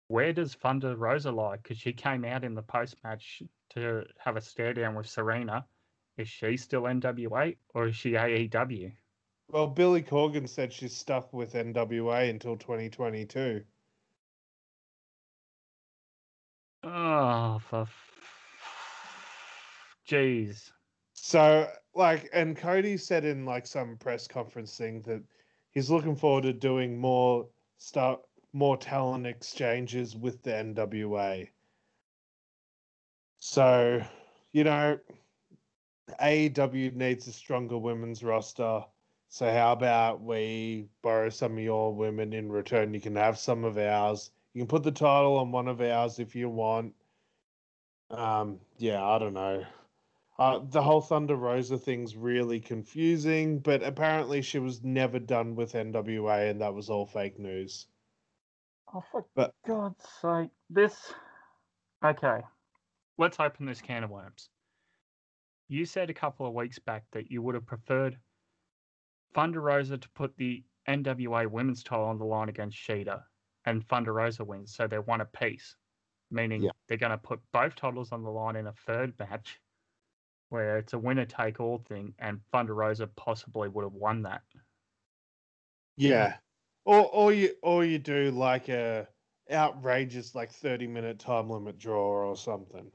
where 0.08 0.34
does 0.34 0.54
Thunder 0.54 0.96
Rosa 0.96 1.32
lie? 1.32 1.58
Because 1.58 1.78
she 1.78 1.94
came 1.94 2.26
out 2.26 2.44
in 2.44 2.54
the 2.54 2.62
post 2.62 2.98
match 3.04 3.42
to 3.72 4.04
have 4.20 4.36
a 4.36 4.42
stare 4.42 4.74
down 4.74 4.96
with 4.96 5.08
Serena. 5.08 5.66
Is 6.18 6.28
she 6.28 6.58
still 6.58 6.84
NWA 6.84 7.56
or 7.74 7.88
is 7.88 7.96
she 7.96 8.12
AEW? 8.12 8.92
Well, 9.48 9.68
Billy 9.68 10.02
Corgan 10.02 10.48
said 10.48 10.72
she's 10.72 10.96
stuck 10.96 11.34
with 11.34 11.54
NWA 11.54 12.30
until 12.30 12.58
2022. 12.58 13.64
Oh, 16.94 17.62
for 17.70 17.88
jeez. 20.10 20.72
So, 21.14 21.70
like, 21.96 22.30
and 22.34 22.58
Cody 22.58 22.98
said 22.98 23.24
in 23.24 23.46
like 23.46 23.66
some 23.66 23.96
press 23.96 24.28
conference 24.28 24.76
thing 24.76 25.02
that 25.04 25.24
he's 25.72 25.90
looking 25.90 26.18
forward 26.18 26.44
to 26.44 26.52
doing 26.52 27.00
more 27.00 27.48
stuff, 27.78 28.20
more 28.52 28.76
talent 28.76 29.26
exchanges 29.26 30.18
with 30.18 30.44
the 30.44 30.52
NWA. 30.52 31.48
So, 33.40 34.04
you 34.52 34.66
know, 34.66 35.00
AEW 36.22 36.94
needs 36.94 37.26
a 37.28 37.32
stronger 37.32 37.78
women's 37.78 38.22
roster. 38.22 38.84
So 39.30 39.50
how 39.50 39.72
about 39.72 40.22
we 40.22 40.90
borrow 41.02 41.30
some 41.30 41.54
of 41.54 41.64
your 41.64 41.96
women 41.96 42.34
in 42.34 42.52
return? 42.52 42.94
You 42.94 43.00
can 43.00 43.16
have 43.16 43.40
some 43.40 43.64
of 43.64 43.78
ours. 43.78 44.32
You 44.54 44.62
can 44.62 44.68
put 44.68 44.84
the 44.84 44.92
title 44.92 45.38
on 45.38 45.52
one 45.52 45.68
of 45.68 45.82
ours 45.82 46.20
if 46.20 46.36
you 46.36 46.50
want. 46.50 46.94
Um, 48.10 48.60
yeah, 48.78 49.04
I 49.04 49.18
don't 49.20 49.34
know. 49.34 49.66
Uh, 50.38 50.60
the 50.70 50.82
whole 50.82 51.02
Thunder 51.02 51.36
Rosa 51.36 51.78
thing's 51.78 52.16
really 52.16 52.60
confusing, 52.60 53.60
but 53.60 53.84
apparently 53.84 54.42
she 54.42 54.60
was 54.60 54.84
never 54.84 55.20
done 55.20 55.56
with 55.56 55.74
NWA, 55.74 56.50
and 56.50 56.60
that 56.62 56.74
was 56.74 56.90
all 56.90 57.06
fake 57.06 57.40
news. 57.40 57.88
Oh, 58.94 59.04
for 59.12 59.26
But- 59.36 59.54
God's 59.66 60.04
sake, 60.22 60.50
this. 60.70 61.14
Okay, 62.04 62.42
let's 63.18 63.40
open 63.40 63.66
this 63.66 63.82
can 63.82 64.04
of 64.04 64.10
worms. 64.10 64.50
You 65.68 65.86
said 65.86 66.10
a 66.10 66.14
couple 66.14 66.46
of 66.46 66.54
weeks 66.54 66.80
back 66.80 67.06
that 67.12 67.30
you 67.32 67.42
would 67.42 67.56
have 67.56 67.66
preferred 67.66 68.20
Thunder 69.34 69.62
Rosa 69.62 69.98
to 69.98 70.10
put 70.10 70.36
the 70.36 70.66
NWA 70.88 71.46
women's 71.50 71.84
title 71.84 72.06
on 72.06 72.18
the 72.18 72.26
line 72.26 72.50
against 72.50 72.78
Shida, 72.78 73.24
and 73.66 73.88
Thunder 73.88 74.14
Rosa 74.14 74.44
wins, 74.44 74.74
so 74.76 74.88
they're 74.88 75.02
one 75.02 75.22
apiece. 75.22 75.76
Meaning 76.30 76.64
Yeah. 76.64 76.72
they're 76.88 76.98
going 76.98 77.12
to 77.12 77.18
put 77.18 77.42
both 77.52 77.76
titles 77.76 78.12
on 78.12 78.24
the 78.24 78.30
line 78.32 78.56
in 78.56 78.68
a 78.68 78.74
third 78.74 79.18
match, 79.20 79.60
where 80.50 80.78
it's 80.78 80.94
a 80.94 81.00
winner 81.00 81.26
take 81.26 81.60
all 81.60 81.80
thing, 81.80 82.14
and 82.20 82.40
Thunder 82.52 82.74
Rosa 82.74 83.08
possibly 83.08 83.68
would 83.68 83.84
have 83.84 83.94
won 83.94 84.24
that. 84.24 84.44
Yeah. 85.98 86.38
Or 86.86 87.06
or 87.10 87.34
you 87.34 87.56
or 87.62 87.86
you 87.86 88.00
do 88.00 88.32
like 88.32 88.70
a 88.70 89.08
outrageous 89.52 90.34
like 90.34 90.52
30 90.52 90.88
minute 90.88 91.20
time 91.20 91.50
limit 91.50 91.78
draw 91.78 92.30
or 92.30 92.36
something. 92.36 92.92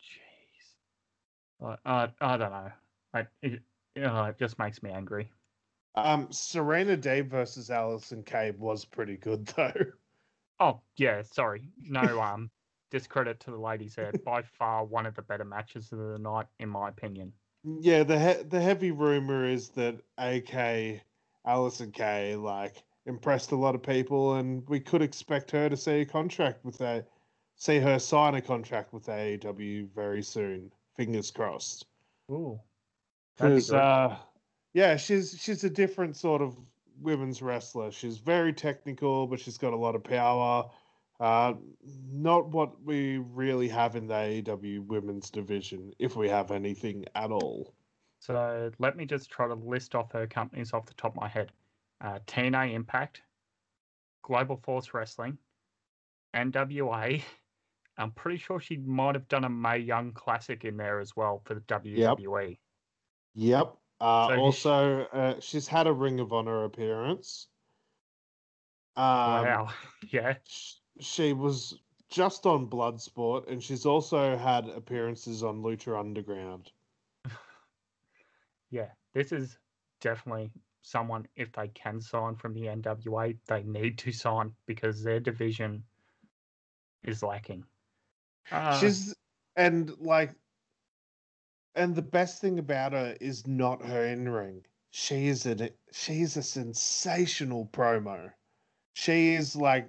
Jeez. 0.00 0.66
I, 1.60 1.76
I, 1.84 2.08
I 2.20 2.36
don't 2.36 2.52
know. 2.52 2.72
I, 3.14 3.26
it, 3.42 3.62
uh, 4.02 4.24
it 4.30 4.38
just 4.38 4.58
makes 4.58 4.82
me 4.82 4.90
angry. 4.90 5.30
Um 6.04 6.32
Serena 6.32 6.96
Deeb 6.96 7.28
versus 7.28 7.70
Allysin 7.70 8.24
Kay 8.24 8.52
was 8.58 8.84
pretty 8.84 9.16
good 9.16 9.46
though. 9.56 9.72
Oh, 10.60 10.80
yeah, 10.96 11.22
sorry. 11.22 11.70
No 11.80 12.20
um 12.20 12.50
discredit 12.90 13.38
to 13.40 13.50
the 13.50 13.58
ladies 13.58 13.94
there. 13.94 14.12
By 14.24 14.42
far 14.42 14.84
one 14.84 15.06
of 15.06 15.14
the 15.14 15.22
better 15.22 15.44
matches 15.44 15.92
of 15.92 15.98
the 15.98 16.18
night, 16.18 16.46
in 16.58 16.68
my 16.68 16.88
opinion. 16.88 17.32
Yeah, 17.64 18.02
the 18.02 18.18
he- 18.18 18.42
the 18.44 18.60
heavy 18.60 18.90
rumor 18.90 19.44
is 19.44 19.68
that 19.70 20.00
AK 20.16 21.02
Allysin 21.46 21.92
Kay 21.92 22.34
like 22.36 22.82
impressed 23.06 23.52
a 23.52 23.56
lot 23.56 23.74
of 23.74 23.82
people, 23.82 24.34
and 24.34 24.68
we 24.68 24.80
could 24.80 25.02
expect 25.02 25.50
her 25.50 25.68
to 25.68 25.76
see 25.76 26.00
a 26.00 26.06
contract 26.06 26.64
with 26.64 26.80
a 26.80 27.04
see 27.56 27.78
her 27.78 27.98
sign 27.98 28.34
a 28.34 28.40
contract 28.40 28.92
with 28.92 29.06
AEW 29.06 29.88
very 29.94 30.22
soon. 30.22 30.72
Fingers 30.96 31.30
crossed. 31.30 31.86
Ooh. 32.30 32.58
That'd 33.36 33.54
Because 33.54 33.72
uh, 33.72 34.16
yeah, 34.74 34.96
she's 34.96 35.36
she's 35.40 35.64
a 35.64 35.70
different 35.70 36.16
sort 36.16 36.42
of 36.42 36.56
women's 37.00 37.42
wrestler. 37.42 37.90
She's 37.90 38.18
very 38.18 38.52
technical, 38.52 39.26
but 39.26 39.40
she's 39.40 39.58
got 39.58 39.72
a 39.72 39.76
lot 39.76 39.94
of 39.94 40.04
power. 40.04 40.68
Uh, 41.20 41.54
not 42.12 42.48
what 42.48 42.82
we 42.84 43.18
really 43.18 43.68
have 43.68 43.96
in 43.96 44.06
the 44.06 44.14
AEW 44.14 44.86
women's 44.86 45.30
division, 45.30 45.92
if 45.98 46.14
we 46.14 46.28
have 46.28 46.52
anything 46.52 47.04
at 47.14 47.32
all. 47.32 47.74
So 48.20 48.70
let 48.78 48.96
me 48.96 49.04
just 49.04 49.30
try 49.30 49.48
to 49.48 49.54
list 49.54 49.94
off 49.94 50.12
her 50.12 50.26
companies 50.26 50.72
off 50.72 50.86
the 50.86 50.94
top 50.94 51.16
of 51.16 51.20
my 51.20 51.28
head. 51.28 51.50
Uh, 52.00 52.20
TNA 52.26 52.74
Impact, 52.74 53.22
Global 54.22 54.60
Force 54.62 54.94
Wrestling, 54.94 55.38
NWA. 56.34 57.22
I'm 57.96 58.12
pretty 58.12 58.38
sure 58.38 58.60
she 58.60 58.76
might 58.76 59.16
have 59.16 59.26
done 59.26 59.44
a 59.44 59.48
May 59.48 59.78
Young 59.78 60.12
Classic 60.12 60.64
in 60.64 60.76
there 60.76 61.00
as 61.00 61.16
well 61.16 61.42
for 61.44 61.54
the 61.54 61.60
WWE. 61.62 62.58
Yep. 63.34 63.76
Uh, 64.00 64.28
So 64.28 64.36
also, 64.36 65.00
uh, 65.12 65.40
she's 65.40 65.66
had 65.66 65.86
a 65.86 65.92
Ring 65.92 66.20
of 66.20 66.32
Honor 66.32 66.64
appearance. 66.64 67.48
Um, 68.96 69.04
wow. 69.44 69.70
yeah. 70.10 70.34
sh- 70.44 70.74
she 71.00 71.32
was 71.32 71.78
just 72.08 72.46
on 72.46 72.68
Bloodsport, 72.68 73.50
and 73.50 73.62
she's 73.62 73.86
also 73.86 74.36
had 74.36 74.68
appearances 74.68 75.42
on 75.42 75.62
Lucha 75.62 75.98
Underground. 75.98 76.70
Yeah. 78.70 78.90
This 79.14 79.32
is 79.32 79.58
definitely 80.02 80.50
someone, 80.82 81.26
if 81.36 81.52
they 81.52 81.68
can 81.68 82.00
sign 82.00 82.34
from 82.36 82.52
the 82.52 82.66
NWA, 82.66 83.36
they 83.46 83.62
need 83.62 83.96
to 83.98 84.12
sign 84.12 84.52
because 84.66 85.02
their 85.02 85.20
division 85.20 85.82
is 87.02 87.22
lacking. 87.22 87.64
Uh, 88.50 88.78
she's 88.78 89.14
and 89.56 89.96
like, 89.98 90.34
and 91.78 91.94
the 91.94 92.02
best 92.02 92.40
thing 92.40 92.58
about 92.58 92.92
her 92.92 93.16
is 93.20 93.46
not 93.46 93.84
her 93.84 94.04
in 94.04 94.28
ring. 94.28 94.64
She 94.90 95.28
is 95.28 95.46
a 95.46 95.70
she 95.92 96.22
is 96.22 96.36
a 96.36 96.42
sensational 96.42 97.66
promo. 97.72 98.32
She 98.94 99.34
is 99.34 99.54
like 99.54 99.88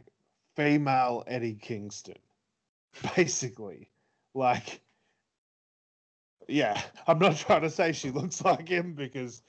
female 0.56 1.24
Eddie 1.28 1.56
Kingston, 1.56 2.20
basically. 3.16 3.90
Like, 4.36 4.82
yeah, 6.48 6.82
I'm 7.08 7.20
not 7.20 7.38
trying 7.38 7.62
to 7.62 7.70
say 7.70 7.92
she 7.92 8.12
looks 8.12 8.42
like 8.46 8.68
him 8.68 8.94
because 8.94 9.42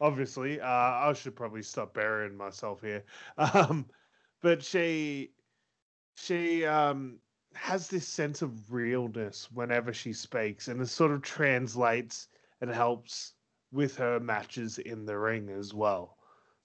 obviously 0.00 0.60
uh, 0.60 0.66
I 0.66 1.12
should 1.14 1.34
probably 1.34 1.62
stop 1.62 1.94
burying 1.94 2.36
myself 2.36 2.80
here. 2.80 3.04
Um, 3.38 3.86
but 4.40 4.62
she 4.62 5.32
she 6.14 6.64
um 6.64 7.18
has 7.58 7.88
this 7.88 8.06
sense 8.06 8.42
of 8.42 8.72
realness 8.72 9.48
whenever 9.52 9.92
she 9.92 10.12
speaks, 10.12 10.68
and 10.68 10.80
it 10.80 10.86
sort 10.86 11.10
of 11.10 11.22
translates 11.22 12.28
and 12.60 12.70
helps 12.70 13.34
with 13.72 13.96
her 13.96 14.18
matches 14.20 14.78
in 14.78 15.04
the 15.04 15.18
ring 15.18 15.50
as 15.50 15.74
well. 15.74 16.16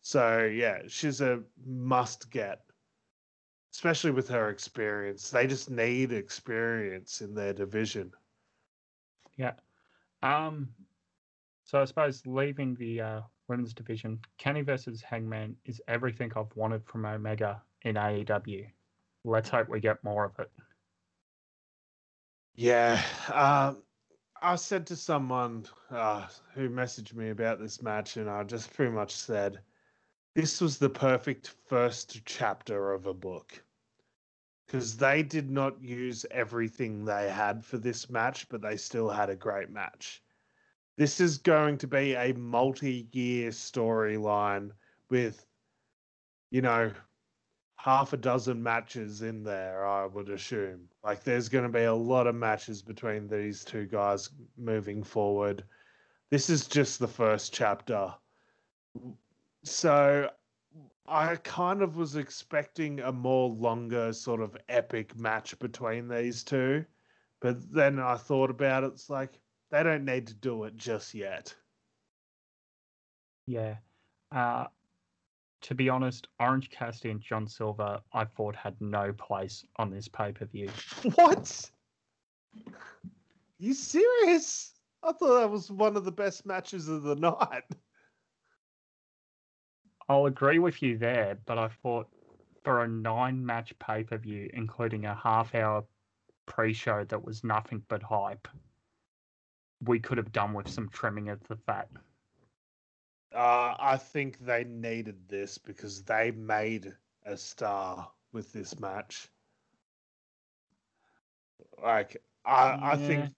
So 0.01 0.45
yeah, 0.45 0.83
she's 0.87 1.21
a 1.21 1.41
must 1.65 2.29
get, 2.29 2.61
especially 3.73 4.11
with 4.11 4.27
her 4.29 4.49
experience. 4.49 5.29
They 5.29 5.47
just 5.47 5.69
need 5.69 6.11
experience 6.11 7.21
in 7.21 7.33
their 7.33 7.53
division. 7.53 8.11
Yeah. 9.37 9.53
Um. 10.21 10.69
So 11.65 11.81
I 11.81 11.85
suppose 11.85 12.25
leaving 12.25 12.75
the 12.75 13.01
uh, 13.01 13.21
women's 13.47 13.73
division, 13.73 14.19
Kenny 14.37 14.61
versus 14.61 15.01
Hangman 15.01 15.55
is 15.65 15.81
everything 15.87 16.31
I've 16.35 16.55
wanted 16.55 16.85
from 16.85 17.05
Omega 17.05 17.61
in 17.81 17.95
AEW. 17.95 18.67
Let's 19.25 19.49
hope 19.49 19.69
we 19.69 19.79
get 19.79 20.03
more 20.03 20.25
of 20.25 20.37
it. 20.39 20.51
Yeah. 22.55 23.01
Um, 23.31 23.83
I 24.41 24.55
said 24.55 24.87
to 24.87 24.95
someone 24.95 25.65
uh, 25.91 26.27
who 26.53 26.69
messaged 26.69 27.13
me 27.13 27.29
about 27.29 27.59
this 27.59 27.81
match, 27.81 28.17
and 28.17 28.29
I 28.29 28.43
just 28.43 28.73
pretty 28.73 28.91
much 28.91 29.15
said, 29.15 29.63
this 30.35 30.61
was 30.61 30.77
the 30.79 30.89
perfect 30.89 31.49
first 31.67 32.25
chapter 32.25 32.93
of 32.93 33.07
a 33.07 33.13
book. 33.13 33.63
because 34.67 34.97
they 34.97 35.23
did 35.23 35.49
not 35.49 35.81
use 35.81 36.25
everything 36.31 37.05
they 37.05 37.29
had 37.29 37.63
for 37.65 37.77
this 37.77 38.09
match, 38.09 38.47
but 38.49 38.61
they 38.61 38.75
still 38.77 39.09
had 39.09 39.29
a 39.29 39.35
great 39.35 39.69
match. 39.69 40.21
This 40.97 41.19
is 41.21 41.37
going 41.37 41.77
to 41.79 41.87
be 41.87 42.13
a 42.15 42.33
multi 42.33 43.07
year 43.13 43.51
storyline 43.51 44.71
with, 45.09 45.45
you 46.51 46.61
know, 46.61 46.91
half 47.83 48.13
a 48.13 48.17
dozen 48.17 48.63
matches 48.63 49.23
in 49.23 49.43
there, 49.43 49.85
I 49.85 50.05
would 50.05 50.29
assume. 50.29 50.87
Like, 51.03 51.25
there's 51.25 51.49
going 51.49 51.65
to 51.65 51.69
be 51.69 51.83
a 51.83 51.93
lot 51.93 52.27
of 52.27 52.33
matches 52.33 52.81
between 52.81 53.27
these 53.27 53.65
two 53.65 53.87
guys 53.87 54.29
moving 54.57 55.03
forward. 55.03 55.65
This 56.29 56.49
is 56.49 56.65
just 56.65 56.97
the 56.97 57.09
first 57.09 57.53
chapter. 57.53 58.13
So, 59.65 60.29
I 61.09 61.35
kind 61.35 61.81
of 61.81 61.97
was 61.97 62.15
expecting 62.15 63.01
a 63.01 63.11
more 63.11 63.49
longer, 63.49 64.13
sort 64.13 64.39
of 64.39 64.55
epic 64.69 65.19
match 65.19 65.59
between 65.59 66.07
these 66.07 66.41
two. 66.45 66.85
But 67.41 67.69
then 67.69 67.99
I 67.99 68.15
thought 68.15 68.49
about 68.49 68.85
it, 68.85 68.93
it's 68.93 69.09
like, 69.09 69.41
they 69.71 69.83
don't 69.83 70.05
need 70.05 70.27
to 70.27 70.33
do 70.35 70.63
it 70.63 70.77
just 70.77 71.13
yet. 71.13 71.53
Yeah. 73.45 73.75
Uh, 74.31 74.67
to 75.63 75.73
be 75.73 75.89
honest, 75.89 76.27
Orange 76.39 76.69
Cassidy 76.69 77.09
and 77.09 77.21
John 77.21 77.47
Silver, 77.47 77.99
I 78.13 78.25
thought 78.25 78.55
had 78.55 78.75
no 78.79 79.13
place 79.13 79.65
on 79.77 79.89
this 79.89 80.07
pay 80.07 80.31
per 80.31 80.45
view. 80.45 80.69
What? 81.15 81.71
You 83.59 83.73
serious? 83.73 84.73
I 85.01 85.13
thought 85.13 85.39
that 85.39 85.49
was 85.49 85.71
one 85.71 85.95
of 85.95 86.05
the 86.05 86.11
best 86.11 86.45
matches 86.45 86.87
of 86.87 87.03
the 87.03 87.15
night. 87.15 87.63
I'll 90.09 90.25
agree 90.25 90.59
with 90.59 90.81
you 90.81 90.97
there, 90.97 91.37
but 91.45 91.57
I 91.57 91.69
thought 91.81 92.07
for 92.63 92.83
a 92.83 92.87
nine 92.87 93.45
match 93.45 93.73
pay 93.79 94.03
per 94.03 94.17
view, 94.17 94.49
including 94.53 95.05
a 95.05 95.15
half 95.15 95.55
hour 95.55 95.85
pre 96.45 96.73
show 96.73 97.05
that 97.05 97.23
was 97.23 97.43
nothing 97.43 97.81
but 97.87 98.03
hype, 98.03 98.47
we 99.85 99.99
could 99.99 100.17
have 100.17 100.33
done 100.33 100.53
with 100.53 100.69
some 100.69 100.89
trimming 100.89 101.29
of 101.29 101.39
the 101.47 101.55
fat. 101.55 101.87
Uh, 103.33 103.75
I 103.79 103.97
think 103.97 104.39
they 104.39 104.63
needed 104.63 105.27
this 105.27 105.57
because 105.57 106.03
they 106.03 106.31
made 106.31 106.93
a 107.25 107.35
star 107.35 108.11
with 108.31 108.51
this 108.53 108.79
match. 108.79 109.29
Like, 111.81 112.21
I, 112.45 112.77
I 112.81 112.95
think 112.97 113.29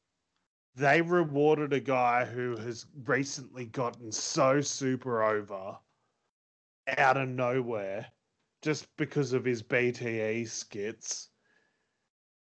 they 0.75 1.01
rewarded 1.01 1.71
a 1.73 1.79
guy 1.79 2.25
who 2.25 2.57
has 2.57 2.85
recently 3.05 3.65
gotten 3.65 4.11
so 4.11 4.59
super 4.61 5.23
over 5.23 5.77
out 6.97 7.17
of 7.17 7.29
nowhere 7.29 8.05
just 8.61 8.95
because 8.97 9.33
of 9.33 9.45
his 9.45 9.63
BTE 9.63 10.47
skits. 10.47 11.29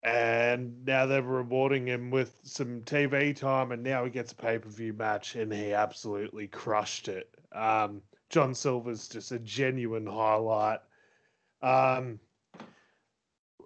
And 0.01 0.85
now 0.85 1.05
they're 1.05 1.21
rewarding 1.21 1.87
him 1.87 2.09
with 2.09 2.39
some 2.43 2.81
TV 2.81 3.35
time, 3.35 3.71
and 3.71 3.83
now 3.83 4.05
he 4.05 4.11
gets 4.11 4.31
a 4.31 4.35
pay 4.35 4.57
per 4.57 4.69
view 4.69 4.93
match, 4.93 5.35
and 5.35 5.51
he 5.51 5.73
absolutely 5.73 6.47
crushed 6.47 7.09
it. 7.09 7.29
Um, 7.51 8.01
John 8.29 8.53
Silver's 8.53 9.07
just 9.07 9.31
a 9.31 9.39
genuine 9.39 10.07
highlight. 10.07 10.79
Um, 11.61 12.19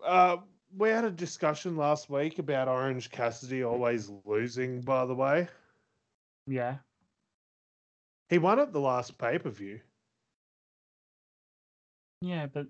uh, 0.04 0.38
we 0.76 0.90
had 0.90 1.06
a 1.06 1.12
discussion 1.12 1.78
last 1.78 2.10
week 2.10 2.40
about 2.40 2.68
Orange 2.68 3.12
Cassidy 3.12 3.64
always 3.64 4.10
losing, 4.26 4.82
by 4.82 5.06
the 5.06 5.14
way. 5.14 5.48
Yeah. 6.48 6.78
He 8.30 8.40
won 8.40 8.60
at 8.60 8.74
the 8.74 8.80
last 8.80 9.18
pay 9.18 9.38
per 9.38 9.50
view. 9.50 9.80
Yeah, 12.22 12.48
but 12.48 12.68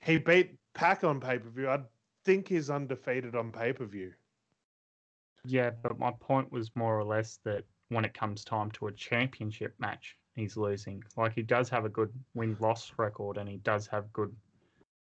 He 0.00 0.18
beat 0.18 0.56
Pac 0.74 1.04
on 1.04 1.20
pay 1.20 1.38
per 1.38 1.48
view. 1.48 1.68
I 1.68 1.80
think 2.24 2.48
he's 2.48 2.70
undefeated 2.70 3.34
on 3.34 3.52
pay 3.52 3.72
per 3.72 3.86
view. 3.86 4.14
yeah, 5.44 5.70
but 5.70 5.98
my 5.98 6.12
point 6.20 6.50
was 6.52 6.74
more 6.76 6.98
or 6.98 7.04
less 7.04 7.38
that 7.44 7.64
when 7.88 8.04
it 8.04 8.14
comes 8.14 8.44
time 8.44 8.70
to 8.72 8.86
a 8.88 8.92
championship 8.92 9.74
match, 9.78 10.16
he's 10.34 10.56
losing. 10.56 11.02
Like 11.16 11.32
he 11.34 11.42
does 11.42 11.68
have 11.70 11.84
a 11.84 11.88
good 11.90 12.12
win 12.34 12.56
loss 12.60 12.92
record 12.98 13.38
and 13.38 13.48
he 13.48 13.58
does 13.58 13.86
have 13.88 14.12
good 14.12 14.34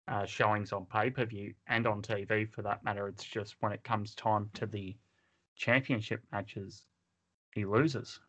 uh, 0.08 0.26
showings 0.26 0.72
on 0.74 0.86
pay 0.86 1.10
per 1.10 1.26
view 1.26 1.54
and 1.68 1.88
on 1.88 2.02
TV 2.02 2.46
for 2.46 2.62
that 2.64 2.84
matter. 2.84 3.08
It's 3.08 3.24
just 3.24 3.56
when 3.62 3.72
it 3.72 3.84
comes 3.84 4.16
time 4.16 4.50
to 4.56 4.66
the 4.66 4.98
championship 5.56 6.22
matches, 6.32 6.86
he 7.54 7.66
loses. 7.66 8.20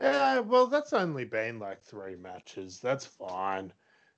Yeah, 0.00 0.40
well, 0.40 0.66
that's 0.66 0.92
only 0.92 1.24
been 1.24 1.58
like 1.60 1.82
three 1.82 2.16
matches. 2.16 2.80
That's 2.80 3.06
fine. 3.06 3.72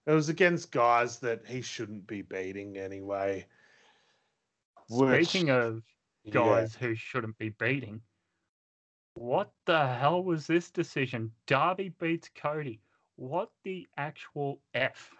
It 0.06 0.12
was 0.12 0.28
against 0.28 0.72
guys 0.72 1.18
that 1.20 1.46
he 1.46 1.60
shouldn't 1.62 2.06
be 2.06 2.22
beating 2.22 2.76
anyway. 2.78 3.46
Which- 4.88 5.28
Speaking 5.28 5.50
of 5.50 5.82
Yeah. 6.24 6.32
guys 6.32 6.74
who 6.74 6.94
shouldn't 6.94 7.38
be 7.38 7.50
beating, 7.50 8.02
what 9.14 9.52
the 9.66 9.86
hell 9.86 10.22
was 10.24 10.46
this 10.46 10.70
decision? 10.70 11.32
Darby 11.46 11.90
beats 11.90 12.28
Cody. 12.34 12.82
What 13.16 13.50
the 13.62 13.86
actual 13.96 14.62
F? 14.74 15.14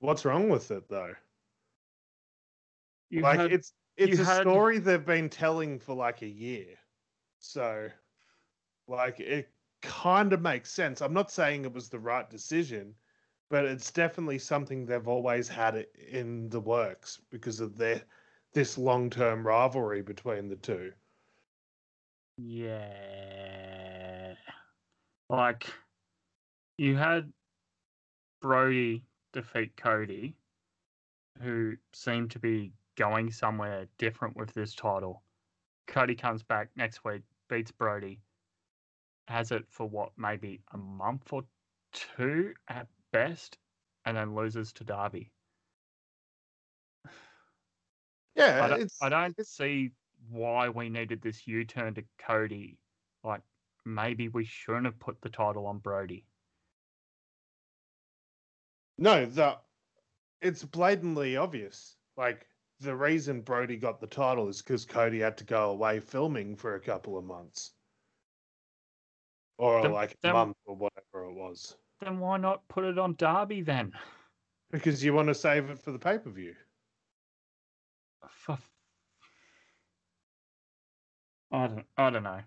What's 0.00 0.24
wrong 0.24 0.48
with 0.48 0.70
it 0.70 0.88
though? 0.88 1.14
You 3.08 3.20
like 3.20 3.38
had- 3.38 3.52
it's 3.52 3.72
it's 3.96 4.18
a 4.18 4.24
had- 4.24 4.40
story 4.42 4.78
they've 4.78 5.04
been 5.06 5.30
telling 5.30 5.78
for 5.78 5.94
like 5.94 6.22
a 6.22 6.28
year. 6.28 6.78
So 7.38 7.90
like 8.88 9.20
it 9.20 9.52
kind 9.80 10.32
of 10.32 10.42
makes 10.42 10.70
sense. 10.72 11.00
I'm 11.00 11.14
not 11.14 11.30
saying 11.30 11.64
it 11.64 11.72
was 11.72 11.88
the 11.88 12.00
right 12.00 12.28
decision, 12.28 12.94
but 13.50 13.64
it's 13.64 13.90
definitely 13.90 14.38
something 14.38 14.84
they've 14.86 15.08
always 15.08 15.48
had 15.48 15.74
it 15.74 15.94
in 16.10 16.48
the 16.48 16.60
works 16.60 17.20
because 17.30 17.60
of 17.60 17.76
their 17.76 18.02
this 18.52 18.78
long-term 18.78 19.46
rivalry 19.46 20.00
between 20.02 20.48
the 20.48 20.56
two. 20.56 20.92
Yeah. 22.38 24.34
Like, 25.28 25.66
you 26.78 26.96
had 26.96 27.32
Brodie 28.40 29.02
defeat 29.32 29.76
Cody, 29.76 30.34
who 31.42 31.76
seemed 31.92 32.30
to 32.30 32.38
be 32.38 32.72
going 32.96 33.30
somewhere 33.30 33.86
different 33.98 34.36
with 34.36 34.54
this 34.54 34.74
title. 34.74 35.22
Cody 35.86 36.14
comes 36.14 36.42
back 36.42 36.68
next 36.76 37.04
week, 37.04 37.22
beats 37.48 37.70
Brodie, 37.70 38.20
has 39.28 39.52
it 39.52 39.64
for 39.68 39.86
what, 39.86 40.12
maybe 40.16 40.60
a 40.72 40.78
month 40.78 41.32
or 41.32 41.42
two 41.92 42.54
at 42.68 42.86
best, 43.16 43.58
and 44.04 44.16
then 44.16 44.34
loses 44.34 44.72
to 44.74 44.84
Darby. 44.84 45.32
Yeah, 48.34 48.64
I 48.64 48.68
don't, 48.68 48.92
I 49.00 49.08
don't 49.08 49.46
see 49.46 49.92
why 50.28 50.68
we 50.68 50.90
needed 50.90 51.22
this 51.22 51.46
U 51.46 51.64
turn 51.64 51.94
to 51.94 52.04
Cody. 52.18 52.78
Like, 53.24 53.40
maybe 53.86 54.28
we 54.28 54.44
shouldn't 54.44 54.84
have 54.84 54.98
put 54.98 55.22
the 55.22 55.30
title 55.30 55.66
on 55.66 55.78
Brodie. 55.78 56.26
No, 58.98 59.24
the 59.24 59.56
it's 60.42 60.62
blatantly 60.64 61.36
obvious. 61.36 61.96
Like 62.16 62.46
the 62.80 62.94
reason 62.94 63.40
Brodie 63.40 63.76
got 63.76 64.00
the 64.00 64.06
title 64.06 64.48
is 64.48 64.60
because 64.62 64.84
Cody 64.84 65.20
had 65.20 65.38
to 65.38 65.44
go 65.44 65.70
away 65.70 66.00
filming 66.00 66.56
for 66.56 66.74
a 66.74 66.80
couple 66.80 67.16
of 67.16 67.24
months, 67.24 67.72
or 69.58 69.82
Then- 69.82 69.92
like 69.92 70.16
a 70.22 70.32
month 70.32 70.56
or 70.66 70.76
whatever 70.76 71.24
it 71.24 71.32
was, 71.34 71.74
Then 72.00 72.18
why 72.18 72.36
not 72.36 72.66
put 72.68 72.84
it 72.84 72.98
on 72.98 73.14
Darby 73.14 73.62
then? 73.62 73.92
because 74.70 75.02
you 75.02 75.14
want 75.14 75.28
to 75.28 75.34
save 75.34 75.70
it 75.70 75.78
for 75.78 75.92
the 75.92 75.98
pay 75.98 76.18
per 76.18 76.30
view. 76.30 76.54
For... 78.30 78.58
I 81.52 81.66
don't. 81.68 81.86
I 81.96 82.10
don't 82.10 82.22
know. 82.22 82.40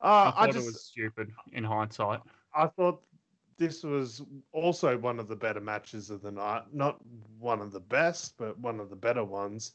I 0.00 0.28
Uh, 0.28 0.30
thought 0.30 0.34
I 0.36 0.46
just 0.46 0.58
it 0.58 0.66
was 0.66 0.84
stupid 0.84 1.32
in 1.52 1.64
hindsight. 1.64 2.20
I 2.54 2.66
thought 2.66 3.02
this 3.56 3.82
was 3.84 4.22
also 4.52 4.98
one 4.98 5.18
of 5.20 5.28
the 5.28 5.36
better 5.36 5.60
matches 5.60 6.10
of 6.10 6.20
the 6.20 6.32
night. 6.32 6.64
Not 6.72 6.98
one 7.38 7.60
of 7.60 7.72
the 7.72 7.80
best, 7.80 8.36
but 8.36 8.58
one 8.58 8.80
of 8.80 8.90
the 8.90 8.96
better 8.96 9.24
ones. 9.24 9.72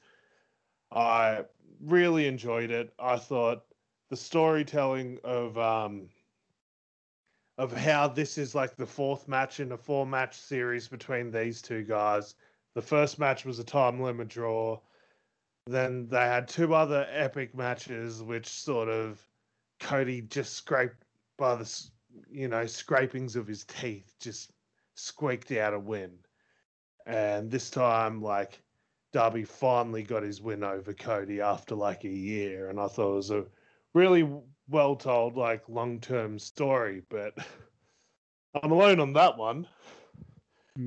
I 0.91 1.45
really 1.82 2.28
enjoyed 2.28 2.72
it. 2.72 2.93
I 2.99 3.18
thought 3.18 3.64
the 4.10 4.18
storytelling 4.18 5.20
of 5.24 5.57
um 5.57 6.10
of 7.60 7.74
how 7.74 8.07
this 8.07 8.38
is 8.38 8.55
like 8.55 8.78
the 8.78 8.86
fourth 8.86 9.28
match 9.28 9.60
in 9.60 9.74
a 9.74 9.78
four 9.78 10.05
match 10.05 10.34
series 10.39 10.88
between 10.88 11.30
these 11.30 11.62
two 11.62 11.84
guys. 11.84 12.36
The 12.74 12.82
first 12.82 13.20
match 13.20 13.43
was 13.43 13.60
a 13.60 13.66
time 13.66 14.01
limit 14.01 14.30
draw. 14.30 14.80
Then 15.68 16.07
they 16.07 16.22
had 16.22 16.47
two 16.47 16.74
other 16.74 17.05
epic 17.12 17.53
matches, 17.53 18.24
which 18.24 18.47
sort 18.47 18.88
of 18.88 19.22
Cody 19.82 20.22
just 20.22 20.53
scraped 20.53 21.03
by 21.38 21.55
the 21.55 21.89
you 22.32 22.47
know 22.47 22.66
scrapings 22.66 23.36
of 23.36 23.45
his 23.45 23.66
teeth, 23.66 24.16
just 24.22 24.53
squeaked 24.95 25.51
out 25.51 25.74
a 25.74 25.80
win. 25.80 26.12
And 27.05 27.51
this 27.51 27.70
time, 27.70 28.22
like 28.22 28.62
Darby 29.12 29.43
finally 29.43 30.03
got 30.03 30.24
his 30.24 30.41
win 30.41 30.64
over 30.64 30.93
Cody 30.93 31.41
after 31.41 31.76
like 31.76 32.05
a 32.05 32.10
year, 32.10 32.70
and 32.70 32.80
I 32.80 32.88
thought 32.88 33.12
it 33.12 33.16
was 33.16 33.32
a 33.32 33.45
really 33.93 34.24
well 34.70 34.95
told, 34.95 35.36
like 35.36 35.67
long 35.67 35.99
term 35.99 36.39
story. 36.39 37.01
But 37.09 37.34
I'm 38.61 38.72
alone 38.72 38.99
on 38.99 39.13
that 39.13 39.38
one. 39.38 39.67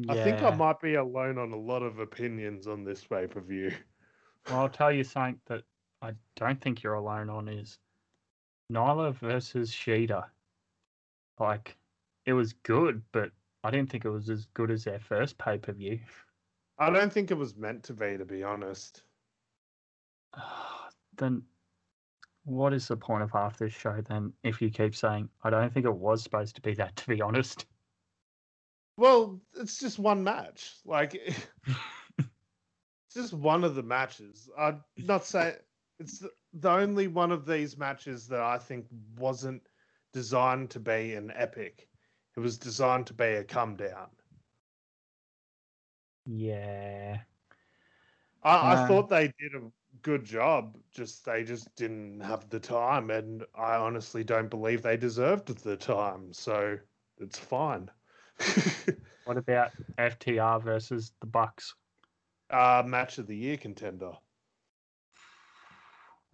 I 0.09 0.15
think 0.15 0.43
I 0.43 0.55
might 0.55 0.81
be 0.81 0.95
alone 0.95 1.39
on 1.39 1.53
a 1.53 1.59
lot 1.59 1.83
of 1.83 1.99
opinions 1.99 2.67
on 2.67 2.85
this 2.85 3.05
pay 3.05 3.27
per 3.27 3.41
view. 3.41 3.73
Well, 4.49 4.59
I'll 4.59 4.69
tell 4.69 4.91
you 4.91 5.05
something 5.05 5.39
that 5.47 5.63
I 6.03 6.15
don't 6.35 6.61
think 6.61 6.83
you're 6.83 6.95
alone 6.95 7.31
on 7.31 7.47
is 7.47 7.79
Nyla 8.73 9.15
versus 9.15 9.71
Shida. 9.71 10.25
Like, 11.39 11.77
it 12.27 12.33
was 12.33 12.53
good, 12.53 13.03
but 13.13 13.31
I 13.63 13.71
didn't 13.71 13.91
think 13.91 14.05
it 14.05 14.11
was 14.11 14.29
as 14.29 14.47
good 14.47 14.73
as 14.73 14.83
their 14.83 14.99
first 14.99 15.39
pay 15.39 15.59
per 15.59 15.71
view. 15.71 16.01
I 16.77 16.91
don't 16.91 17.13
think 17.13 17.31
it 17.31 17.39
was 17.39 17.57
meant 17.57 17.85
to 17.85 17.93
be, 17.93 18.17
to 18.19 18.25
be 18.25 18.43
honest. 18.43 19.05
then, 21.17 21.45
what 22.45 22.73
is 22.73 22.89
the 22.89 22.97
point 22.97 23.23
of 23.23 23.31
half 23.31 23.59
this 23.59 23.73
show 23.73 24.01
then 24.09 24.33
if 24.43 24.61
you 24.61 24.71
keep 24.71 24.95
saying, 24.95 25.29
I 25.45 25.51
don't 25.51 25.73
think 25.73 25.87
it 25.87 25.95
was 25.95 26.23
supposed 26.23 26.57
to 26.57 26.61
be 26.61 26.75
that, 26.75 26.97
to 26.97 27.07
be 27.09 27.21
honest? 27.21 27.67
Well, 28.97 29.41
it's 29.59 29.79
just 29.79 29.99
one 29.99 30.23
match. 30.23 30.75
Like, 30.85 31.15
it's 32.17 33.15
just 33.15 33.33
one 33.33 33.65
of 33.65 33.75
the 33.75 33.83
matches. 33.83 34.51
I'm 34.59 34.83
not 34.99 35.25
saying 35.25 35.55
it's 35.99 36.25
the, 36.53 36.71
only 36.71 37.07
one 37.07 37.33
of 37.33 37.47
these 37.47 37.79
matches 37.79 38.27
that 38.29 38.41
I 38.41 38.59
think 38.59 38.87
wasn't 39.17 39.63
designed 40.13 40.71
to 40.71 40.81
be 40.81 41.15
an 41.15 41.33
epic. 41.35 41.89
It 42.37 42.41
was 42.41 42.59
designed 42.59 43.07
to 43.07 43.15
be 43.15 43.25
a 43.25 43.45
come 43.45 43.77
down. 43.77 44.09
Yeah. 46.27 47.19
I, 48.43 48.85
I 48.85 48.89
thought 48.89 49.09
they 49.09 49.33
did 49.39 49.55
a 49.55 49.63
good 50.03 50.25
job. 50.25 50.77
Just 50.93 51.25
they 51.25 51.45
just 51.45 51.75
didn't 51.77 52.21
have 52.21 52.49
the 52.51 52.61
time, 52.61 53.11
and 53.11 53.45
I 53.55 53.77
honestly 53.77 54.25
don't 54.25 54.51
believe 54.51 54.83
they 54.83 54.97
deserved 54.97 55.49
the 55.63 55.77
time. 55.77 56.33
So 56.33 56.79
it's 57.19 57.39
fine. 57.39 57.91
What 59.25 59.37
about 59.37 59.73
FTR 59.99 60.61
versus 60.61 61.13
the 61.21 61.27
Bucks? 61.27 61.75
uh, 62.51 62.83
match 62.87 63.19
of 63.19 63.27
the 63.27 63.37
year 63.37 63.57
contender. 63.57 64.13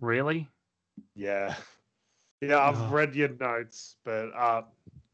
Really? 0.00 0.48
Yeah, 1.14 1.54
yeah. 2.40 2.58
I've 2.58 2.80
Ugh. 2.80 2.90
read 2.90 3.14
your 3.14 3.28
notes, 3.30 3.96
but 4.04 4.32
uh, 4.34 4.62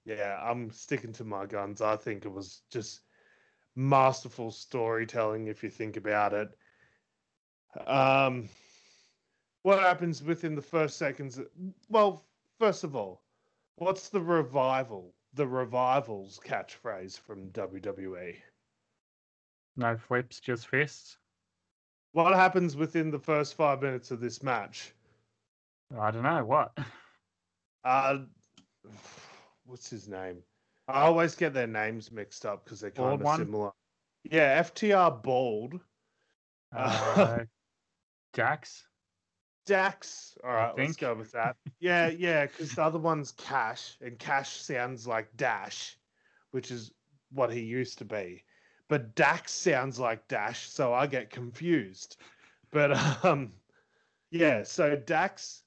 yeah, 0.04 0.38
I'm 0.42 0.70
sticking 0.70 1.12
to 1.14 1.24
my 1.24 1.46
guns. 1.46 1.80
I 1.80 1.96
think 1.96 2.24
it 2.24 2.32
was 2.32 2.62
just 2.70 3.00
masterful 3.76 4.50
storytelling. 4.50 5.48
If 5.48 5.62
you 5.62 5.70
think 5.70 5.96
about 5.96 6.32
it, 6.32 6.48
um, 7.86 8.48
what 9.62 9.80
happens 9.80 10.22
within 10.22 10.54
the 10.54 10.62
first 10.62 10.96
seconds? 10.98 11.40
Well, 11.88 12.22
first 12.58 12.84
of 12.84 12.94
all, 12.94 13.22
what's 13.76 14.08
the 14.08 14.20
revival? 14.20 15.14
The 15.34 15.46
revivals 15.46 16.40
catchphrase 16.44 17.18
from 17.18 17.48
WWE. 17.50 18.36
No 19.76 19.96
flips, 19.96 20.38
just 20.38 20.68
fists? 20.68 21.18
What 22.12 22.34
happens 22.34 22.76
within 22.76 23.10
the 23.10 23.18
first 23.18 23.54
five 23.54 23.82
minutes 23.82 24.12
of 24.12 24.20
this 24.20 24.42
match? 24.42 24.92
I 25.98 26.10
don't 26.10 26.22
know. 26.22 26.44
What? 26.44 26.76
Uh, 27.84 28.20
what's 29.66 29.90
his 29.90 30.08
name? 30.08 30.38
I 30.88 31.02
always 31.02 31.34
get 31.34 31.52
their 31.52 31.66
names 31.66 32.10
mixed 32.10 32.46
up 32.46 32.64
because 32.64 32.80
they're 32.80 32.90
Bald 32.90 33.10
kind 33.10 33.20
of 33.20 33.26
one? 33.26 33.38
similar. 33.40 33.70
Yeah, 34.22 34.62
FTR 34.62 35.22
Bald. 35.22 35.80
Uh, 36.74 37.40
Dax? 38.34 38.84
Dax. 39.64 40.36
All 40.44 40.50
right, 40.50 40.74
let's 40.76 40.88
think. 40.88 40.98
go 40.98 41.14
with 41.14 41.32
that. 41.32 41.56
Yeah, 41.80 42.08
yeah, 42.08 42.46
because 42.46 42.72
the 42.72 42.82
other 42.82 42.98
one's 42.98 43.32
Cash, 43.32 43.96
and 44.00 44.18
Cash 44.18 44.60
sounds 44.60 45.06
like 45.06 45.36
Dash, 45.36 45.96
which 46.50 46.70
is 46.70 46.92
what 47.30 47.52
he 47.52 47.60
used 47.60 47.98
to 47.98 48.04
be. 48.04 48.44
But 48.88 49.14
Dax 49.14 49.52
sounds 49.52 49.98
like 49.98 50.26
Dash, 50.28 50.68
so 50.68 50.92
I 50.92 51.06
get 51.06 51.30
confused. 51.30 52.16
But 52.70 52.92
um, 53.24 53.52
yeah, 54.30 54.62
so 54.64 54.96
Dax 54.96 55.62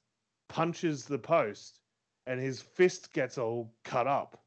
punches 0.49 1.05
the 1.05 1.19
post, 1.19 1.79
and 2.25 2.39
his 2.39 2.61
fist 2.61 3.13
gets 3.13 3.37
all 3.37 3.73
cut 3.83 4.07
up. 4.07 4.43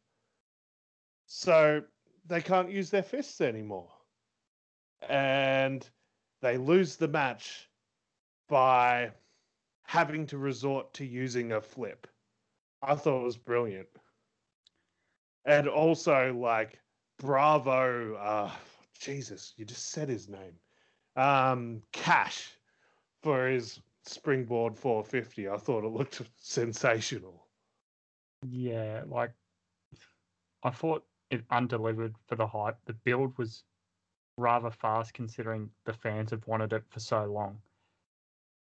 So 1.27 1.83
they 2.27 2.43
can't 2.43 2.71
use 2.71 2.91
their 2.91 3.03
fists 3.03 3.41
anymore, 3.41 3.91
and 5.09 5.89
they 6.43 6.59
lose 6.59 6.97
the 6.97 7.09
match 7.09 7.70
by 8.51 9.13
having 9.85 10.27
to 10.27 10.37
resort 10.37 10.93
to 10.95 11.07
using 11.07 11.53
a 11.53 11.61
flip. 11.61 12.07
I 12.83 12.95
thought 12.95 13.23
it 13.23 13.25
was 13.25 13.37
brilliant. 13.37 13.89
And 15.47 15.69
also, 15.69 16.35
like, 16.35 16.79
bravo, 17.19 18.15
uh, 18.17 18.51
Jesus, 18.99 19.55
you 19.57 19.65
just 19.65 19.91
said 19.91 20.09
his 20.09 20.29
name. 20.29 20.55
Um, 21.17 21.81
Cash 21.93 22.53
for 23.23 23.49
his 23.49 23.81
springboard 24.05 24.77
450. 24.77 25.49
I 25.49 25.57
thought 25.57 25.85
it 25.85 25.89
looked 25.89 26.21
sensational. 26.37 27.47
Yeah, 28.47 29.03
like 29.07 29.33
I 30.63 30.71
thought 30.71 31.05
it 31.31 31.45
undelivered 31.51 32.15
for 32.27 32.37
the 32.37 32.47
hype. 32.47 32.79
The 32.87 32.95
build 32.95 33.37
was 33.39 33.65
rather 34.37 34.71
fast 34.71 35.15
considering 35.15 35.71
the 35.85 35.93
fans 35.93 36.31
have 36.31 36.47
wanted 36.47 36.73
it 36.73 36.85
for 36.89 37.01
so 37.01 37.25
long. 37.25 37.59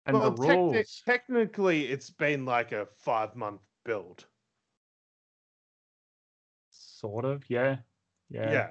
And 0.06 0.18
well, 0.18 0.30
the 0.30 0.42
techni- 0.42 0.72
rules, 0.74 1.02
technically, 1.04 1.86
it's 1.86 2.10
been 2.10 2.44
like 2.44 2.72
a 2.72 2.86
five 2.98 3.34
month 3.34 3.60
build. 3.84 4.24
sort 6.70 7.24
of, 7.24 7.44
yeah. 7.48 7.78
Yeah. 8.30 8.50
Yeah. 8.52 8.70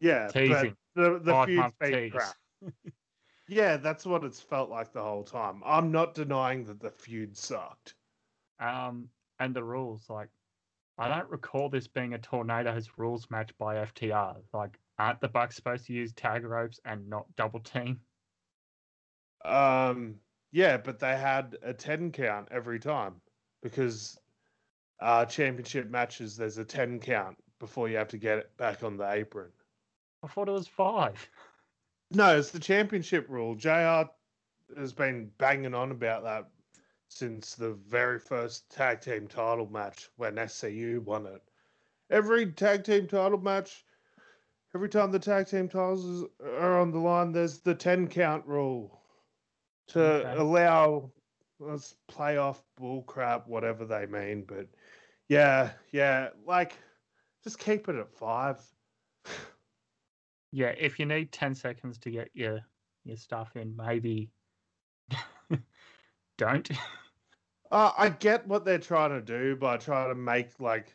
Yeah. 0.00 0.28
Teasing. 0.28 0.76
But 0.94 1.02
the, 1.02 1.18
the 1.20 1.32
Five 1.32 1.46
feud's 1.46 1.60
month 1.60 1.78
been 1.78 1.92
tease. 1.92 2.12
crap. 2.12 2.34
Yeah, 3.48 3.76
that's 3.76 4.04
what 4.04 4.24
it's 4.24 4.40
felt 4.40 4.70
like 4.70 4.92
the 4.92 5.04
whole 5.04 5.22
time. 5.22 5.62
I'm 5.64 5.92
not 5.92 6.14
denying 6.14 6.64
that 6.64 6.80
the 6.80 6.90
feud 6.90 7.36
sucked. 7.36 7.94
Um, 8.58 9.08
and 9.38 9.54
the 9.54 9.62
rules, 9.62 10.10
like, 10.10 10.30
I 10.98 11.06
don't 11.06 11.30
recall 11.30 11.68
this 11.68 11.86
being 11.86 12.14
a 12.14 12.18
tornadoes 12.18 12.90
rules 12.96 13.30
match 13.30 13.56
by 13.56 13.76
FTR. 13.76 14.38
Like, 14.52 14.80
aren't 14.98 15.20
the 15.20 15.28
Bucks 15.28 15.54
supposed 15.54 15.86
to 15.86 15.92
use 15.92 16.12
tag 16.12 16.42
ropes 16.42 16.80
and 16.84 17.08
not 17.08 17.26
double 17.36 17.60
team? 17.60 18.00
Um, 19.44 20.16
yeah, 20.52 20.76
but 20.76 20.98
they 20.98 21.16
had 21.16 21.56
a 21.62 21.72
10 21.72 22.12
count 22.12 22.48
every 22.50 22.78
time 22.78 23.20
because 23.62 24.18
uh, 25.00 25.24
championship 25.24 25.90
matches, 25.90 26.36
there's 26.36 26.58
a 26.58 26.64
10 26.64 27.00
count 27.00 27.36
before 27.58 27.88
you 27.88 27.96
have 27.96 28.08
to 28.08 28.18
get 28.18 28.38
it 28.38 28.56
back 28.56 28.82
on 28.82 28.96
the 28.96 29.10
apron. 29.10 29.50
I 30.22 30.28
thought 30.28 30.48
it 30.48 30.52
was 30.52 30.68
five. 30.68 31.28
No, 32.12 32.38
it's 32.38 32.50
the 32.50 32.60
championship 32.60 33.26
rule. 33.28 33.54
JR 33.54 34.04
has 34.78 34.92
been 34.92 35.30
banging 35.38 35.74
on 35.74 35.90
about 35.90 36.22
that 36.24 36.48
since 37.08 37.54
the 37.54 37.74
very 37.88 38.18
first 38.18 38.70
tag 38.70 39.00
team 39.00 39.26
title 39.28 39.68
match 39.70 40.08
when 40.16 40.36
SCU 40.36 41.02
won 41.02 41.26
it. 41.26 41.42
Every 42.10 42.50
tag 42.52 42.84
team 42.84 43.06
title 43.06 43.38
match, 43.38 43.84
every 44.74 44.88
time 44.88 45.10
the 45.10 45.18
tag 45.18 45.48
team 45.48 45.68
titles 45.68 46.24
are 46.40 46.80
on 46.80 46.92
the 46.92 46.98
line, 46.98 47.32
there's 47.32 47.58
the 47.58 47.74
10 47.74 48.08
count 48.08 48.46
rule 48.46 48.95
to 49.88 50.26
Okay. 50.26 50.40
allow 50.40 51.12
let's 51.58 51.96
playoff 52.08 52.62
bull 52.76 53.02
crap, 53.02 53.46
whatever 53.48 53.84
they 53.84 54.06
mean. 54.06 54.44
But 54.44 54.68
yeah, 55.28 55.72
yeah, 55.92 56.30
like 56.44 56.78
just 57.42 57.58
keep 57.58 57.88
it 57.88 57.96
at 57.96 58.10
five. 58.12 58.60
Yeah, 60.50 60.74
if 60.76 60.98
you 60.98 61.06
need 61.06 61.32
ten 61.32 61.54
seconds 61.54 61.98
to 61.98 62.10
get 62.10 62.30
your 62.34 62.60
your 63.04 63.16
stuff 63.16 63.56
in, 63.56 63.76
maybe 63.76 64.30
don't. 66.38 66.70
Uh, 67.70 67.92
I 67.96 68.08
get 68.10 68.46
what 68.46 68.64
they're 68.64 68.78
trying 68.78 69.10
to 69.10 69.20
do 69.22 69.56
by 69.56 69.76
trying 69.76 70.08
to 70.08 70.14
make 70.14 70.58
like 70.60 70.94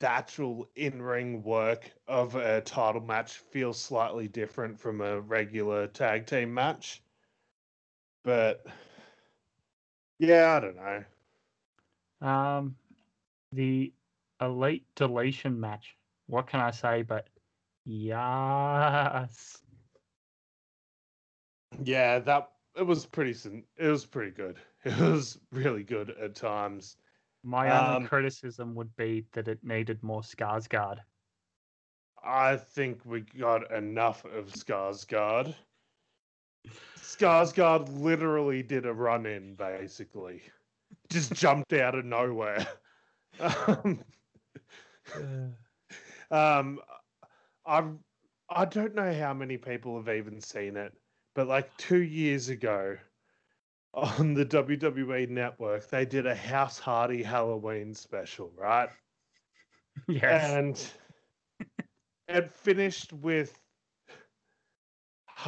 the 0.00 0.08
actual 0.08 0.68
in-ring 0.76 1.42
work 1.42 1.92
of 2.06 2.34
a 2.36 2.60
title 2.60 3.00
match 3.00 3.38
feel 3.38 3.72
slightly 3.72 4.28
different 4.28 4.78
from 4.78 5.00
a 5.00 5.20
regular 5.20 5.86
tag 5.88 6.26
team 6.26 6.54
match. 6.54 7.02
But 8.24 8.66
yeah, 10.18 10.56
I 10.56 10.60
don't 10.60 10.76
know. 10.76 11.04
Um, 12.20 12.76
the 13.52 13.92
elite 14.40 14.86
deletion 14.94 15.60
match. 15.60 15.96
What 16.26 16.46
can 16.46 16.60
I 16.60 16.70
say? 16.70 17.02
But 17.02 17.28
yes, 17.84 19.62
Yeah, 21.82 22.18
that 22.20 22.52
it 22.76 22.82
was 22.82 23.06
pretty 23.06 23.34
it 23.76 23.88
was 23.88 24.06
pretty 24.06 24.30
good. 24.30 24.58
It 24.84 24.98
was 24.98 25.40
really 25.50 25.82
good 25.84 26.10
at 26.10 26.34
times. 26.34 26.96
my 27.42 27.70
only 27.70 27.96
Um, 27.96 28.06
criticism 28.06 28.74
would 28.74 28.94
be 28.96 29.26
that 29.32 29.48
it 29.48 29.62
needed 29.64 30.02
more 30.02 30.22
Skarsgård. 30.22 31.00
I 32.22 32.56
think 32.56 33.04
we 33.04 33.20
got 33.22 33.70
enough 33.72 34.24
of 34.24 34.46
Skarsgård. 34.46 35.54
Skarsgård 36.96 38.00
literally 38.00 38.62
did 38.62 38.86
a 38.86 38.92
run 38.92 39.26
in, 39.26 39.54
basically. 39.54 40.42
Just 41.10 41.32
jumped 41.34 41.72
out 41.72 41.94
of 41.94 42.04
nowhere. 42.04 42.66
Um, 43.40 44.04
um, 46.30 46.80
I 47.66 47.84
I 48.50 48.64
don't 48.64 48.94
know 48.94 49.12
how 49.12 49.34
many 49.34 49.56
people 49.56 49.96
have 49.96 50.14
even 50.14 50.40
seen 50.40 50.76
it, 50.76 50.92
but 51.34 51.46
like 51.48 51.74
two 51.76 52.02
years 52.02 52.48
ago 52.48 52.96
on 53.94 54.34
the 54.34 54.44
WWE 54.46 55.28
network, 55.28 55.88
they 55.88 56.04
did 56.04 56.26
a 56.26 56.34
House 56.34 56.78
Hardy 56.78 57.22
Halloween 57.22 57.94
special, 57.94 58.52
right? 58.56 58.88
Yes. 60.06 60.52
And 60.52 60.88
it 62.28 62.52
finished 62.52 63.12
with 63.12 63.58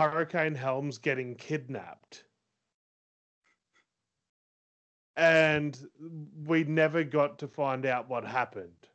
Hurricane 0.00 0.54
Helms 0.54 0.96
getting 0.96 1.34
kidnapped. 1.34 2.24
And 5.14 5.78
we 6.46 6.64
never 6.64 7.04
got 7.04 7.38
to 7.40 7.48
find 7.48 7.84
out 7.84 8.08
what 8.08 8.24
happened. 8.24 8.88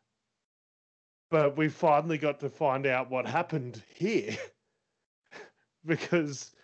But 1.29 1.55
we 1.57 1.69
finally 1.69 2.17
got 2.17 2.39
to 2.39 2.49
find 2.49 2.87
out 2.87 3.11
what 3.11 3.27
happened 3.27 3.83
here. 3.93 4.35
because 5.85 6.55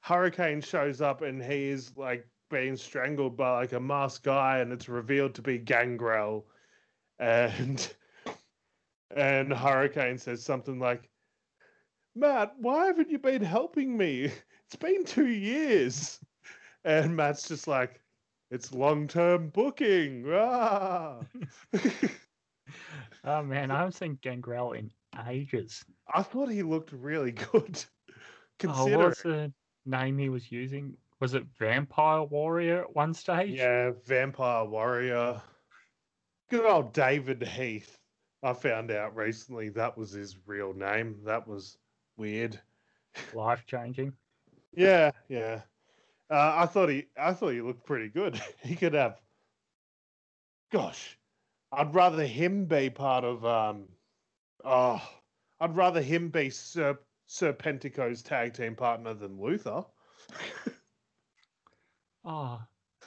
Hurricane 0.00 0.60
shows 0.60 1.00
up 1.00 1.22
and 1.22 1.40
he 1.40 1.68
is 1.68 1.96
like 1.96 2.26
being 2.50 2.76
strangled 2.76 3.36
by 3.36 3.60
like 3.60 3.74
a 3.74 3.80
masked 3.80 4.24
guy 4.24 4.58
and 4.58 4.72
it's 4.72 4.88
revealed 4.88 5.36
to 5.36 5.42
be 5.42 5.56
Gangrel. 5.56 6.46
And 7.20 7.94
and 9.14 9.52
Hurricane 9.52 10.18
says 10.18 10.42
something 10.42 10.80
like, 10.80 11.08
Matt, 12.14 12.54
why 12.58 12.86
haven't 12.86 13.10
you 13.10 13.18
been 13.18 13.42
helping 13.42 13.96
me? 13.96 14.30
It's 14.66 14.76
been 14.76 15.04
two 15.04 15.28
years. 15.28 16.20
And 16.84 17.14
Matt's 17.16 17.48
just 17.48 17.66
like, 17.68 18.00
it's 18.50 18.72
long 18.72 19.08
term 19.08 19.48
booking. 19.48 20.24
Ah. 20.32 21.20
oh 23.24 23.42
man, 23.42 23.70
I 23.70 23.78
haven't 23.78 23.92
seen 23.92 24.18
Gangrel 24.22 24.72
in 24.72 24.90
ages. 25.28 25.84
I 26.12 26.22
thought 26.22 26.50
he 26.50 26.62
looked 26.62 26.92
really 26.92 27.32
good. 27.32 27.84
Oh, 28.62 28.68
Considering. 28.68 28.98
what 28.98 29.08
was 29.08 29.18
the 29.18 29.52
name 29.84 30.16
he 30.16 30.28
was 30.28 30.52
using? 30.52 30.96
Was 31.20 31.34
it 31.34 31.44
Vampire 31.58 32.22
Warrior 32.22 32.82
at 32.82 32.94
one 32.94 33.12
stage? 33.12 33.58
Yeah, 33.58 33.90
Vampire 34.06 34.64
Warrior. 34.64 35.42
Good 36.50 36.64
old 36.64 36.92
David 36.92 37.42
Heath. 37.42 37.98
I 38.44 38.52
found 38.52 38.92
out 38.92 39.16
recently 39.16 39.70
that 39.70 39.98
was 39.98 40.12
his 40.12 40.36
real 40.46 40.72
name. 40.72 41.16
That 41.24 41.48
was 41.48 41.78
weird. 42.16 42.60
Life 43.32 43.64
changing. 43.66 44.12
Yeah, 44.74 45.12
yeah. 45.28 45.62
Uh, 46.30 46.54
I 46.56 46.66
thought 46.66 46.88
he, 46.88 47.06
I 47.20 47.32
thought 47.32 47.50
he 47.50 47.60
looked 47.60 47.86
pretty 47.86 48.08
good. 48.08 48.40
he 48.62 48.76
could 48.76 48.94
have. 48.94 49.20
Gosh, 50.72 51.18
I'd 51.72 51.94
rather 51.94 52.26
him 52.26 52.64
be 52.64 52.90
part 52.90 53.24
of. 53.24 53.44
Um, 53.44 53.84
oh, 54.64 55.00
I'd 55.60 55.76
rather 55.76 56.02
him 56.02 56.30
be 56.30 56.50
Sir 56.50 56.98
Serpentico's 57.28 58.22
tag 58.22 58.54
team 58.54 58.74
partner 58.74 59.14
than 59.14 59.40
Luther. 59.40 59.84
Oh, 62.24 62.58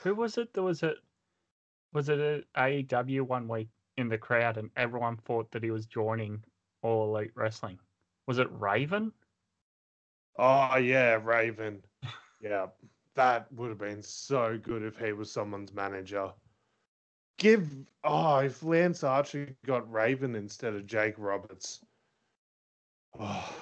who 0.02 0.14
was 0.14 0.38
it? 0.38 0.54
There 0.54 0.62
was 0.62 0.82
it. 0.82 0.96
was 1.92 2.08
it 2.08 2.20
a 2.20 2.44
AEW 2.56 3.22
one 3.22 3.48
week 3.48 3.68
in 3.96 4.08
the 4.08 4.18
crowd, 4.18 4.56
and 4.56 4.70
everyone 4.76 5.16
thought 5.16 5.50
that 5.50 5.64
he 5.64 5.72
was 5.72 5.86
joining 5.86 6.42
All 6.82 7.16
Elite 7.16 7.32
Wrestling. 7.34 7.78
Was 8.28 8.38
it 8.38 8.48
Raven? 8.52 9.10
Oh 10.38 10.76
yeah, 10.76 11.18
Raven. 11.20 11.82
Yeah, 12.40 12.66
that 13.16 13.52
would 13.52 13.70
have 13.70 13.78
been 13.80 14.00
so 14.00 14.56
good 14.62 14.84
if 14.84 14.96
he 14.96 15.12
was 15.12 15.28
someone's 15.28 15.74
manager. 15.74 16.30
Give 17.36 17.68
oh, 18.04 18.36
if 18.36 18.62
Lance 18.62 19.02
Archer 19.02 19.56
got 19.66 19.90
Raven 19.90 20.36
instead 20.36 20.74
of 20.74 20.86
Jake 20.86 21.16
Roberts, 21.18 21.80
oh, 23.18 23.52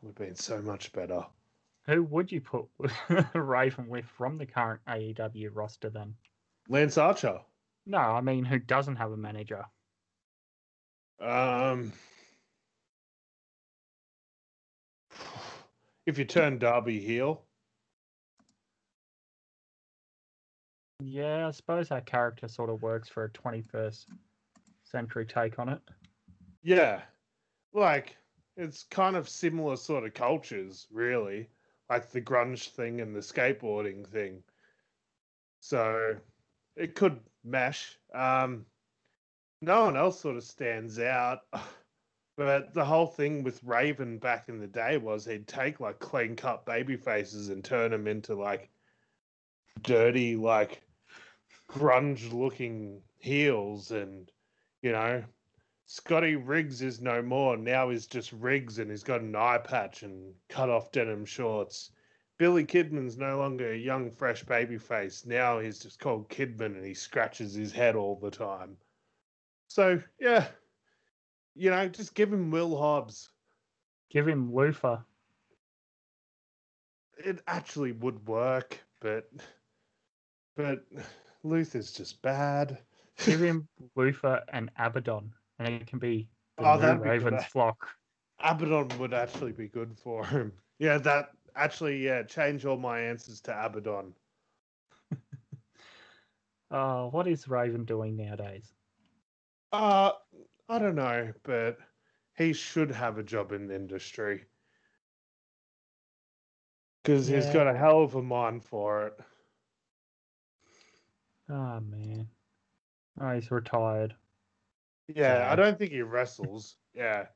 would 0.00 0.10
have 0.10 0.28
been 0.28 0.36
so 0.36 0.62
much 0.62 0.92
better. 0.92 1.26
Who 1.88 2.04
would 2.04 2.30
you 2.30 2.40
put 2.40 2.66
Raven 3.34 3.88
with 3.88 4.04
from 4.04 4.38
the 4.38 4.46
current 4.46 4.80
AEW 4.86 5.50
roster 5.52 5.90
then? 5.90 6.14
Lance 6.68 6.98
Archer. 6.98 7.40
No, 7.84 7.98
I 7.98 8.20
mean 8.20 8.44
who 8.44 8.60
doesn't 8.60 8.94
have 8.94 9.10
a 9.10 9.16
manager? 9.16 9.64
Um, 11.20 11.92
if 16.06 16.18
you 16.18 16.24
turn 16.24 16.58
Darby 16.58 17.00
heel, 17.00 17.44
Yeah, 21.04 21.48
I 21.48 21.50
suppose 21.50 21.88
that 21.88 22.06
character 22.06 22.46
sort 22.46 22.70
of 22.70 22.80
works 22.82 23.08
for 23.08 23.24
a 23.24 23.30
21st 23.30 24.06
century 24.84 25.26
take 25.26 25.58
on 25.58 25.68
it. 25.68 25.80
yeah, 26.62 27.02
like 27.72 28.16
it's 28.56 28.84
kind 28.84 29.16
of 29.16 29.28
similar 29.28 29.76
sort 29.76 30.04
of 30.04 30.14
cultures, 30.14 30.86
really, 30.92 31.48
like 31.90 32.10
the 32.10 32.20
grunge 32.20 32.68
thing 32.68 33.00
and 33.00 33.16
the 33.16 33.20
skateboarding 33.20 34.06
thing. 34.06 34.42
So 35.60 36.16
it 36.76 36.94
could 36.94 37.18
mesh. 37.44 37.98
Um, 38.14 38.64
no 39.60 39.84
one 39.86 39.96
else 39.96 40.20
sort 40.20 40.36
of 40.36 40.44
stands 40.44 40.98
out. 40.98 41.40
But 42.36 42.72
the 42.72 42.84
whole 42.84 43.06
thing 43.06 43.42
with 43.42 43.62
Raven 43.62 44.18
back 44.18 44.48
in 44.48 44.58
the 44.58 44.66
day 44.66 44.96
was 44.96 45.24
he'd 45.24 45.46
take 45.46 45.80
like 45.80 45.98
clean 45.98 46.34
cut 46.34 46.64
baby 46.64 46.96
faces 46.96 47.50
and 47.50 47.62
turn 47.62 47.90
them 47.90 48.06
into 48.06 48.34
like 48.34 48.70
dirty, 49.82 50.36
like 50.36 50.82
grunge 51.68 52.32
looking 52.32 53.02
heels. 53.18 53.90
And, 53.90 54.30
you 54.80 54.92
know, 54.92 55.22
Scotty 55.84 56.36
Riggs 56.36 56.80
is 56.80 57.02
no 57.02 57.20
more. 57.20 57.58
Now 57.58 57.90
he's 57.90 58.06
just 58.06 58.32
Riggs 58.32 58.78
and 58.78 58.90
he's 58.90 59.04
got 59.04 59.20
an 59.20 59.36
eye 59.36 59.58
patch 59.58 60.02
and 60.02 60.32
cut 60.48 60.70
off 60.70 60.90
denim 60.90 61.26
shorts. 61.26 61.90
Billy 62.38 62.64
Kidman's 62.64 63.18
no 63.18 63.38
longer 63.38 63.72
a 63.72 63.76
young, 63.76 64.10
fresh 64.10 64.42
baby 64.42 64.78
face. 64.78 65.26
Now 65.26 65.58
he's 65.58 65.78
just 65.78 66.00
called 66.00 66.30
Kidman 66.30 66.76
and 66.76 66.84
he 66.84 66.94
scratches 66.94 67.52
his 67.52 67.72
head 67.72 67.94
all 67.94 68.16
the 68.16 68.30
time. 68.30 68.78
So, 69.68 70.02
yeah, 70.18 70.46
you 71.54 71.70
know, 71.70 71.88
just 71.88 72.14
give 72.14 72.32
him 72.32 72.50
Will 72.50 72.76
Hobbs. 72.76 73.30
Give 74.10 74.26
him 74.28 74.52
Lufa. 74.52 75.04
It 77.18 77.40
actually 77.46 77.92
would 77.92 78.26
work, 78.26 78.80
but 79.00 79.30
but 80.56 80.84
Luther's 81.42 81.92
just 81.92 82.22
bad. 82.22 82.78
Give 83.24 83.40
him 83.40 83.68
Lufa 83.96 84.44
and 84.52 84.70
Abaddon, 84.78 85.32
and 85.58 85.68
it 85.68 85.86
can 85.86 85.98
be 85.98 86.28
the 86.56 86.64
Oh, 86.64 86.76
new. 86.76 86.98
Ravens 86.98 87.44
flock. 87.44 87.88
Abaddon 88.40 88.98
would 88.98 89.12
actually 89.14 89.52
be 89.52 89.68
good 89.68 89.96
for 89.96 90.24
him. 90.26 90.52
Yeah, 90.78 90.98
that 90.98 91.30
actually, 91.54 92.04
yeah, 92.04 92.22
change 92.22 92.64
all 92.64 92.76
my 92.76 93.00
answers 93.00 93.40
to 93.42 93.64
Abaddon. 93.64 94.14
Oh, 96.70 97.08
what 97.12 97.26
is 97.28 97.48
Raven 97.48 97.84
doing 97.84 98.16
nowadays? 98.16 98.74
Uh, 99.72 100.12
I 100.72 100.78
don't 100.78 100.94
know, 100.94 101.30
but 101.42 101.76
he 102.34 102.54
should 102.54 102.90
have 102.90 103.18
a 103.18 103.22
job 103.22 103.52
in 103.52 103.66
the 103.66 103.74
industry 103.74 104.46
because 107.02 107.26
he's 107.26 107.44
got 107.44 107.66
a 107.66 107.76
hell 107.76 108.02
of 108.02 108.14
a 108.14 108.22
mind 108.22 108.64
for 108.64 109.08
it. 109.08 109.12
Oh 111.50 111.78
man. 111.80 112.26
Oh, 113.20 113.34
he's 113.34 113.50
retired. 113.50 114.14
Yeah, 115.14 115.46
I 115.50 115.56
don't 115.56 115.78
think 115.78 115.90
he 115.90 116.00
wrestles. 116.00 116.76
yeah. 116.94 117.26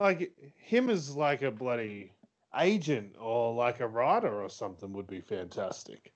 Like 0.00 0.32
him 0.56 0.90
as 0.90 1.14
like 1.14 1.42
a 1.42 1.52
bloody 1.52 2.10
agent 2.58 3.14
or 3.20 3.54
like 3.54 3.78
a 3.78 3.86
writer 3.86 4.42
or 4.42 4.50
something 4.50 4.92
would 4.94 5.06
be 5.06 5.20
fantastic. 5.20 6.12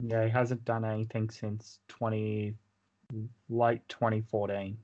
Yeah, 0.00 0.24
he 0.24 0.30
hasn't 0.30 0.64
done 0.64 0.84
anything 0.84 1.30
since 1.30 1.78
twenty 1.86 2.56
late 3.48 3.88
twenty 3.88 4.22
fourteen. 4.22 4.76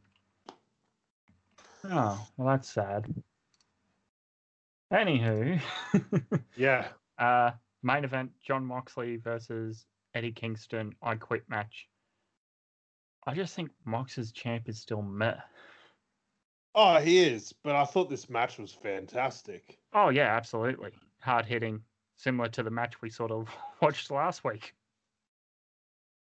Oh, 1.88 2.26
well 2.36 2.48
that's 2.48 2.68
sad. 2.68 3.06
Anywho, 4.92 5.60
Yeah. 6.56 6.88
uh 7.18 7.52
main 7.82 8.04
event 8.04 8.32
Jon 8.40 8.64
Moxley 8.64 9.16
versus 9.16 9.86
Eddie 10.14 10.32
Kingston 10.32 10.94
I 11.02 11.16
quit 11.16 11.48
match. 11.48 11.88
I 13.26 13.34
just 13.34 13.54
think 13.54 13.70
Mox's 13.84 14.32
champ 14.32 14.68
is 14.68 14.80
still 14.80 15.02
meh. 15.02 15.40
Oh, 16.74 17.00
he 17.00 17.18
is, 17.18 17.52
but 17.52 17.74
I 17.74 17.84
thought 17.84 18.10
this 18.10 18.28
match 18.28 18.58
was 18.58 18.72
fantastic. 18.72 19.78
Oh 19.92 20.10
yeah, 20.10 20.36
absolutely. 20.36 20.92
Hard 21.20 21.46
hitting, 21.46 21.82
similar 22.16 22.48
to 22.50 22.62
the 22.62 22.70
match 22.70 23.00
we 23.02 23.10
sort 23.10 23.30
of 23.30 23.48
watched 23.80 24.10
last 24.10 24.44
week. 24.44 24.74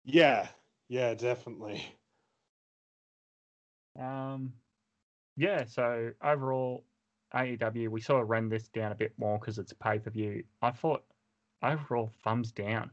Yeah. 0.04 0.48
Yeah, 0.88 1.16
definitely. 1.16 1.84
Um, 3.98 4.54
yeah. 5.38 5.66
So 5.66 6.12
overall, 6.24 6.84
AEW 7.34 7.90
we 7.90 8.02
sort 8.02 8.22
of 8.24 8.30
ran 8.30 8.50
this 8.50 8.68
down 8.70 8.92
a 8.92 8.96
bit 8.96 9.14
more 9.18 9.38
because 9.40 9.58
it's 9.58 9.74
pay 9.74 10.00
per 10.00 10.10
view. 10.10 10.44
I 10.62 10.72
thought 10.72 11.04
overall 11.64 12.12
thumbs 12.24 12.52
down. 12.52 12.92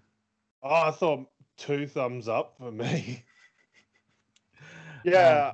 Oh, 0.62 0.88
I 0.88 0.90
thought 0.90 1.28
two 1.56 1.86
thumbs 1.86 2.28
up 2.28 2.54
for 2.58 2.70
me. 2.72 3.24
Yeah, 5.04 5.50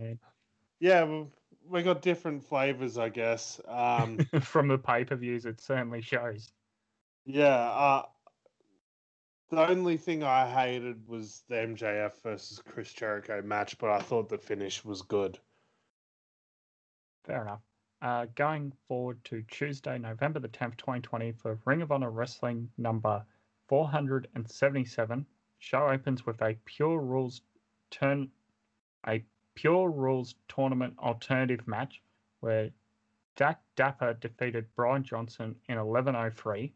yeah. 0.78 1.00
w- 1.00 1.30
we 1.66 1.82
got 1.82 2.02
different 2.02 2.44
flavors, 2.44 2.98
I 2.98 3.08
guess. 3.08 3.60
Um, 3.66 4.18
From 4.42 4.68
the 4.68 4.76
pay 4.78 5.04
per 5.04 5.16
views, 5.16 5.46
it 5.46 5.60
certainly 5.60 6.02
shows. 6.02 6.52
yeah. 7.24 7.46
Uh, 7.70 8.02
the 9.50 9.66
only 9.66 9.96
thing 9.96 10.22
I 10.22 10.46
hated 10.46 11.08
was 11.08 11.44
the 11.48 11.54
MJF 11.54 12.12
versus 12.22 12.60
Chris 12.68 12.92
Jericho 12.92 13.40
match, 13.40 13.78
but 13.78 13.88
I 13.88 14.00
thought 14.00 14.28
the 14.28 14.36
finish 14.36 14.84
was 14.84 15.00
good. 15.00 15.38
Fair 17.28 17.42
enough. 17.42 17.60
Uh, 18.00 18.24
going 18.36 18.72
forward 18.86 19.22
to 19.24 19.42
Tuesday, 19.50 19.98
November 19.98 20.40
the 20.40 20.48
10th, 20.48 20.78
2020, 20.78 21.32
for 21.32 21.58
Ring 21.66 21.82
of 21.82 21.92
Honor 21.92 22.10
Wrestling 22.10 22.70
number 22.78 23.22
477. 23.66 25.26
Show 25.58 25.88
opens 25.88 26.24
with 26.24 26.40
a 26.40 26.56
Pure 26.64 27.00
Rules 27.00 27.42
turn, 27.90 28.30
a 29.06 29.22
Pure 29.54 29.90
Rules 29.90 30.36
tournament 30.48 30.94
alternative 30.98 31.68
match 31.68 32.00
where 32.40 32.70
Jack 33.36 33.60
Dapper 33.76 34.14
defeated 34.14 34.74
Brian 34.74 35.04
Johnson 35.04 35.54
in 35.68 35.76
11:03. 35.76 36.72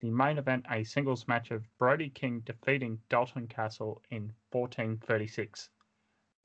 The 0.00 0.10
main 0.10 0.38
event, 0.38 0.64
a 0.70 0.82
singles 0.84 1.28
match 1.28 1.50
of 1.50 1.62
Brody 1.76 2.08
King 2.08 2.40
defeating 2.40 3.02
Dalton 3.10 3.48
Castle 3.48 4.00
in 4.10 4.32
14:36. 4.50 5.68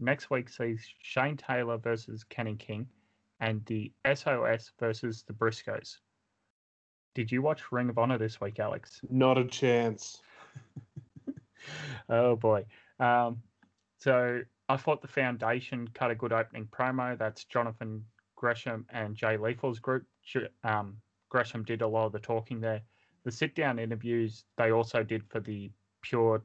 Next 0.02 0.30
week 0.30 0.50
sees 0.50 0.86
Shane 1.02 1.38
Taylor 1.38 1.78
versus 1.78 2.26
Kenny 2.26 2.58
King 2.58 2.90
and 3.40 3.66
the 3.66 3.92
SOS 4.14 4.72
versus 4.80 5.24
the 5.28 5.34
Briscoes. 5.34 5.98
Did 7.16 7.32
you 7.32 7.42
watch 7.42 7.72
Ring 7.72 7.90
of 7.90 7.98
Honor 7.98 8.18
this 8.18 8.40
week, 8.40 8.60
Alex? 8.60 9.02
Not 9.10 9.38
a 9.38 9.46
chance. 9.46 10.22
oh 12.10 12.36
boy. 12.36 12.66
Um, 13.00 13.42
so 14.00 14.42
I 14.68 14.78
thought 14.78 15.02
the 15.02 15.08
Foundation 15.08 15.90
cut 15.94 16.12
a 16.12 16.16
good 16.16 16.32
opening 16.32 16.68
promo. 16.68 17.18
That's 17.18 17.46
Jonathan 17.46 18.06
Gresham 18.36 18.86
and 18.90 19.16
Jay 19.16 19.38
Lethal's 19.38 19.80
group. 19.80 20.06
Um, 20.64 20.98
Gresham 21.30 21.64
did 21.64 21.82
a 21.82 21.88
lot 21.88 22.06
of 22.06 22.12
the 22.12 22.20
talking 22.20 22.60
there. 22.62 22.82
The 23.26 23.32
sit 23.32 23.56
down 23.56 23.80
interviews 23.80 24.46
they 24.58 24.72
also 24.72 25.04
did 25.04 25.24
for 25.30 25.40
the 25.40 25.72
pure 26.02 26.44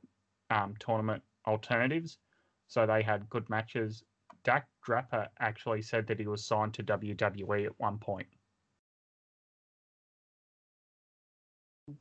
um, 0.51 0.74
tournament 0.78 1.22
alternatives. 1.47 2.18
So 2.66 2.86
they 2.86 3.03
had 3.03 3.28
good 3.28 3.49
matches. 3.49 4.03
Dak 4.45 4.66
Draper 4.84 5.28
actually 5.40 5.82
said 5.82 6.07
that 6.07 6.20
he 6.20 6.26
was 6.26 6.45
signed 6.45 6.74
to 6.74 6.82
WWE 6.82 7.66
at 7.66 7.72
one 7.78 7.99
point. 7.99 8.26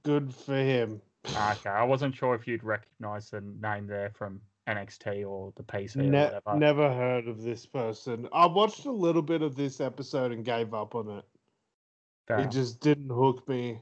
Good 0.04 0.34
for 0.34 0.56
him. 0.56 1.02
Okay, 1.26 1.70
I 1.70 1.84
wasn't 1.86 2.14
sure 2.14 2.36
if 2.36 2.46
you'd 2.50 2.66
recognize 2.66 3.30
the 3.30 3.40
name 3.40 3.88
there 3.88 4.12
from 4.14 4.42
NXT 4.68 5.26
or 5.26 5.54
the 5.56 5.64
PC 5.64 5.96
or 5.96 6.04
Ne- 6.04 6.26
whatever. 6.26 6.56
never 6.60 6.94
heard 6.94 7.30
of 7.30 7.42
this 7.42 7.66
person. 7.66 8.28
I 8.34 8.46
watched 8.46 8.84
a 8.88 8.92
little 8.92 9.22
bit 9.22 9.42
of 9.42 9.56
this 9.56 9.80
episode 9.80 10.34
and 10.34 10.44
gave 10.44 10.74
up 10.74 10.96
on 10.96 11.08
it. 11.10 11.24
Fair 12.28 12.40
it 12.40 12.52
just 12.52 12.82
didn't 12.82 13.10
hook 13.10 13.48
me. 13.48 13.80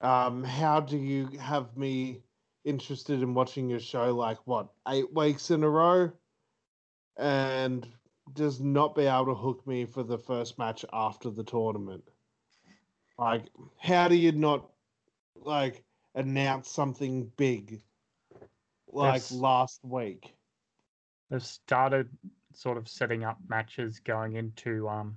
Um, 0.00 0.42
how 0.42 0.80
do 0.80 0.96
you 0.96 1.28
have 1.38 1.76
me 1.76 2.22
interested 2.64 3.22
in 3.22 3.34
watching 3.34 3.70
your 3.70 3.78
show 3.78 4.12
like 4.12 4.38
what 4.44 4.66
eight 4.88 5.14
weeks 5.14 5.52
in 5.52 5.62
a 5.62 5.70
row, 5.70 6.10
and 7.18 7.86
just 8.34 8.60
not 8.60 8.94
be 8.94 9.02
able 9.06 9.26
to 9.26 9.34
hook 9.34 9.66
me 9.66 9.84
for 9.84 10.02
the 10.02 10.18
first 10.18 10.58
match 10.58 10.84
after 10.92 11.30
the 11.30 11.44
tournament? 11.44 12.04
Like, 13.18 13.46
how 13.78 14.08
do 14.08 14.14
you 14.14 14.32
not 14.32 14.70
like 15.34 15.84
announce 16.14 16.70
something 16.70 17.32
big 17.36 17.82
like 18.86 19.22
Yes. 19.22 19.32
last 19.32 19.84
week? 19.84 20.34
They've 21.30 21.42
started 21.42 22.08
sort 22.54 22.78
of 22.78 22.88
setting 22.88 23.24
up 23.24 23.38
matches 23.48 24.00
going 24.00 24.36
into 24.36 24.88
um 24.88 25.16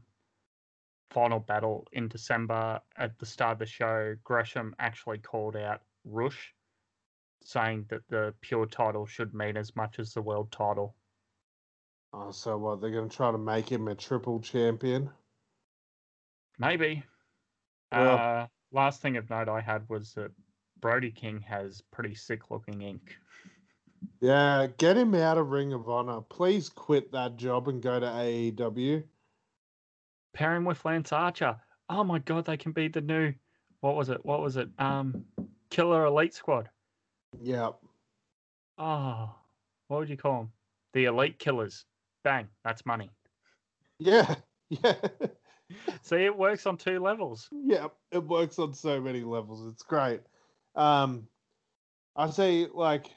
final 1.11 1.39
battle 1.39 1.87
in 1.91 2.07
December. 2.07 2.81
At 2.97 3.17
the 3.19 3.25
start 3.25 3.53
of 3.53 3.59
the 3.59 3.65
show, 3.65 4.15
Gresham 4.23 4.75
actually 4.79 5.19
called 5.19 5.55
out 5.55 5.81
Rush, 6.05 6.53
saying 7.43 7.85
that 7.89 8.07
the 8.09 8.33
pure 8.41 8.65
title 8.65 9.05
should 9.05 9.33
mean 9.33 9.57
as 9.57 9.75
much 9.75 9.99
as 9.99 10.13
the 10.13 10.21
world 10.21 10.51
title. 10.51 10.95
Oh, 12.13 12.31
so 12.31 12.57
what? 12.57 12.81
They're 12.81 12.91
going 12.91 13.09
to 13.09 13.15
try 13.15 13.31
to 13.31 13.37
make 13.37 13.69
him 13.71 13.87
a 13.87 13.95
triple 13.95 14.39
champion? 14.39 15.09
Maybe. 16.59 17.03
Well- 17.91 18.17
uh, 18.17 18.47
last 18.71 19.01
thing 19.01 19.17
of 19.17 19.29
note 19.29 19.49
I 19.49 19.61
had 19.61 19.87
was 19.89 20.13
that 20.13 20.31
Brody 20.79 21.11
King 21.11 21.41
has 21.41 21.81
pretty 21.91 22.15
sick 22.15 22.49
looking 22.49 22.81
ink. 22.81 23.17
Yeah, 24.19 24.67
get 24.77 24.97
him 24.97 25.13
out 25.13 25.37
of 25.37 25.51
Ring 25.51 25.73
of 25.73 25.87
Honor. 25.89 26.21
Please 26.21 26.69
quit 26.69 27.11
that 27.11 27.37
job 27.37 27.67
and 27.67 27.81
go 27.81 27.99
to 27.99 28.05
AEW. 28.05 29.03
Pair 30.33 30.55
him 30.55 30.65
with 30.65 30.83
Lance 30.85 31.11
Archer. 31.11 31.57
Oh 31.89 32.03
my 32.03 32.19
god, 32.19 32.45
they 32.45 32.57
can 32.57 32.71
be 32.71 32.87
the 32.87 33.01
new 33.01 33.33
what 33.81 33.95
was 33.95 34.09
it? 34.09 34.23
What 34.25 34.41
was 34.41 34.57
it? 34.57 34.69
Um 34.79 35.25
Killer 35.69 36.05
Elite 36.05 36.33
Squad. 36.33 36.69
Yeah. 37.41 37.71
Oh, 38.77 39.35
what 39.87 39.99
would 39.99 40.09
you 40.09 40.17
call 40.17 40.37
them? 40.39 40.51
The 40.93 41.05
Elite 41.05 41.37
Killers. 41.37 41.85
Bang, 42.23 42.47
that's 42.63 42.85
money. 42.85 43.09
Yeah. 43.99 44.35
Yeah. 44.83 44.95
See, 46.01 46.23
it 46.23 46.37
works 46.37 46.65
on 46.65 46.77
two 46.77 46.99
levels. 46.99 47.49
yeah. 47.51 47.87
It 48.09 48.23
works 48.23 48.57
on 48.57 48.73
so 48.73 49.01
many 49.01 49.19
levels. 49.21 49.67
It's 49.67 49.83
great. 49.83 50.21
Um 50.75 51.27
I 52.15 52.29
say 52.29 52.67
like 52.73 53.07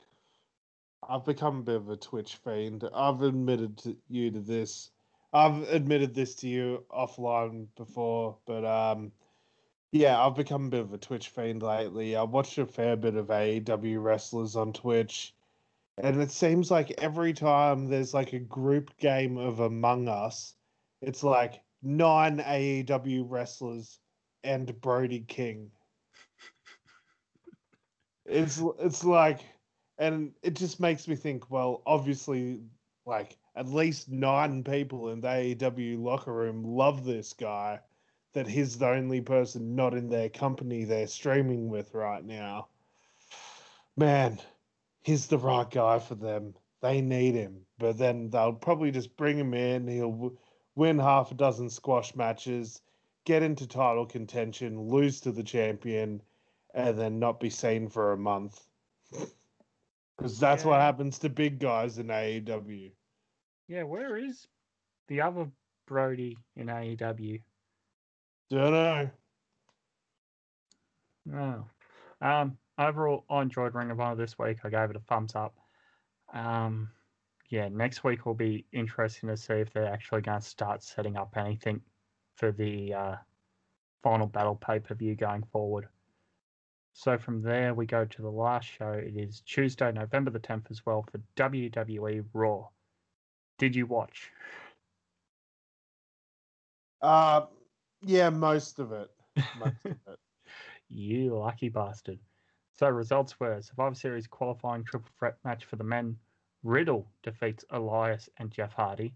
I've 1.08 1.24
become 1.24 1.60
a 1.60 1.62
bit 1.62 1.76
of 1.76 1.90
a 1.90 1.96
Twitch 1.96 2.34
fiend. 2.36 2.82
I've 2.92 3.22
admitted 3.22 3.78
to 3.78 3.96
you 4.08 4.32
to 4.32 4.40
this. 4.40 4.90
I've 5.32 5.62
admitted 5.68 6.12
this 6.12 6.34
to 6.36 6.48
you 6.48 6.84
offline 6.90 7.68
before, 7.76 8.36
but 8.44 8.64
um 8.64 9.12
yeah, 9.92 10.20
I've 10.20 10.34
become 10.34 10.66
a 10.66 10.70
bit 10.70 10.80
of 10.80 10.92
a 10.92 10.98
Twitch 10.98 11.28
fiend 11.28 11.62
lately. 11.62 12.16
I 12.16 12.24
watched 12.24 12.58
a 12.58 12.66
fair 12.66 12.96
bit 12.96 13.14
of 13.14 13.28
AEW 13.28 14.02
wrestlers 14.02 14.56
on 14.56 14.72
Twitch. 14.72 15.36
And 15.98 16.20
it 16.20 16.30
seems 16.30 16.70
like 16.70 16.90
every 16.98 17.32
time 17.32 17.88
there's 17.88 18.14
like 18.14 18.32
a 18.32 18.40
group 18.40 18.96
game 18.98 19.36
of 19.36 19.60
Among 19.60 20.08
Us, 20.08 20.54
it's 21.00 21.22
like 21.22 21.62
nine 21.82 22.38
AEW 22.38 23.24
wrestlers 23.28 24.00
and 24.42 24.80
Brody 24.80 25.20
King. 25.20 25.70
It's 28.26 28.60
it's 28.80 29.04
like, 29.04 29.40
and 29.98 30.32
it 30.42 30.54
just 30.54 30.80
makes 30.80 31.06
me 31.06 31.14
think. 31.14 31.50
Well, 31.50 31.82
obviously, 31.86 32.60
like 33.06 33.36
at 33.54 33.68
least 33.68 34.08
nine 34.08 34.64
people 34.64 35.10
in 35.10 35.20
the 35.20 35.28
AEW 35.28 36.02
locker 36.02 36.32
room 36.32 36.64
love 36.64 37.04
this 37.04 37.32
guy. 37.32 37.80
That 38.32 38.48
he's 38.48 38.78
the 38.78 38.88
only 38.88 39.20
person 39.20 39.76
not 39.76 39.94
in 39.94 40.08
their 40.08 40.28
company 40.28 40.82
they're 40.82 41.06
streaming 41.06 41.68
with 41.68 41.94
right 41.94 42.24
now. 42.24 42.66
Man, 43.96 44.40
he's 45.04 45.26
the 45.26 45.38
right 45.38 45.70
guy 45.70 45.98
for 46.00 46.16
them. 46.16 46.54
They 46.80 47.00
need 47.00 47.34
him, 47.34 47.60
but 47.78 47.96
then 47.96 48.30
they'll 48.30 48.52
probably 48.52 48.90
just 48.90 49.16
bring 49.16 49.38
him 49.38 49.54
in. 49.54 49.86
He'll 49.86 50.10
w- 50.10 50.36
win 50.74 50.98
half 50.98 51.30
a 51.30 51.34
dozen 51.34 51.70
squash 51.70 52.14
matches, 52.16 52.82
get 53.24 53.42
into 53.42 53.66
title 53.66 54.04
contention, 54.04 54.88
lose 54.88 55.20
to 55.20 55.32
the 55.32 55.42
champion, 55.42 56.20
and 56.74 56.98
then 56.98 57.18
not 57.18 57.38
be 57.38 57.48
seen 57.48 57.88
for 57.88 58.12
a 58.12 58.18
month. 58.18 58.66
Because 60.16 60.38
that's 60.38 60.64
what 60.64 60.80
happens 60.80 61.18
to 61.20 61.28
big 61.28 61.58
guys 61.58 61.98
in 61.98 62.08
AEW. 62.08 62.90
Yeah, 63.68 63.84
where 63.84 64.16
is 64.16 64.46
the 65.08 65.20
other 65.22 65.48
Brody 65.86 66.36
in 66.56 66.66
AEW? 66.66 67.40
Don't 68.50 68.72
know. 68.72 69.10
Oh. 71.32 71.64
Um, 72.26 72.58
overall, 72.78 73.24
I 73.30 73.42
enjoyed 73.42 73.74
Ring 73.74 73.90
of 73.90 74.00
Honor 74.00 74.16
this 74.16 74.38
week. 74.38 74.58
I 74.64 74.70
gave 74.70 74.90
it 74.90 74.96
a 74.96 75.00
thumbs 75.00 75.34
up. 75.34 75.54
Um, 76.32 76.90
yeah, 77.50 77.68
next 77.68 78.04
week 78.04 78.26
will 78.26 78.34
be 78.34 78.66
interesting 78.72 79.28
to 79.28 79.36
see 79.36 79.54
if 79.54 79.72
they're 79.72 79.92
actually 79.92 80.22
going 80.22 80.40
to 80.40 80.46
start 80.46 80.82
setting 80.82 81.16
up 81.16 81.34
anything 81.36 81.80
for 82.36 82.50
the 82.50 82.94
uh, 82.94 83.16
final 84.02 84.26
battle 84.26 84.56
pay 84.56 84.78
per 84.78 84.94
view 84.94 85.14
going 85.14 85.44
forward. 85.52 85.88
So 86.92 87.18
from 87.18 87.42
there, 87.42 87.74
we 87.74 87.86
go 87.86 88.04
to 88.04 88.22
the 88.22 88.30
last 88.30 88.66
show. 88.66 88.92
It 88.92 89.16
is 89.16 89.40
Tuesday, 89.40 89.90
November 89.90 90.30
the 90.30 90.38
10th 90.38 90.70
as 90.70 90.86
well 90.86 91.04
for 91.10 91.20
WWE 91.36 92.24
Raw. 92.32 92.68
Did 93.58 93.74
you 93.74 93.86
watch? 93.86 94.30
Uh, 97.02 97.46
yeah, 98.02 98.30
most 98.30 98.78
of 98.78 98.92
it. 98.92 99.10
Most 99.58 99.76
of 99.84 99.96
it. 100.08 100.18
You 100.88 101.36
lucky 101.36 101.68
bastard. 101.68 102.18
So 102.76 102.88
results 102.88 103.38
were 103.38 103.62
Survivor 103.62 103.94
Series 103.94 104.26
qualifying 104.26 104.82
triple 104.82 105.10
threat 105.16 105.36
match 105.44 105.64
for 105.64 105.76
the 105.76 105.84
men. 105.84 106.18
Riddle 106.64 107.08
defeats 107.22 107.64
Elias 107.70 108.28
and 108.38 108.50
Jeff 108.50 108.72
Hardy. 108.72 109.14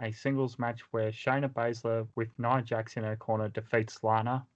A 0.00 0.12
singles 0.12 0.60
match 0.60 0.80
where 0.92 1.10
Shayna 1.10 1.48
Baszler 1.52 2.06
with 2.14 2.38
Nia 2.38 2.62
Jax 2.62 2.96
in 2.96 3.02
her 3.02 3.16
corner 3.16 3.48
defeats 3.48 4.04
Lana. 4.04 4.46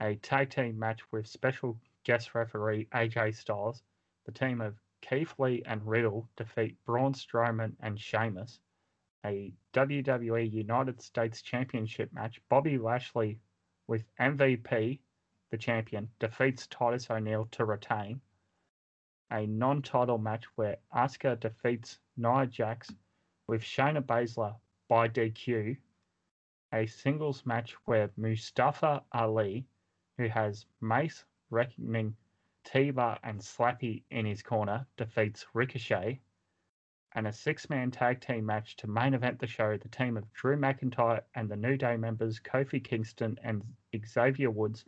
A 0.00 0.16
tag 0.16 0.50
team 0.50 0.78
match 0.78 1.00
with 1.12 1.28
special 1.28 1.78
guest 2.02 2.34
referee 2.34 2.86
AJ 2.86 3.36
Styles. 3.36 3.84
The 4.26 4.32
team 4.32 4.60
of 4.60 4.74
Keith 5.00 5.32
Lee 5.38 5.62
and 5.64 5.86
Riddle 5.86 6.28
defeat 6.36 6.76
Braun 6.84 7.12
Strowman 7.12 7.76
and 7.80 8.00
Sheamus. 8.00 8.58
a 9.24 9.52
WWE 9.74 10.50
United 10.50 11.00
States 11.00 11.40
Championship 11.42 12.12
match. 12.12 12.40
Bobby 12.48 12.78
Lashley 12.78 13.38
with 13.86 14.04
MVP, 14.18 14.98
the 15.50 15.58
champion, 15.58 16.10
defeats 16.18 16.66
Titus 16.66 17.10
O'Neil 17.10 17.46
to 17.52 17.64
retain. 17.64 18.20
A 19.30 19.46
non 19.46 19.82
title 19.82 20.18
match 20.18 20.44
where 20.56 20.78
Asuka 20.94 21.38
defeats 21.38 21.98
Nia 22.16 22.46
Jax 22.46 22.92
with 23.46 23.62
Shayna 23.62 24.02
Baszler 24.02 24.56
by 24.88 25.08
DQ. 25.08 25.76
A 26.72 26.86
singles 26.86 27.46
match 27.46 27.74
where 27.86 28.10
Mustafa 28.16 29.02
Ali, 29.12 29.66
who 30.16 30.28
has 30.28 30.66
Mace, 30.80 31.24
Reckoning, 31.50 32.16
T-Bar, 32.64 33.18
and 33.22 33.40
Slappy 33.40 34.02
in 34.10 34.26
his 34.26 34.42
corner, 34.42 34.86
defeats 34.96 35.46
Ricochet 35.54 36.20
and 37.12 37.26
a 37.26 37.32
six 37.32 37.70
man 37.70 37.90
tag 37.90 38.20
team 38.20 38.44
match 38.44 38.76
to 38.76 38.86
main 38.86 39.14
event 39.14 39.38
the 39.38 39.46
show 39.46 39.76
the 39.76 39.88
team 39.88 40.16
of 40.16 40.30
Drew 40.34 40.56
McIntyre 40.56 41.22
and 41.34 41.48
the 41.48 41.56
New 41.56 41.76
Day 41.76 41.96
members 41.96 42.38
Kofi 42.38 42.84
Kingston 42.84 43.38
and 43.42 43.62
Xavier 44.06 44.50
Woods 44.50 44.84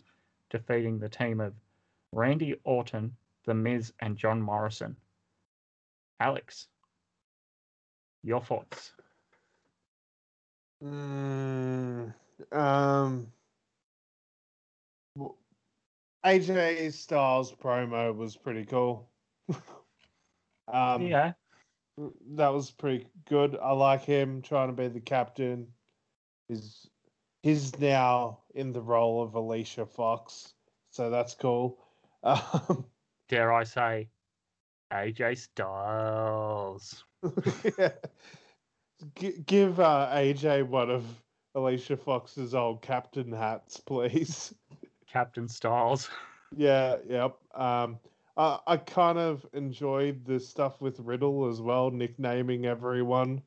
defeating 0.51 0.99
the 0.99 1.09
team 1.09 1.41
of 1.41 1.55
Randy 2.13 2.57
Orton, 2.65 3.17
The 3.45 3.55
Miz, 3.55 3.93
and 4.01 4.17
John 4.17 4.43
Morrison. 4.43 4.97
Alex, 6.19 6.67
your 8.23 8.41
thoughts? 8.41 8.93
Mm, 10.85 12.13
um, 12.53 13.27
AJ 16.25 16.93
Styles 16.93 17.53
promo 17.53 18.15
was 18.15 18.37
pretty 18.37 18.65
cool. 18.65 19.09
um, 20.73 21.03
yeah, 21.03 21.33
that 22.33 22.49
was 22.49 22.71
pretty 22.71 23.07
good. 23.29 23.59
I 23.61 23.73
like 23.73 24.05
him 24.05 24.43
trying 24.43 24.69
to 24.69 24.75
be 24.75 24.89
the 24.89 25.01
captain. 25.01 25.69
He's 26.49 26.90
he's 27.43 27.79
now 27.79 28.39
in 28.55 28.73
the 28.73 28.81
role 28.81 29.23
of 29.23 29.35
Alicia 29.35 29.87
Fox, 29.87 30.55
so 30.91 31.11
that's 31.11 31.35
cool. 31.35 31.79
Um, 32.23 32.85
Dare 33.31 33.51
I 33.51 33.65
say, 33.65 34.11
AJ 34.93 35.39
Styles? 35.39 37.03
yeah. 37.79 37.93
G- 39.15 39.43
give 39.47 39.81
uh, 39.81 40.11
AJ 40.13 40.67
one 40.67 40.91
of 40.91 41.05
Alicia 41.55 41.97
Fox's 41.97 42.55
old 42.55 42.83
captain 42.83 43.33
hats, 43.33 43.81
please. 43.81 44.55
Captain 45.11 45.49
Styles. 45.49 46.11
Yeah, 46.57 46.97
yep. 47.09 47.37
Um, 47.55 48.01
I, 48.37 48.59
I 48.67 48.77
kind 48.77 49.19
of 49.19 49.47
enjoyed 49.53 50.25
the 50.25 50.41
stuff 50.41 50.81
with 50.81 50.99
Riddle 50.99 51.49
as 51.49 51.61
well, 51.61 51.93
nicknaming 51.93 52.67
everyone 52.67 53.41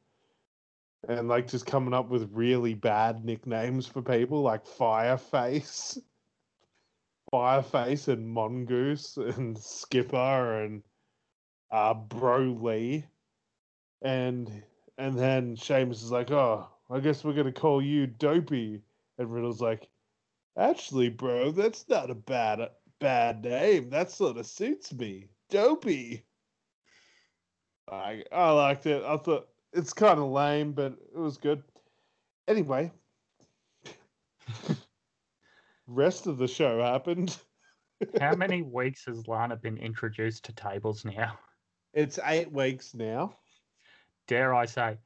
and 1.08 1.28
like 1.28 1.48
just 1.48 1.66
coming 1.66 1.94
up 1.94 2.10
with 2.10 2.30
really 2.32 2.74
bad 2.74 3.26
nicknames 3.26 3.86
for 3.88 4.02
people 4.02 4.42
like 4.42 4.66
Fireface, 4.66 5.98
Fireface, 7.34 8.08
and 8.08 8.28
Mongoose, 8.28 9.18
and 9.18 9.58
Skipper, 9.58 10.64
and 10.64 10.84
uh, 11.72 11.94
Broly, 11.94 13.04
and 14.02 14.64
and 14.98 15.18
then 15.18 15.56
Sheamus 15.56 16.04
is 16.04 16.12
like, 16.12 16.32
"Oh, 16.32 16.68
I 16.90 17.00
guess 17.00 17.24
we're 17.24 17.34
gonna 17.34 17.52
call 17.52 17.82
you 17.82 18.08
Dopey," 18.08 18.82
and 19.18 19.34
Riddle's 19.34 19.62
like, 19.62 19.90
"Actually, 20.58 21.10
bro, 21.10 21.52
that's 21.52 21.88
not 21.90 22.12
a 22.12 22.16
bad 22.16 22.70
bad 23.00 23.44
name. 23.44 23.90
That 23.90 24.12
sort 24.12 24.38
of 24.38 24.46
suits 24.46 24.94
me. 24.94 25.28
Dopey. 25.50 26.24
I 27.92 28.24
I 28.32 28.52
liked 28.52 28.86
it. 28.86 29.04
I 29.04 29.18
thought 29.18 29.50
it's 29.74 29.94
kind 29.94 30.20
of 30.20 30.30
lame, 30.30 30.74
but 30.74 30.94
it 31.14 31.18
was 31.18 31.38
good. 31.38 31.64
Anyway, 32.48 32.92
rest 35.88 36.28
of 36.28 36.38
the 36.38 36.48
show 36.48 36.82
happened. 36.82 37.38
How 38.20 38.36
many 38.36 38.62
weeks 38.62 39.06
has 39.06 39.28
Lana 39.28 39.56
been 39.56 39.78
introduced 39.78 40.46
to 40.46 40.54
tables 40.54 41.06
now? 41.06 41.38
It's 41.94 42.20
eight 42.26 42.52
weeks 42.52 42.94
now. 42.94 43.36
Dare 44.28 44.54
I 44.54 44.66
say, 44.66 44.98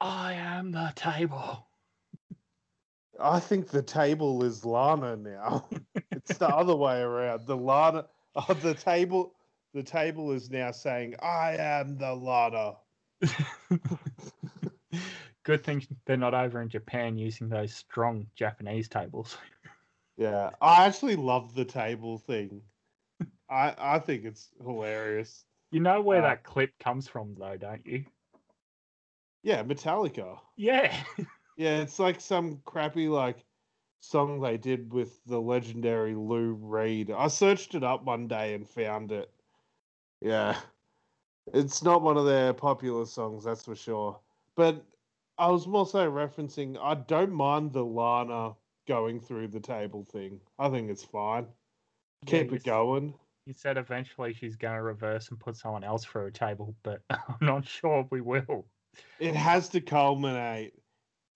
I 0.00 0.34
am 0.34 0.72
the 0.72 0.92
table. 0.94 1.66
I 3.20 3.40
think 3.40 3.68
the 3.68 3.82
table 3.82 4.44
is 4.44 4.64
Lana 4.64 5.16
now. 5.16 5.68
it's 6.12 6.38
the 6.38 6.48
other 6.48 6.76
way 6.76 7.00
around. 7.00 7.46
The 7.46 7.56
Lana, 7.56 8.06
oh, 8.36 8.54
the 8.54 8.74
table, 8.74 9.34
the 9.74 9.82
table 9.82 10.32
is 10.32 10.50
now 10.50 10.70
saying, 10.70 11.16
"I 11.20 11.56
am 11.56 11.98
the 11.98 12.14
Lana." 12.14 12.76
Good 15.44 15.64
thing 15.64 15.86
they're 16.04 16.16
not 16.16 16.34
over 16.34 16.60
in 16.62 16.68
Japan 16.68 17.16
using 17.16 17.48
those 17.48 17.74
strong 17.74 18.26
Japanese 18.34 18.88
tables. 18.88 19.36
Yeah, 20.16 20.50
I 20.60 20.86
actually 20.86 21.16
love 21.16 21.54
the 21.54 21.64
table 21.64 22.18
thing. 22.18 22.62
I 23.48 23.74
I 23.78 23.98
think 24.00 24.24
it's 24.24 24.50
hilarious. 24.60 25.44
You 25.70 25.80
know 25.80 26.00
where 26.00 26.18
Uh, 26.18 26.22
that 26.22 26.44
clip 26.44 26.78
comes 26.78 27.08
from, 27.08 27.34
though, 27.34 27.56
don't 27.56 27.86
you? 27.86 28.04
Yeah, 29.42 29.62
Metallica. 29.62 30.40
Yeah. 30.56 30.94
Yeah, 31.56 31.78
it's 31.78 31.98
like 31.98 32.20
some 32.20 32.60
crappy 32.64 33.08
like 33.08 33.44
song 34.00 34.40
they 34.40 34.58
did 34.58 34.92
with 34.92 35.24
the 35.24 35.40
legendary 35.40 36.14
Lou 36.14 36.52
Reed. 36.54 37.10
I 37.10 37.28
searched 37.28 37.74
it 37.74 37.82
up 37.82 38.04
one 38.04 38.28
day 38.28 38.54
and 38.54 38.68
found 38.68 39.10
it. 39.12 39.32
Yeah. 40.20 40.56
It's 41.54 41.82
not 41.82 42.02
one 42.02 42.16
of 42.16 42.26
their 42.26 42.52
popular 42.52 43.06
songs, 43.06 43.44
that's 43.44 43.64
for 43.64 43.74
sure. 43.74 44.18
But 44.56 44.84
I 45.38 45.48
was 45.50 45.66
more 45.66 45.86
so 45.86 46.10
referencing 46.10 46.76
I 46.80 46.94
don't 46.94 47.32
mind 47.32 47.72
the 47.72 47.84
Lana 47.84 48.54
going 48.86 49.20
through 49.20 49.48
the 49.48 49.60
table 49.60 50.04
thing. 50.10 50.40
I 50.58 50.68
think 50.68 50.90
it's 50.90 51.04
fine. 51.04 51.46
Yeah, 52.26 52.42
Keep 52.42 52.52
it 52.54 52.64
going. 52.64 53.14
You 53.46 53.54
said 53.54 53.76
eventually 53.76 54.34
she's 54.34 54.56
going 54.56 54.74
to 54.74 54.82
reverse 54.82 55.30
and 55.30 55.38
put 55.38 55.56
someone 55.56 55.84
else 55.84 56.04
through 56.04 56.26
a 56.26 56.30
table, 56.30 56.74
but 56.82 57.00
I'm 57.10 57.36
not 57.40 57.66
sure 57.66 58.06
we 58.10 58.20
will. 58.20 58.66
It 59.20 59.34
has 59.34 59.68
to 59.70 59.80
culminate 59.80 60.74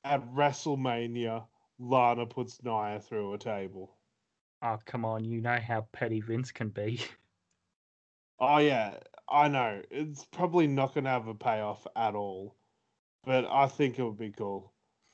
at 0.05 0.26
WrestleMania. 0.34 1.44
Lana 1.78 2.26
puts 2.26 2.62
Nia 2.62 3.01
through 3.01 3.34
a 3.34 3.39
table. 3.39 3.97
Oh, 4.62 4.78
come 4.84 5.05
on. 5.05 5.24
You 5.24 5.40
know 5.40 5.59
how 5.59 5.86
petty 5.93 6.20
Vince 6.20 6.51
can 6.52 6.68
be. 6.68 7.01
Oh 8.44 8.59
yeah, 8.59 8.94
I 9.28 9.49
know. 9.49 9.82
It's 9.90 10.24
probably 10.27 10.66
not 10.66 10.94
going 10.94 11.05
to 11.05 11.11
have 11.11 11.28
a 11.28 11.35
payoff 11.35 11.86
at 11.97 12.15
all, 12.15 12.57
but 13.24 13.47
I 13.47 13.66
think 13.66 13.99
it 13.99 14.05
would 14.05 14.19
be 14.19 14.32
cool. 14.32 14.73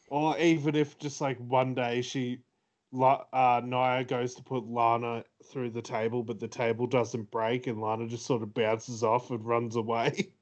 Or 0.08 0.38
even 0.38 0.74
if 0.74 0.98
just 0.98 1.20
like 1.20 1.38
one 1.38 1.74
day 1.74 2.02
she, 2.02 2.40
uh, 2.98 3.60
Nia 3.64 4.04
goes 4.04 4.34
to 4.36 4.42
put 4.42 4.64
Lana 4.66 5.24
through 5.44 5.70
the 5.70 5.82
table, 5.82 6.22
but 6.22 6.40
the 6.40 6.48
table 6.48 6.86
doesn't 6.86 7.30
break, 7.30 7.66
and 7.66 7.80
Lana 7.80 8.08
just 8.08 8.26
sort 8.26 8.42
of 8.42 8.54
bounces 8.54 9.02
off 9.02 9.30
and 9.30 9.44
runs 9.44 9.76
away. 9.76 10.30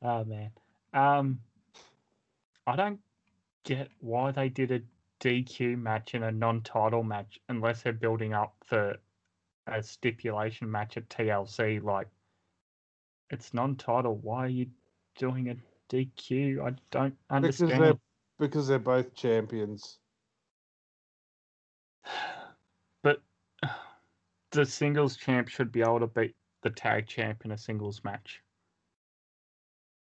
Oh, 0.00 0.24
man. 0.24 0.52
Um, 0.94 1.40
I 2.66 2.76
don't 2.76 3.00
get 3.64 3.90
why 4.00 4.30
they 4.30 4.48
did 4.48 4.70
a 4.70 4.80
DQ 5.20 5.76
match 5.76 6.14
and 6.14 6.24
a 6.24 6.30
non 6.30 6.62
title 6.62 7.02
match 7.02 7.40
unless 7.48 7.82
they're 7.82 7.92
building 7.92 8.32
up 8.32 8.54
for 8.64 8.96
a 9.66 9.82
stipulation 9.82 10.70
match 10.70 10.96
at 10.96 11.08
TLC. 11.08 11.82
Like, 11.82 12.08
it's 13.30 13.54
non 13.54 13.76
title. 13.76 14.16
Why 14.16 14.44
are 14.44 14.48
you 14.48 14.66
doing 15.16 15.50
a 15.50 15.56
DQ? 15.92 16.60
I 16.60 16.74
don't 16.90 17.14
because 17.28 17.60
understand. 17.62 17.82
they're 17.82 17.98
because 18.38 18.68
they're 18.68 18.78
both 18.78 19.14
champions. 19.14 19.98
But 23.04 23.22
the 24.50 24.66
singles 24.66 25.16
champ 25.16 25.48
should 25.48 25.70
be 25.70 25.82
able 25.82 26.00
to 26.00 26.08
beat 26.08 26.34
the 26.62 26.70
tag 26.70 27.06
champ 27.06 27.44
in 27.44 27.52
a 27.52 27.58
singles 27.58 28.02
match. 28.02 28.42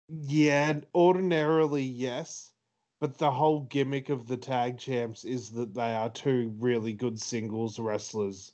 Yeah, 0.07 0.79
ordinarily 0.95 1.83
yes, 1.83 2.53
but 3.01 3.17
the 3.17 3.29
whole 3.29 3.61
gimmick 3.61 4.07
of 4.07 4.25
the 4.25 4.37
tag 4.37 4.77
champs 4.77 5.25
is 5.25 5.49
that 5.51 5.73
they 5.73 5.93
are 5.93 6.09
two 6.09 6.53
really 6.59 6.93
good 6.93 7.19
singles 7.19 7.77
wrestlers 7.77 8.53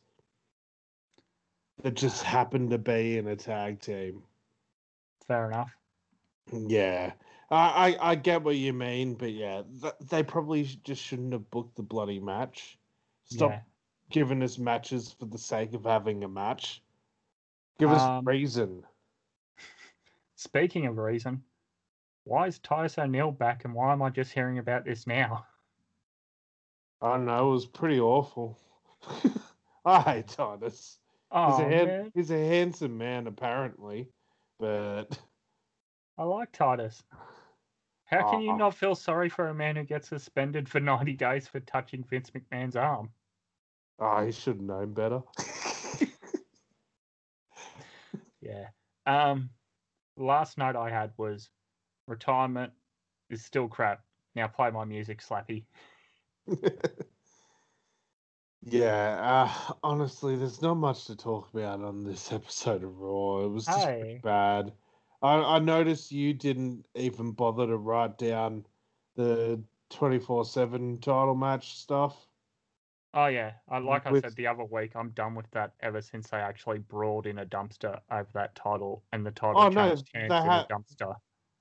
that 1.83 1.93
just 1.93 2.23
happen 2.23 2.69
to 2.69 2.77
be 2.79 3.17
in 3.17 3.27
a 3.27 3.35
tag 3.35 3.79
team. 3.79 4.23
Fair 5.27 5.47
enough. 5.49 5.71
Yeah, 6.51 7.13
I 7.49 7.95
I, 7.99 8.11
I 8.11 8.15
get 8.15 8.43
what 8.43 8.55
you 8.55 8.73
mean, 8.73 9.15
but 9.15 9.31
yeah, 9.31 9.63
th- 9.81 9.93
they 10.09 10.23
probably 10.23 10.63
just 10.83 11.01
shouldn't 11.01 11.33
have 11.33 11.49
booked 11.51 11.75
the 11.75 11.83
bloody 11.83 12.19
match. 12.19 12.77
Stop 13.25 13.51
Yeah. 13.51 13.61
giving 14.09 14.43
us 14.43 14.57
matches 14.57 15.13
for 15.17 15.25
the 15.25 15.37
sake 15.37 15.73
of 15.73 15.85
having 15.85 16.23
a 16.23 16.27
match. 16.27 16.83
Give 17.79 17.89
us 17.91 18.01
Um, 18.01 18.25
reason. 18.25 18.85
Speaking 20.35 20.85
of 20.87 20.97
reason, 20.97 21.43
why 22.25 22.47
is 22.47 22.59
Titus 22.59 22.97
O'Neil 22.97 23.31
back 23.31 23.65
and 23.65 23.73
why 23.73 23.91
am 23.93 24.01
I 24.01 24.09
just 24.09 24.33
hearing 24.33 24.59
about 24.59 24.83
this 24.85 25.07
now? 25.07 25.45
I 27.01 27.13
don't 27.17 27.25
know. 27.25 27.47
It 27.49 27.53
was 27.53 27.65
pretty 27.65 27.99
awful. 27.99 28.57
I 29.85 30.01
hate 30.01 30.27
Titus. 30.27 30.99
Oh, 31.31 31.51
he's, 31.51 31.59
a 31.59 31.69
hand- 31.69 32.11
he's 32.13 32.31
a 32.31 32.37
handsome 32.47 32.97
man, 32.97 33.27
apparently, 33.27 34.07
but 34.63 35.19
I 36.17 36.23
like 36.23 36.53
Titus. 36.53 37.03
How 38.05 38.29
can 38.31 38.41
you 38.41 38.51
Aw. 38.51 38.57
not 38.57 38.75
feel 38.75 38.95
sorry 38.95 39.27
for 39.27 39.49
a 39.49 39.53
man 39.53 39.75
who 39.75 39.83
gets 39.83 40.07
suspended 40.07 40.69
for 40.69 40.79
90 40.79 41.13
days 41.13 41.47
for 41.49 41.59
touching 41.59 42.03
Vince 42.03 42.31
McMahon's 42.31 42.77
arm? 42.77 43.09
Oh, 43.99 44.25
he 44.25 44.31
should 44.31 44.55
have 44.55 44.61
known 44.61 44.93
better. 44.93 45.21
Yeah. 48.41 48.67
Um, 49.05 49.49
last 50.17 50.57
note 50.57 50.75
I 50.75 50.89
had 50.89 51.13
was 51.15 51.49
retirement 52.07 52.73
is 53.29 53.45
still 53.45 53.69
crap. 53.69 54.01
Now 54.35 54.47
play 54.47 54.69
my 54.69 54.83
music, 54.83 55.21
Slappy. 55.21 55.63
yeah, 58.65 59.19
uh, 59.69 59.73
honestly, 59.83 60.35
there's 60.35 60.61
not 60.61 60.75
much 60.75 61.05
to 61.05 61.15
talk 61.15 61.49
about 61.53 61.81
on 61.81 62.03
this 62.03 62.31
episode 62.31 62.83
of 62.83 62.97
Raw. 62.99 63.45
It 63.45 63.49
was 63.49 63.65
just 63.65 63.85
Hey. 63.87 64.19
bad. 64.23 64.73
I, 65.21 65.35
I 65.55 65.59
noticed 65.59 66.11
you 66.11 66.33
didn't 66.33 66.85
even 66.95 67.31
bother 67.31 67.65
to 67.67 67.77
write 67.77 68.17
down 68.17 68.65
the 69.15 69.61
24 69.89 70.45
7 70.45 70.97
title 70.99 71.35
match 71.35 71.77
stuff. 71.77 72.27
Oh 73.15 73.27
yeah, 73.27 73.51
I, 73.69 73.77
like 73.77 74.07
I 74.07 74.19
said 74.19 74.35
the 74.35 74.47
other 74.47 74.63
week, 74.63 74.93
I'm 74.95 75.11
done 75.11 75.35
with 75.35 75.49
that. 75.51 75.73
Ever 75.81 76.01
since 76.01 76.29
they 76.29 76.37
actually 76.37 76.79
brawled 76.79 77.27
in 77.27 77.37
a 77.39 77.45
dumpster 77.45 77.99
over 78.11 78.27
that 78.33 78.55
title, 78.55 79.03
and 79.11 79.23
the 79.23 79.29
title 79.29 79.61
Oh, 79.61 79.69
no, 79.69 79.89
changed 79.89 80.09
hands 80.15 80.29
they 80.29 80.37
in 80.37 80.43
had- 80.45 80.65
a 80.65 80.73
dumpster. 80.73 81.15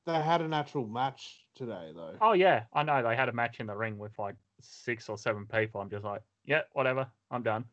They 0.06 0.20
had 0.20 0.40
an 0.40 0.52
actual 0.52 0.86
match 0.88 1.44
today, 1.54 1.92
though. 1.94 2.16
Oh 2.20 2.32
yeah, 2.32 2.64
I 2.72 2.82
know 2.82 3.02
they 3.02 3.14
had 3.14 3.28
a 3.28 3.32
match 3.32 3.60
in 3.60 3.66
the 3.68 3.76
ring 3.76 3.98
with 3.98 4.18
like 4.18 4.34
six 4.60 5.08
or 5.08 5.16
seven 5.16 5.46
people. 5.46 5.80
I'm 5.80 5.90
just 5.90 6.04
like, 6.04 6.22
yeah, 6.44 6.62
whatever, 6.72 7.06
I'm 7.30 7.42
done. 7.42 7.64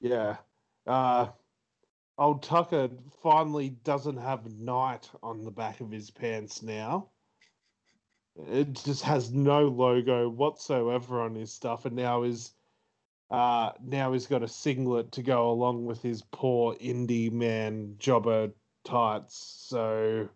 Yeah. 0.00 0.36
Uh, 0.86 1.28
old 2.16 2.42
Tucker 2.42 2.88
finally 3.22 3.70
doesn't 3.84 4.16
have 4.16 4.52
Knight 4.58 5.10
on 5.22 5.44
the 5.44 5.50
back 5.50 5.80
of 5.80 5.90
his 5.90 6.10
pants 6.10 6.62
now. 6.62 7.08
It 8.36 8.72
just 8.72 9.02
has 9.02 9.32
no 9.32 9.66
logo 9.66 10.28
whatsoever 10.28 11.20
on 11.20 11.34
his 11.34 11.52
stuff, 11.52 11.84
and 11.84 11.96
now 11.96 12.22
is 12.22 12.52
uh 13.30 13.72
now 13.84 14.12
he's 14.12 14.26
got 14.26 14.42
a 14.42 14.48
singlet 14.48 15.12
to 15.12 15.22
go 15.22 15.50
along 15.50 15.84
with 15.84 16.00
his 16.00 16.22
poor 16.32 16.74
indie 16.76 17.30
man 17.30 17.94
jobber 17.98 18.50
tights. 18.84 19.36
So 19.68 20.28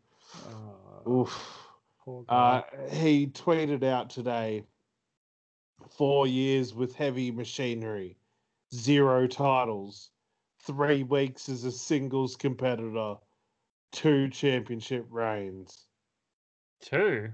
Oh, 1.06 1.10
oof. 1.10 1.68
poor 2.04 2.24
Uh, 2.28 2.62
he 2.90 3.28
tweeted 3.28 3.84
out 3.84 4.10
today 4.10 4.64
four 5.90 6.26
years 6.26 6.74
with 6.74 6.94
heavy 6.94 7.30
machinery, 7.30 8.16
zero 8.74 9.26
titles, 9.26 10.10
three 10.60 11.02
weeks 11.02 11.48
as 11.48 11.64
a 11.64 11.72
singles 11.72 12.36
competitor, 12.36 13.16
two 13.92 14.28
championship 14.28 15.06
reigns. 15.10 15.86
Two. 16.80 17.30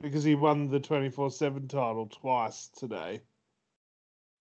Because 0.00 0.24
he 0.24 0.34
won 0.34 0.68
the 0.68 0.80
24 0.80 1.30
7 1.30 1.68
title 1.68 2.06
twice 2.06 2.68
today. 2.76 3.20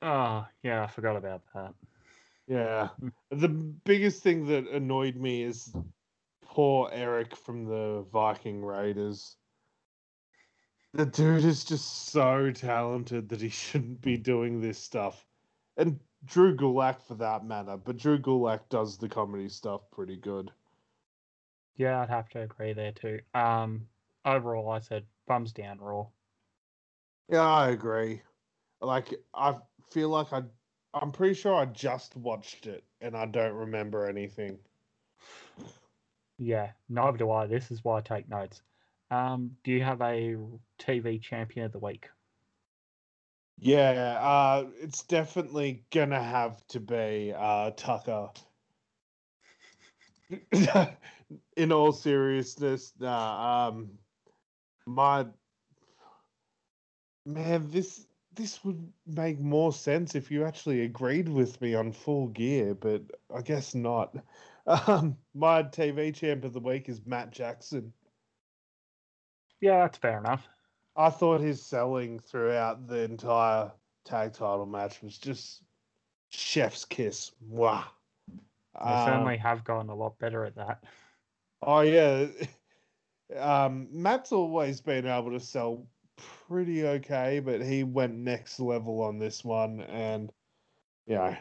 Oh 0.01 0.45
yeah, 0.63 0.83
I 0.83 0.87
forgot 0.87 1.15
about 1.15 1.41
that. 1.53 1.73
Yeah. 2.47 2.89
Mm. 3.01 3.11
The 3.31 3.47
biggest 3.47 4.21
thing 4.21 4.45
that 4.47 4.67
annoyed 4.67 5.15
me 5.15 5.43
is 5.43 5.73
poor 6.43 6.89
Erik 6.91 7.35
from 7.35 7.65
the 7.65 8.05
Viking 8.11 8.63
Raiders. 8.63 9.37
The 10.95 11.05
dude 11.05 11.43
is 11.43 11.65
just 11.65 12.07
so 12.07 12.51
talented 12.51 13.27
that 13.27 13.41
he 13.41 13.49
shouldn't 13.49 13.99
be 13.99 14.15
doing 14.15 14.61
this 14.61 14.79
stuff. 14.79 15.25
And 15.75 15.99
Drew 16.23 16.55
Gulak 16.55 17.01
for 17.01 17.15
that 17.15 17.45
matter, 17.45 17.75
but 17.75 17.97
Drew 17.97 18.17
Gulak 18.17 18.69
does 18.69 18.97
the 18.97 19.09
comedy 19.09 19.49
stuff 19.49 19.81
pretty 19.91 20.15
good. 20.15 20.53
Yeah, 21.75 21.99
I'd 21.99 22.09
have 22.09 22.29
to 22.29 22.43
agree 22.43 22.71
there 22.71 22.93
too. 22.93 23.19
Um, 23.33 23.89
overall, 24.23 24.69
I 24.69 24.79
said 24.79 25.05
bums 25.27 25.51
down 25.51 25.79
Raw. 25.79 26.07
Yeah, 27.27 27.41
I 27.41 27.71
agree. 27.71 28.21
Like 28.79 29.13
I 29.33 29.57
feel 29.91 30.07
like 30.07 30.31
I 30.31 30.43
I'm 30.93 31.11
pretty 31.11 31.33
sure 31.33 31.55
I 31.55 31.65
just 31.65 32.15
watched 32.15 32.67
it 32.67 32.85
and 33.01 33.17
I 33.17 33.25
don't 33.25 33.53
remember 33.53 34.07
anything. 34.07 34.59
Yeah, 36.37 36.71
neither 36.87 37.17
do 37.17 37.31
I. 37.31 37.47
This 37.47 37.69
is 37.69 37.83
why 37.83 37.97
I 37.97 38.01
take 38.01 38.29
notes. 38.29 38.61
Um, 39.11 39.51
do 39.63 39.71
you 39.71 39.83
have 39.83 40.01
a 40.01 40.35
TV 40.79 41.21
champion 41.21 41.65
of 41.65 41.71
the 41.71 41.79
week? 41.79 42.07
Yeah, 43.57 44.17
uh, 44.19 44.65
it's 44.81 45.03
definitely 45.03 45.85
gonna 45.91 46.21
have 46.21 46.65
to 46.67 46.79
be 46.79 47.33
uh, 47.35 47.71
Tucker. 47.71 48.29
In 51.55 51.71
all 51.71 51.91
seriousness, 51.91 52.93
nah, 52.99 53.67
um, 53.69 53.91
my 54.85 55.25
man, 57.25 57.69
this 57.69 58.05
this 58.35 58.63
would 58.65 58.91
make 59.07 59.39
more 59.39 59.71
sense 59.71 60.13
if 60.15 60.29
you 60.29 60.43
actually 60.43 60.81
agreed 60.81 61.29
with 61.29 61.59
me 61.61 61.73
on 61.73 61.91
full 61.91 62.27
gear, 62.27 62.75
but 62.75 63.01
I 63.33 63.41
guess 63.41 63.75
not. 63.75 64.15
Um, 64.67 65.15
my 65.35 65.61
TV 65.61 66.11
champ 66.11 66.43
of 66.43 66.53
the 66.53 66.59
week 66.59 66.89
is 66.89 67.05
Matt 67.05 67.29
Jackson. 67.29 67.93
Yeah, 69.65 69.79
that's 69.79 69.97
fair 69.97 70.19
enough. 70.19 70.47
I 70.95 71.09
thought 71.09 71.41
his 71.41 71.59
selling 71.59 72.19
throughout 72.19 72.87
the 72.87 72.99
entire 72.99 73.71
tag 74.05 74.33
title 74.33 74.67
match 74.67 75.01
was 75.01 75.17
just 75.17 75.63
chef's 76.29 76.85
kiss. 76.85 77.31
Wow. 77.41 77.85
They 78.29 79.05
certainly 79.07 79.37
have 79.37 79.63
gotten 79.63 79.89
a 79.89 79.95
lot 79.95 80.19
better 80.19 80.45
at 80.45 80.55
that. 80.57 80.83
oh 81.63 81.81
yeah. 81.81 82.27
Um, 83.35 83.87
Matt's 83.91 84.31
always 84.31 84.81
been 84.81 85.07
able 85.07 85.31
to 85.31 85.39
sell 85.39 85.87
pretty 86.47 86.85
okay, 86.85 87.39
but 87.39 87.59
he 87.59 87.83
went 87.83 88.13
next 88.13 88.59
level 88.59 89.01
on 89.01 89.17
this 89.17 89.43
one, 89.43 89.81
and 89.81 90.31
you 91.07 91.15
know, 91.15 91.35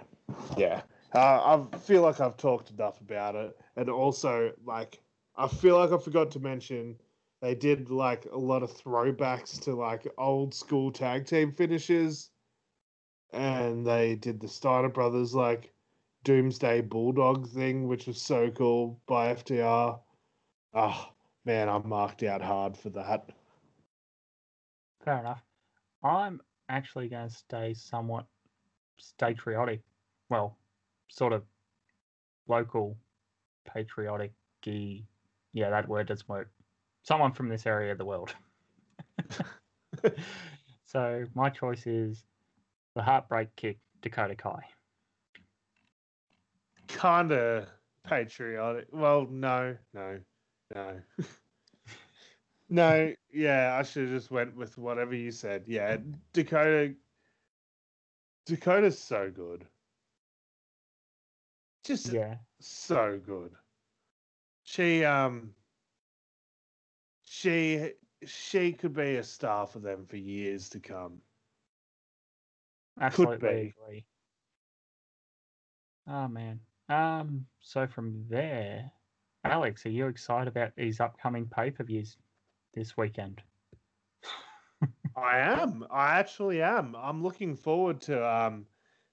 yeah. 0.57 0.81
Uh, 1.15 1.67
I 1.73 1.77
feel 1.77 2.01
like 2.01 2.21
I've 2.21 2.39
talked 2.39 2.71
enough 2.71 3.03
about 3.03 3.35
it, 3.35 3.55
and 3.77 3.91
also 3.91 4.53
like 4.65 4.99
I 5.37 5.47
feel 5.47 5.77
like 5.77 5.93
I 5.93 6.03
forgot 6.03 6.31
to 6.31 6.41
mention 6.41 6.97
they 7.45 7.55
did 7.55 7.91
like 7.91 8.25
a 8.33 8.39
lot 8.39 8.63
of 8.63 8.73
throwbacks 8.73 9.61
to 9.61 9.75
like 9.75 10.09
old 10.17 10.55
school 10.55 10.91
tag 10.91 11.27
team 11.27 11.53
finishes, 11.53 12.31
and 13.35 13.87
they 13.87 14.15
did 14.15 14.41
the 14.41 14.49
Steiner 14.49 14.89
brothers 14.89 15.35
like 15.35 15.71
Doomsday 16.25 16.81
Bulldog 16.81 17.47
thing, 17.51 17.87
which 17.87 18.07
was 18.07 18.23
so 18.23 18.51
cool 18.51 18.99
by 19.07 19.35
FTR. 19.35 19.61
Oh 19.93 20.01
ah, 20.73 21.13
man, 21.45 21.69
I'm 21.69 21.87
marked 21.87 22.23
out 22.23 22.41
hard 22.41 22.79
for 22.79 22.89
that. 22.91 23.29
Fair 25.05 25.19
enough. 25.19 25.43
I'm 26.03 26.41
actually 26.71 27.09
going 27.09 27.29
to 27.29 27.35
stay 27.35 27.75
somewhat 27.75 28.25
patriotic. 29.21 29.83
Well, 30.31 30.57
sort 31.09 31.35
of 31.35 31.43
local 32.49 32.97
patriotic 33.67 34.33
Yeah, 34.65 35.69
that 35.69 35.87
word 35.91 36.09
doesn't 36.09 36.27
work. 36.27 36.49
Someone 37.05 37.33
from 37.33 37.49
this 37.49 37.67
area 37.67 37.93
of 37.93 37.99
the 37.99 38.05
world. 38.05 38.35
so 40.87 41.25
my 41.35 41.51
choice 41.51 41.87
is 41.87 42.25
the 42.95 43.03
heartbreak 43.03 43.55
kick 43.57 43.79
Dakota 44.01 44.35
Kai. 44.35 44.63
Kind 46.89 47.31
of 47.31 47.67
patriotic. 48.05 48.87
Well, 48.91 49.27
no, 49.31 49.77
no, 49.93 50.19
no. 50.75 51.01
no, 52.69 53.13
yeah, 53.33 53.77
I 53.79 53.83
should 53.83 54.05
have 54.09 54.13
just 54.13 54.31
went 54.31 54.57
with 54.57 54.79
whatever 54.79 55.15
you 55.15 55.31
said. 55.31 55.65
Yeah, 55.67 55.99
Dakota. 56.33 56.95
Dakota's 58.47 58.99
so 58.99 59.31
good. 59.31 59.67
Just 61.83 62.13
Yeah. 62.13 62.37
so 62.61 63.21
good. 63.25 63.53
She 64.63 65.05
um 65.05 65.55
she 67.35 67.91
she 68.25 68.73
could 68.73 68.95
be 68.95 69.17
a 69.17 69.25
star 69.25 69.67
for 69.67 69.81
them 69.81 70.07
for 70.07 70.17
years 70.17 70.69
to 70.71 70.81
come. 70.81 71.21
Absolutely 73.01 73.49
be. 73.49 73.75
agree. 73.77 74.05
Oh 76.07 76.29
man. 76.29 76.61
Um. 76.89 77.47
So 77.61 77.87
from 77.87 78.25
there, 78.29 78.91
Alex, 79.43 79.85
are 79.85 79.91
you 79.91 80.07
excited 80.07 80.49
about 80.49 80.77
these 80.77 81.01
upcoming 81.01 81.47
pay 81.47 81.71
per 81.71 81.83
views 81.83 82.17
this 82.73 82.97
weekend? 82.97 83.43
I 85.17 85.39
am. 85.39 85.87
I 85.91 86.19
actually 86.19 86.63
am. 86.63 86.95
I'm 86.95 87.23
looking 87.23 87.57
forward 87.57 88.01
to 88.03 88.27
um 88.27 88.67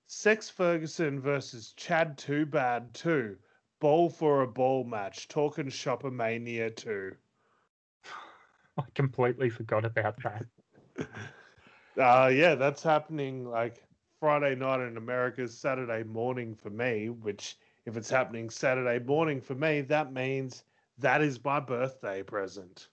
Sex 0.06 0.48
Ferguson 0.50 1.20
versus 1.20 1.74
Chad 1.76 2.18
Too 2.18 2.46
Bad 2.46 2.94
2. 2.94 3.36
Ball 3.80 4.10
for 4.10 4.42
a 4.42 4.48
ball 4.48 4.84
match. 4.84 5.28
Talking 5.28 5.70
Shopper 5.70 6.12
Mania 6.12 6.70
2. 6.70 7.16
I 8.78 8.84
completely 8.96 9.50
forgot 9.50 9.86
about 9.86 10.22
that. 10.24 10.46
Uh 11.98 12.32
yeah, 12.34 12.56
that's 12.56 12.84
happening 12.84 13.46
like 13.46 13.86
Friday 14.20 14.56
night 14.56 14.80
in 14.82 14.98
America, 14.98 15.48
Saturday 15.48 16.04
morning 16.04 16.56
for 16.56 16.70
me, 16.70 17.10
which 17.10 17.58
if 17.86 17.98
it's 17.98 18.10
happening 18.10 18.50
Saturday 18.50 19.04
morning 19.04 19.42
for 19.42 19.56
me, 19.56 19.82
that 19.82 20.14
means 20.14 20.64
that 20.98 21.22
is 21.22 21.44
my 21.44 21.60
birthday 21.60 22.24
present. 22.24 22.90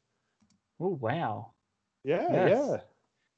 Oh 0.81 0.89
wow! 0.89 1.55
Yeah, 2.05 2.29
Yes. 2.29 2.49
yeah, 2.49 2.83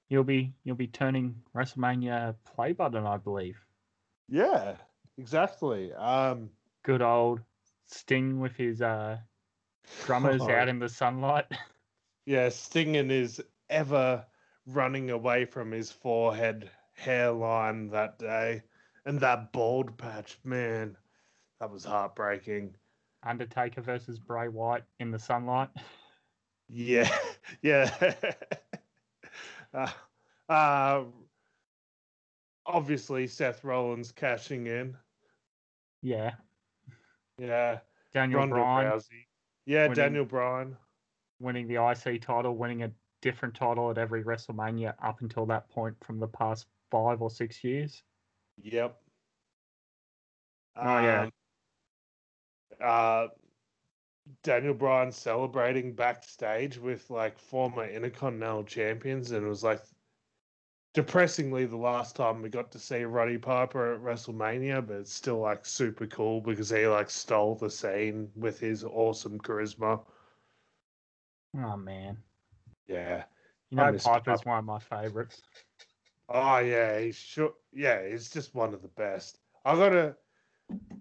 You'll 0.08 0.24
be 0.24 0.54
you'll 0.64 0.76
be 0.76 0.86
turning 0.88 1.42
WrestleMania 1.54 2.36
play 2.44 2.72
button, 2.72 3.06
I 3.06 3.16
believe. 3.18 3.66
yeah. 4.28 4.76
Exactly. 5.18 5.92
Um, 5.92 6.50
Good 6.82 7.02
old 7.02 7.40
Sting 7.86 8.40
with 8.40 8.56
his 8.56 8.80
uh, 8.82 9.18
drummers 10.02 10.48
Oh. 10.50 10.50
out 10.50 10.68
in 10.68 10.78
the 10.78 10.88
sunlight. 10.88 11.46
Yeah, 12.30 12.48
Stinging 12.48 13.10
is 13.10 13.42
ever 13.70 14.24
running 14.64 15.10
away 15.10 15.46
from 15.46 15.72
his 15.72 15.90
forehead 15.90 16.70
hairline 16.92 17.88
that 17.88 18.20
day, 18.20 18.62
and 19.04 19.18
that 19.18 19.50
bald 19.50 19.98
patch, 19.98 20.38
man, 20.44 20.96
that 21.58 21.72
was 21.72 21.84
heartbreaking. 21.84 22.76
Undertaker 23.24 23.80
versus 23.80 24.20
Bray 24.20 24.46
Wyatt 24.46 24.84
in 25.00 25.10
the 25.10 25.18
sunlight. 25.18 25.70
Yeah, 26.68 27.10
yeah. 27.62 27.90
uh, 29.74 29.90
uh, 30.48 31.02
obviously, 32.64 33.26
Seth 33.26 33.64
Rollins 33.64 34.12
cashing 34.12 34.68
in. 34.68 34.96
Yeah. 36.00 36.34
Yeah, 37.38 37.80
Daniel 38.14 38.38
Ronda 38.38 38.54
Bryan 38.54 38.92
Rousey. 38.92 39.26
Yeah, 39.66 39.88
winning. 39.88 39.94
Daniel 39.96 40.24
Bryan. 40.26 40.76
Winning 41.40 41.66
the 41.68 41.76
IC 41.84 42.22
title, 42.22 42.56
winning 42.56 42.82
a 42.84 42.92
different 43.22 43.54
title 43.56 43.90
at 43.90 43.98
every 43.98 44.24
WrestleMania 44.24 44.94
up 45.02 45.22
until 45.22 45.46
that 45.46 45.68
point 45.70 45.96
from 46.04 46.20
the 46.20 46.28
past 46.28 46.68
five 46.90 47.22
or 47.22 47.30
six 47.30 47.64
years. 47.64 48.04
Yep. 48.62 49.02
Oh, 50.76 50.98
yeah. 51.00 51.22
Um, 51.24 51.32
Uh, 52.80 53.28
Daniel 54.42 54.74
Bryan 54.74 55.12
celebrating 55.12 55.94
backstage 55.94 56.78
with 56.78 57.08
like 57.10 57.38
former 57.38 57.84
Intercontinental 57.86 58.64
champions, 58.64 59.30
and 59.30 59.44
it 59.46 59.48
was 59.48 59.64
like 59.64 59.82
depressingly 60.94 61.66
the 61.66 61.76
last 61.76 62.14
time 62.16 62.42
we 62.42 62.48
got 62.48 62.70
to 62.72 62.78
see 62.78 63.02
Roddy 63.04 63.38
Piper 63.38 63.94
at 63.94 64.00
WrestleMania, 64.02 64.86
but 64.86 64.98
it's 64.98 65.12
still 65.12 65.38
like 65.40 65.66
super 65.66 66.06
cool 66.06 66.40
because 66.40 66.70
he 66.70 66.86
like 66.86 67.10
stole 67.10 67.56
the 67.56 67.70
scene 67.70 68.30
with 68.36 68.60
his 68.60 68.84
awesome 68.84 69.38
charisma. 69.40 70.04
Oh 71.56 71.76
man. 71.76 72.18
Yeah. 72.86 73.24
You 73.70 73.76
know 73.76 73.96
Piper's 73.98 74.44
one 74.44 74.58
of 74.58 74.64
my 74.64 74.78
favourites. 74.78 75.42
Oh 76.28 76.58
yeah, 76.58 76.98
he's 77.00 77.16
sure. 77.16 77.54
Yeah, 77.72 78.08
he's 78.08 78.30
just 78.30 78.54
one 78.54 78.72
of 78.74 78.82
the 78.82 78.88
best. 78.88 79.38
I 79.64 79.74
gotta. 79.74 80.16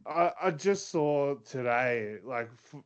I 0.05 0.31
I 0.41 0.51
just 0.51 0.89
saw 0.89 1.35
today 1.35 2.17
like 2.23 2.49
f- 2.73 2.81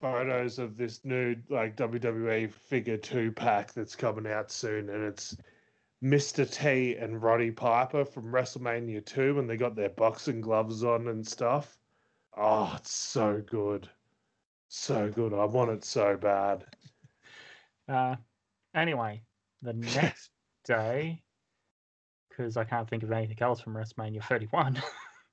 photos 0.00 0.58
of 0.58 0.76
this 0.76 1.04
new 1.04 1.36
like 1.50 1.76
WWE 1.76 2.50
Figure 2.50 2.96
Two 2.96 3.32
pack 3.32 3.72
that's 3.72 3.96
coming 3.96 4.30
out 4.30 4.50
soon, 4.50 4.88
and 4.88 5.04
it's 5.04 5.36
Mr. 6.02 6.50
T 6.50 6.96
and 6.96 7.22
Roddy 7.22 7.50
Piper 7.50 8.04
from 8.04 8.32
WrestleMania 8.32 9.04
Two 9.04 9.34
when 9.34 9.46
they 9.46 9.56
got 9.56 9.74
their 9.74 9.90
boxing 9.90 10.40
gloves 10.40 10.84
on 10.84 11.08
and 11.08 11.26
stuff. 11.26 11.78
Oh, 12.36 12.72
it's 12.76 12.92
so 12.92 13.42
good, 13.46 13.88
so 14.68 15.10
good. 15.10 15.34
I 15.34 15.44
want 15.44 15.70
it 15.70 15.84
so 15.84 16.16
bad. 16.16 16.64
Uh, 17.88 18.16
anyway, 18.74 19.22
the 19.62 19.72
next 19.72 20.30
day, 20.64 21.22
because 22.28 22.56
I 22.56 22.64
can't 22.64 22.88
think 22.88 23.02
of 23.02 23.12
anything 23.12 23.40
else 23.40 23.60
from 23.60 23.74
WrestleMania 23.74 24.24
31. 24.24 24.82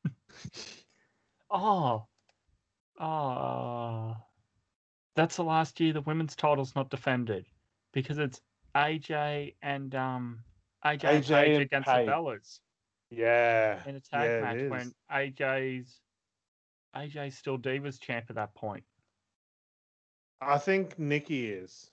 oh, 1.49 2.05
oh, 2.99 4.15
that's 5.15 5.35
the 5.35 5.43
last 5.43 5.79
year 5.79 5.93
the 5.93 6.01
women's 6.01 6.35
title's 6.35 6.75
not 6.75 6.89
defended 6.89 7.45
because 7.93 8.17
it's 8.17 8.41
AJ 8.75 9.55
and 9.61 9.93
um 9.95 10.39
AJ, 10.85 11.03
and 11.03 11.23
AJ 11.23 11.53
and 11.53 11.61
against 11.63 11.87
the 11.87 11.93
Bellas 11.93 12.59
Yeah, 13.09 13.79
in 13.85 13.95
a 13.95 13.99
tag 13.99 14.29
yeah, 14.29 14.41
match 14.41 14.69
when 14.69 14.93
AJ's 15.11 15.99
AJ's 16.95 17.37
still 17.37 17.57
Divas 17.57 17.99
champ 17.99 18.25
at 18.29 18.35
that 18.35 18.53
point. 18.55 18.83
I 20.41 20.57
think 20.57 20.97
Nikki 20.97 21.49
is. 21.51 21.91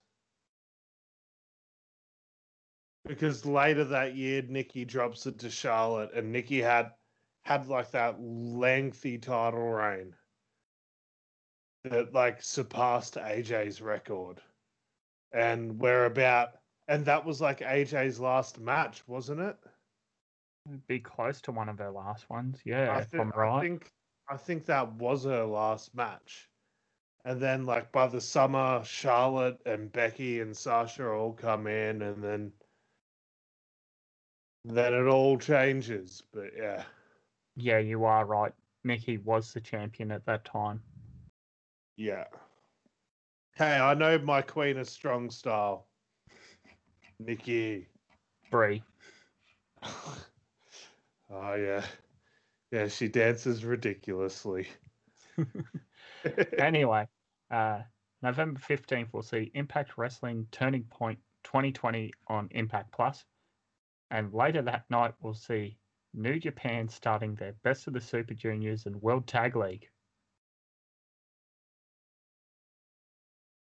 Because 3.09 3.45
later 3.47 3.85
that 3.85 4.15
year, 4.15 4.43
Nikki 4.47 4.85
drops 4.85 5.27
it 5.27 5.39
to 5.41 5.51
Charlotte, 5.51 6.11
and 6.15 6.31
Nikki 6.31 6.61
had 6.61 6.91
had 7.43 7.67
like 7.67 7.91
that 7.93 8.21
lengthy 8.21 9.17
title 9.19 9.71
reign 9.71 10.15
that 11.85 12.13
like 12.13 12.43
surpassed 12.43 13.15
AJ's 13.15 13.81
record. 13.81 14.41
And 15.33 15.79
we're 15.79 16.05
about, 16.05 16.51
and 16.87 17.05
that 17.07 17.25
was 17.25 17.41
like 17.41 17.61
AJ's 17.61 18.21
last 18.21 18.61
match, 18.61 19.03
wasn't 19.07 19.41
it? 19.41 19.57
It'd 20.69 20.87
be 20.87 21.01
close 21.01 21.41
to 21.43 21.53
one 21.53 21.69
of 21.69 21.79
her 21.79 21.91
last 21.91 22.29
ones, 22.29 22.61
yeah, 22.65 23.03
I, 23.13 23.19
I'm 23.19 23.33
I 23.35 23.61
think 23.61 23.91
I 24.29 24.37
think 24.37 24.67
that 24.67 24.93
was 24.93 25.25
her 25.25 25.45
last 25.45 25.95
match. 25.95 26.51
And 27.25 27.41
then 27.41 27.65
like 27.65 27.91
by 27.91 28.07
the 28.07 28.21
summer, 28.21 28.83
Charlotte 28.85 29.59
and 29.65 29.91
Becky 29.91 30.41
and 30.41 30.55
Sasha 30.55 31.09
all 31.09 31.33
come 31.33 31.67
in 31.67 32.03
and 32.03 32.23
then 32.23 32.53
then 34.65 34.95
it 34.95 35.07
all 35.07 35.39
changes. 35.39 36.23
But 36.33 36.51
yeah. 36.57 36.83
Yeah, 37.57 37.79
you 37.79 38.05
are 38.05 38.25
right. 38.25 38.53
Nikki 38.85 39.19
was 39.19 39.53
the 39.53 39.61
champion 39.61 40.13
at 40.13 40.25
that 40.27 40.45
time. 40.45 40.81
Yeah. 41.97 42.25
Hey, 43.57 43.77
I 43.77 43.95
know 43.95 44.19
my 44.19 44.43
queen 44.43 44.79
of 44.79 44.89
strong 44.89 45.31
style. 45.31 45.87
Nikki. 47.19 47.89
Brie. 48.51 48.83
oh 49.83 51.55
yeah. 51.55 51.85
Yeah, 52.71 52.89
she 52.89 53.09
dances 53.09 53.65
ridiculously. 53.65 54.69
anyway, 56.59 57.09
uh, 57.51 57.81
November 58.23 58.61
15th, 58.61 59.09
we'll 59.13 59.23
see 59.23 59.51
Impact 59.55 59.97
Wrestling 59.97 60.47
Turning 60.53 60.85
Point 60.85 61.19
2020 61.45 62.13
on 62.27 62.49
Impact 62.51 62.93
Plus. 62.93 63.25
And 64.11 64.33
later 64.33 64.63
that 64.63 64.85
night, 64.91 65.15
we'll 65.21 65.35
see 65.35 65.79
New 66.15 66.39
Japan 66.39 66.89
starting 66.89 67.35
their 67.35 67.55
Best 67.63 67.87
of 67.87 67.93
the 67.93 68.01
Super 68.01 68.35
Juniors 68.35 68.87
and 68.87 69.01
World 69.03 69.27
Tag 69.27 69.57
League. 69.57 69.89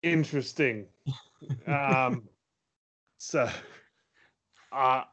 interesting. 0.03 0.87
um, 1.67 2.23
so, 3.17 3.49
uh, 4.71 5.03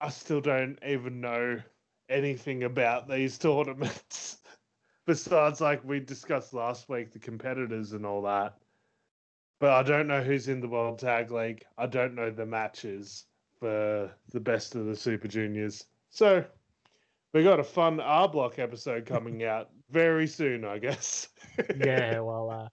I 0.00 0.08
still 0.10 0.40
don't 0.40 0.78
even 0.86 1.20
know 1.20 1.60
anything 2.08 2.64
about 2.64 3.08
these 3.08 3.36
tournaments 3.38 4.38
besides 5.06 5.60
like 5.60 5.84
we 5.84 6.00
discussed 6.00 6.54
last 6.54 6.88
week, 6.88 7.12
the 7.12 7.18
competitors 7.18 7.92
and 7.92 8.06
all 8.06 8.22
that. 8.22 8.56
But 9.60 9.70
I 9.70 9.82
don't 9.82 10.06
know 10.06 10.22
who's 10.22 10.48
in 10.48 10.60
the 10.60 10.68
World 10.68 11.00
Tag 11.00 11.30
League. 11.32 11.64
I 11.76 11.86
don't 11.86 12.14
know 12.14 12.30
the 12.30 12.46
matches 12.46 13.24
for 13.58 14.10
the 14.30 14.40
best 14.40 14.76
of 14.76 14.86
the 14.86 14.94
Super 14.94 15.26
Juniors. 15.26 15.86
So 16.10 16.44
we 17.32 17.42
got 17.42 17.60
a 17.60 17.64
fun 17.64 18.00
R 18.00 18.28
Block 18.28 18.58
episode 18.58 19.04
coming 19.06 19.44
out 19.44 19.70
very 19.90 20.26
soon, 20.26 20.64
I 20.64 20.78
guess. 20.78 21.28
yeah, 21.76 22.20
well, 22.20 22.50
uh, 22.50 22.68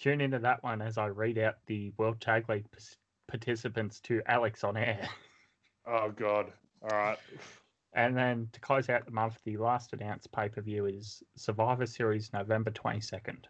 tune 0.00 0.20
into 0.20 0.38
that 0.38 0.62
one 0.62 0.80
as 0.80 0.96
I 0.96 1.06
read 1.06 1.38
out 1.38 1.56
the 1.66 1.92
World 1.96 2.20
Tag 2.20 2.48
League 2.48 2.70
pers- 2.70 2.96
participants 3.26 4.00
to 4.00 4.22
Alex 4.26 4.64
on 4.64 4.76
air. 4.76 5.08
Oh 5.90 6.10
God! 6.14 6.52
All 6.82 6.98
right. 6.98 7.16
And 7.94 8.14
then 8.14 8.50
to 8.52 8.60
close 8.60 8.90
out 8.90 9.06
the 9.06 9.10
month, 9.10 9.38
the 9.46 9.56
last 9.56 9.94
announced 9.94 10.30
pay 10.32 10.50
per 10.50 10.60
view 10.60 10.84
is 10.84 11.22
Survivor 11.34 11.86
Series 11.86 12.30
November 12.34 12.70
22nd. 12.70 13.44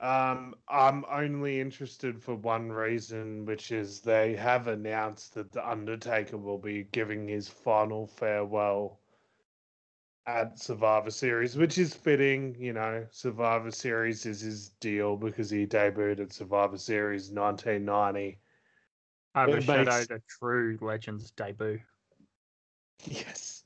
Um, 0.00 0.54
I'm 0.66 1.04
only 1.10 1.60
interested 1.60 2.22
for 2.22 2.34
one 2.34 2.72
reason, 2.72 3.44
which 3.44 3.70
is 3.70 4.00
they 4.00 4.34
have 4.34 4.66
announced 4.66 5.34
that 5.34 5.52
the 5.52 5.68
Undertaker 5.68 6.38
will 6.38 6.58
be 6.58 6.84
giving 6.84 7.28
his 7.28 7.48
final 7.48 8.06
farewell 8.06 8.98
at 10.26 10.58
Survivor 10.58 11.10
Series, 11.10 11.56
which 11.56 11.76
is 11.76 11.92
fitting. 11.92 12.56
You 12.58 12.72
know, 12.72 13.06
Survivor 13.10 13.70
Series 13.70 14.24
is 14.24 14.40
his 14.40 14.70
deal 14.80 15.16
because 15.16 15.50
he 15.50 15.66
debuted 15.66 16.20
at 16.20 16.32
Survivor 16.32 16.78
Series 16.78 17.30
1990. 17.30 18.38
Overshadowed 19.36 19.86
makes- 19.86 20.10
a 20.10 20.22
true 20.26 20.78
Legends 20.80 21.30
debut. 21.32 21.80
Yes. 23.04 23.64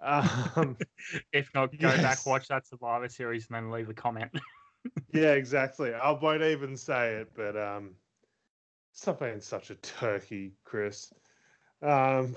Um. 0.00 0.76
If 1.32 1.50
not, 1.54 1.76
go 1.78 1.96
back, 1.96 2.26
watch 2.26 2.48
that 2.48 2.66
Survivor 2.66 3.08
Series, 3.08 3.46
and 3.46 3.54
then 3.54 3.70
leave 3.70 3.88
a 3.88 3.94
comment. 3.94 4.32
Yeah, 5.12 5.32
exactly. 5.32 5.94
I 5.94 6.10
won't 6.10 6.42
even 6.42 6.76
say 6.76 7.14
it, 7.14 7.30
but 7.34 7.56
um, 7.56 7.94
stop 8.92 9.20
being 9.20 9.40
such 9.40 9.70
a 9.70 9.74
turkey, 9.76 10.52
Chris. 10.64 11.12
Um, 11.82 12.34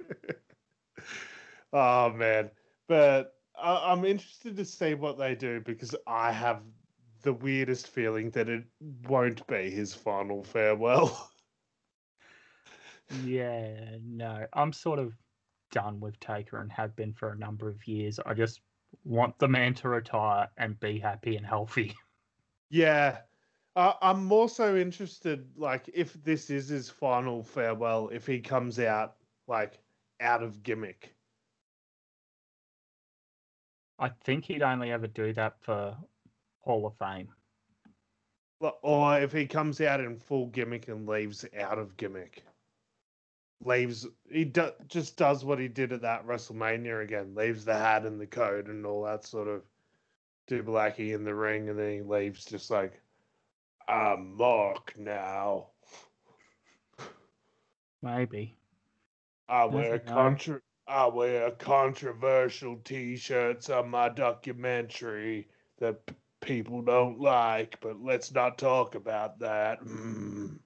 oh 1.72 2.10
man, 2.10 2.50
but 2.88 3.34
I, 3.60 3.92
I'm 3.92 4.04
interested 4.04 4.56
to 4.56 4.64
see 4.64 4.94
what 4.94 5.18
they 5.18 5.34
do 5.34 5.60
because 5.60 5.94
I 6.06 6.32
have 6.32 6.62
the 7.22 7.32
weirdest 7.32 7.88
feeling 7.88 8.30
that 8.30 8.48
it 8.48 8.64
won't 9.08 9.46
be 9.46 9.70
his 9.70 9.94
final 9.94 10.42
farewell. 10.42 11.30
yeah, 13.24 13.96
no, 14.02 14.46
I'm 14.52 14.72
sort 14.72 14.98
of 14.98 15.12
done 15.70 16.00
with 16.00 16.18
Taker 16.20 16.58
and 16.60 16.70
have 16.72 16.96
been 16.96 17.12
for 17.12 17.30
a 17.30 17.38
number 17.38 17.68
of 17.68 17.86
years. 17.86 18.18
I 18.24 18.34
just 18.34 18.60
want 19.04 19.38
the 19.38 19.48
man 19.48 19.74
to 19.74 19.88
retire 19.88 20.48
and 20.56 20.78
be 20.80 20.98
happy 20.98 21.36
and 21.36 21.46
healthy. 21.46 21.94
Yeah. 22.72 23.18
Uh, 23.74 23.94
I'm 24.00 24.24
more 24.24 24.48
so 24.48 24.76
interested, 24.76 25.44
like, 25.56 25.90
if 25.92 26.12
this 26.22 26.50
is 26.50 26.68
his 26.68 26.88
final 26.88 27.42
farewell, 27.42 28.10
if 28.12 28.26
he 28.26 28.38
comes 28.38 28.78
out, 28.78 29.16
like, 29.48 29.80
out 30.20 30.44
of 30.44 30.62
gimmick. 30.62 31.12
I 33.98 34.10
think 34.22 34.44
he'd 34.44 34.62
only 34.62 34.92
ever 34.92 35.08
do 35.08 35.32
that 35.32 35.60
for 35.60 35.96
Hall 36.60 36.86
of 36.86 36.96
Fame. 36.96 37.28
Or 38.60 39.18
if 39.18 39.32
he 39.32 39.46
comes 39.46 39.80
out 39.80 40.00
in 40.00 40.16
full 40.16 40.46
gimmick 40.46 40.86
and 40.86 41.08
leaves 41.08 41.44
out 41.58 41.78
of 41.78 41.96
gimmick. 41.96 42.44
Leaves, 43.62 44.06
he 44.30 44.44
do, 44.44 44.70
just 44.88 45.16
does 45.16 45.44
what 45.44 45.58
he 45.58 45.68
did 45.68 45.92
at 45.92 46.02
that 46.02 46.26
WrestleMania 46.26 47.02
again. 47.02 47.34
Leaves 47.34 47.64
the 47.64 47.74
hat 47.76 48.06
and 48.06 48.20
the 48.20 48.26
coat 48.26 48.66
and 48.66 48.86
all 48.86 49.04
that 49.04 49.24
sort 49.26 49.48
of 49.48 49.62
do 50.46 50.62
Blackie 50.62 51.14
in 51.14 51.24
the 51.24 51.34
ring, 51.34 51.68
and 51.68 51.78
then 51.78 51.92
he 51.92 52.00
leaves 52.00 52.44
just 52.44 52.70
like, 52.70 53.00
I'm 53.88 54.36
Mark 54.36 54.94
now. 54.98 55.68
Maybe. 58.02 58.56
I 59.48 59.64
wear 59.64 59.98
contra- 59.98 60.62
I 60.86 61.06
wear 61.06 61.50
controversial 61.52 62.76
T-shirts 62.84 63.68
on 63.68 63.90
my 63.90 64.08
documentary 64.08 65.48
that 65.78 66.04
p- 66.06 66.14
people 66.40 66.82
don't 66.82 67.20
like, 67.20 67.78
but 67.80 68.02
let's 68.02 68.32
not 68.32 68.58
talk 68.58 68.94
about 68.94 69.38
that. 69.40 69.80
Mm. 69.82 70.58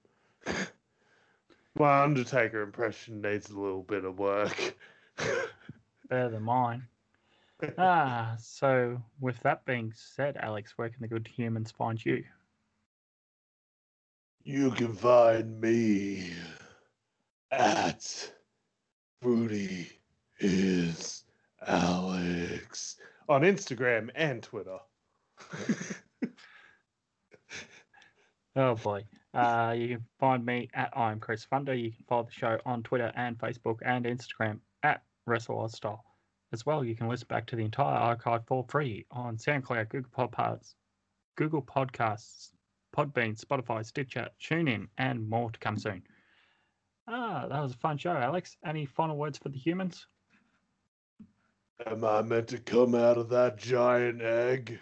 My 1.77 2.03
Undertaker 2.03 2.61
impression 2.61 3.21
needs 3.21 3.49
a 3.49 3.59
little 3.59 3.83
bit 3.83 4.05
of 4.05 4.17
work. 4.19 4.75
Better 6.09 6.29
than 6.29 6.43
mine. 6.43 6.87
ah, 7.77 8.35
so 8.39 9.01
with 9.19 9.39
that 9.41 9.65
being 9.65 9.93
said, 9.95 10.37
Alex, 10.37 10.73
where 10.77 10.89
can 10.89 11.01
the 11.01 11.07
good 11.07 11.27
humans 11.27 11.71
find 11.71 12.03
you? 12.03 12.23
You 14.43 14.71
can 14.71 14.93
find 14.93 15.59
me 15.59 16.33
at 17.51 18.31
Fruity 19.21 19.89
is 20.39 21.23
Alex 21.65 22.97
on 23.27 23.41
Instagram 23.41 24.09
and 24.13 24.43
Twitter. 24.43 24.77
oh 28.55 28.75
boy. 28.75 29.03
Uh, 29.35 29.73
you 29.73 29.87
can 29.89 30.05
find 30.17 30.45
me 30.45 30.69
at 30.73 30.97
I'm 30.97 31.19
Chris 31.19 31.43
Thunder. 31.43 31.73
You 31.73 31.91
can 31.91 32.05
follow 32.07 32.23
the 32.23 32.31
show 32.31 32.57
on 32.65 32.83
Twitter 32.83 33.11
and 33.17 33.37
Facebook 33.37 33.79
and 33.83 34.05
Instagram 34.05 34.59
at 34.81 35.03
Wrestle 35.25 35.67
Style. 35.67 36.05
As 36.53 36.65
well, 36.65 36.85
you 36.85 36.95
can 36.95 37.09
listen 37.09 37.27
back 37.29 37.45
to 37.47 37.57
the 37.57 37.65
entire 37.65 37.97
archive 37.97 38.47
for 38.47 38.65
free 38.69 39.05
on 39.11 39.35
SoundCloud, 39.35 39.89
Google 39.89 40.11
Podcasts, 40.17 40.75
Google 41.35 41.61
Podcasts, 41.61 42.51
Podbean, 42.95 43.37
Spotify, 43.37 43.85
Stitcher, 43.85 44.29
TuneIn, 44.41 44.87
and 44.97 45.29
more 45.29 45.51
to 45.51 45.59
come 45.59 45.77
soon. 45.77 46.01
Ah, 47.09 47.45
that 47.49 47.61
was 47.61 47.73
a 47.73 47.77
fun 47.77 47.97
show, 47.97 48.11
Alex. 48.11 48.55
Any 48.65 48.85
final 48.85 49.17
words 49.17 49.37
for 49.37 49.49
the 49.49 49.59
humans? 49.59 50.07
Am 51.85 52.05
I 52.05 52.21
meant 52.21 52.47
to 52.49 52.57
come 52.57 52.95
out 52.95 53.17
of 53.17 53.27
that 53.29 53.57
giant 53.57 54.21
egg? 54.21 54.79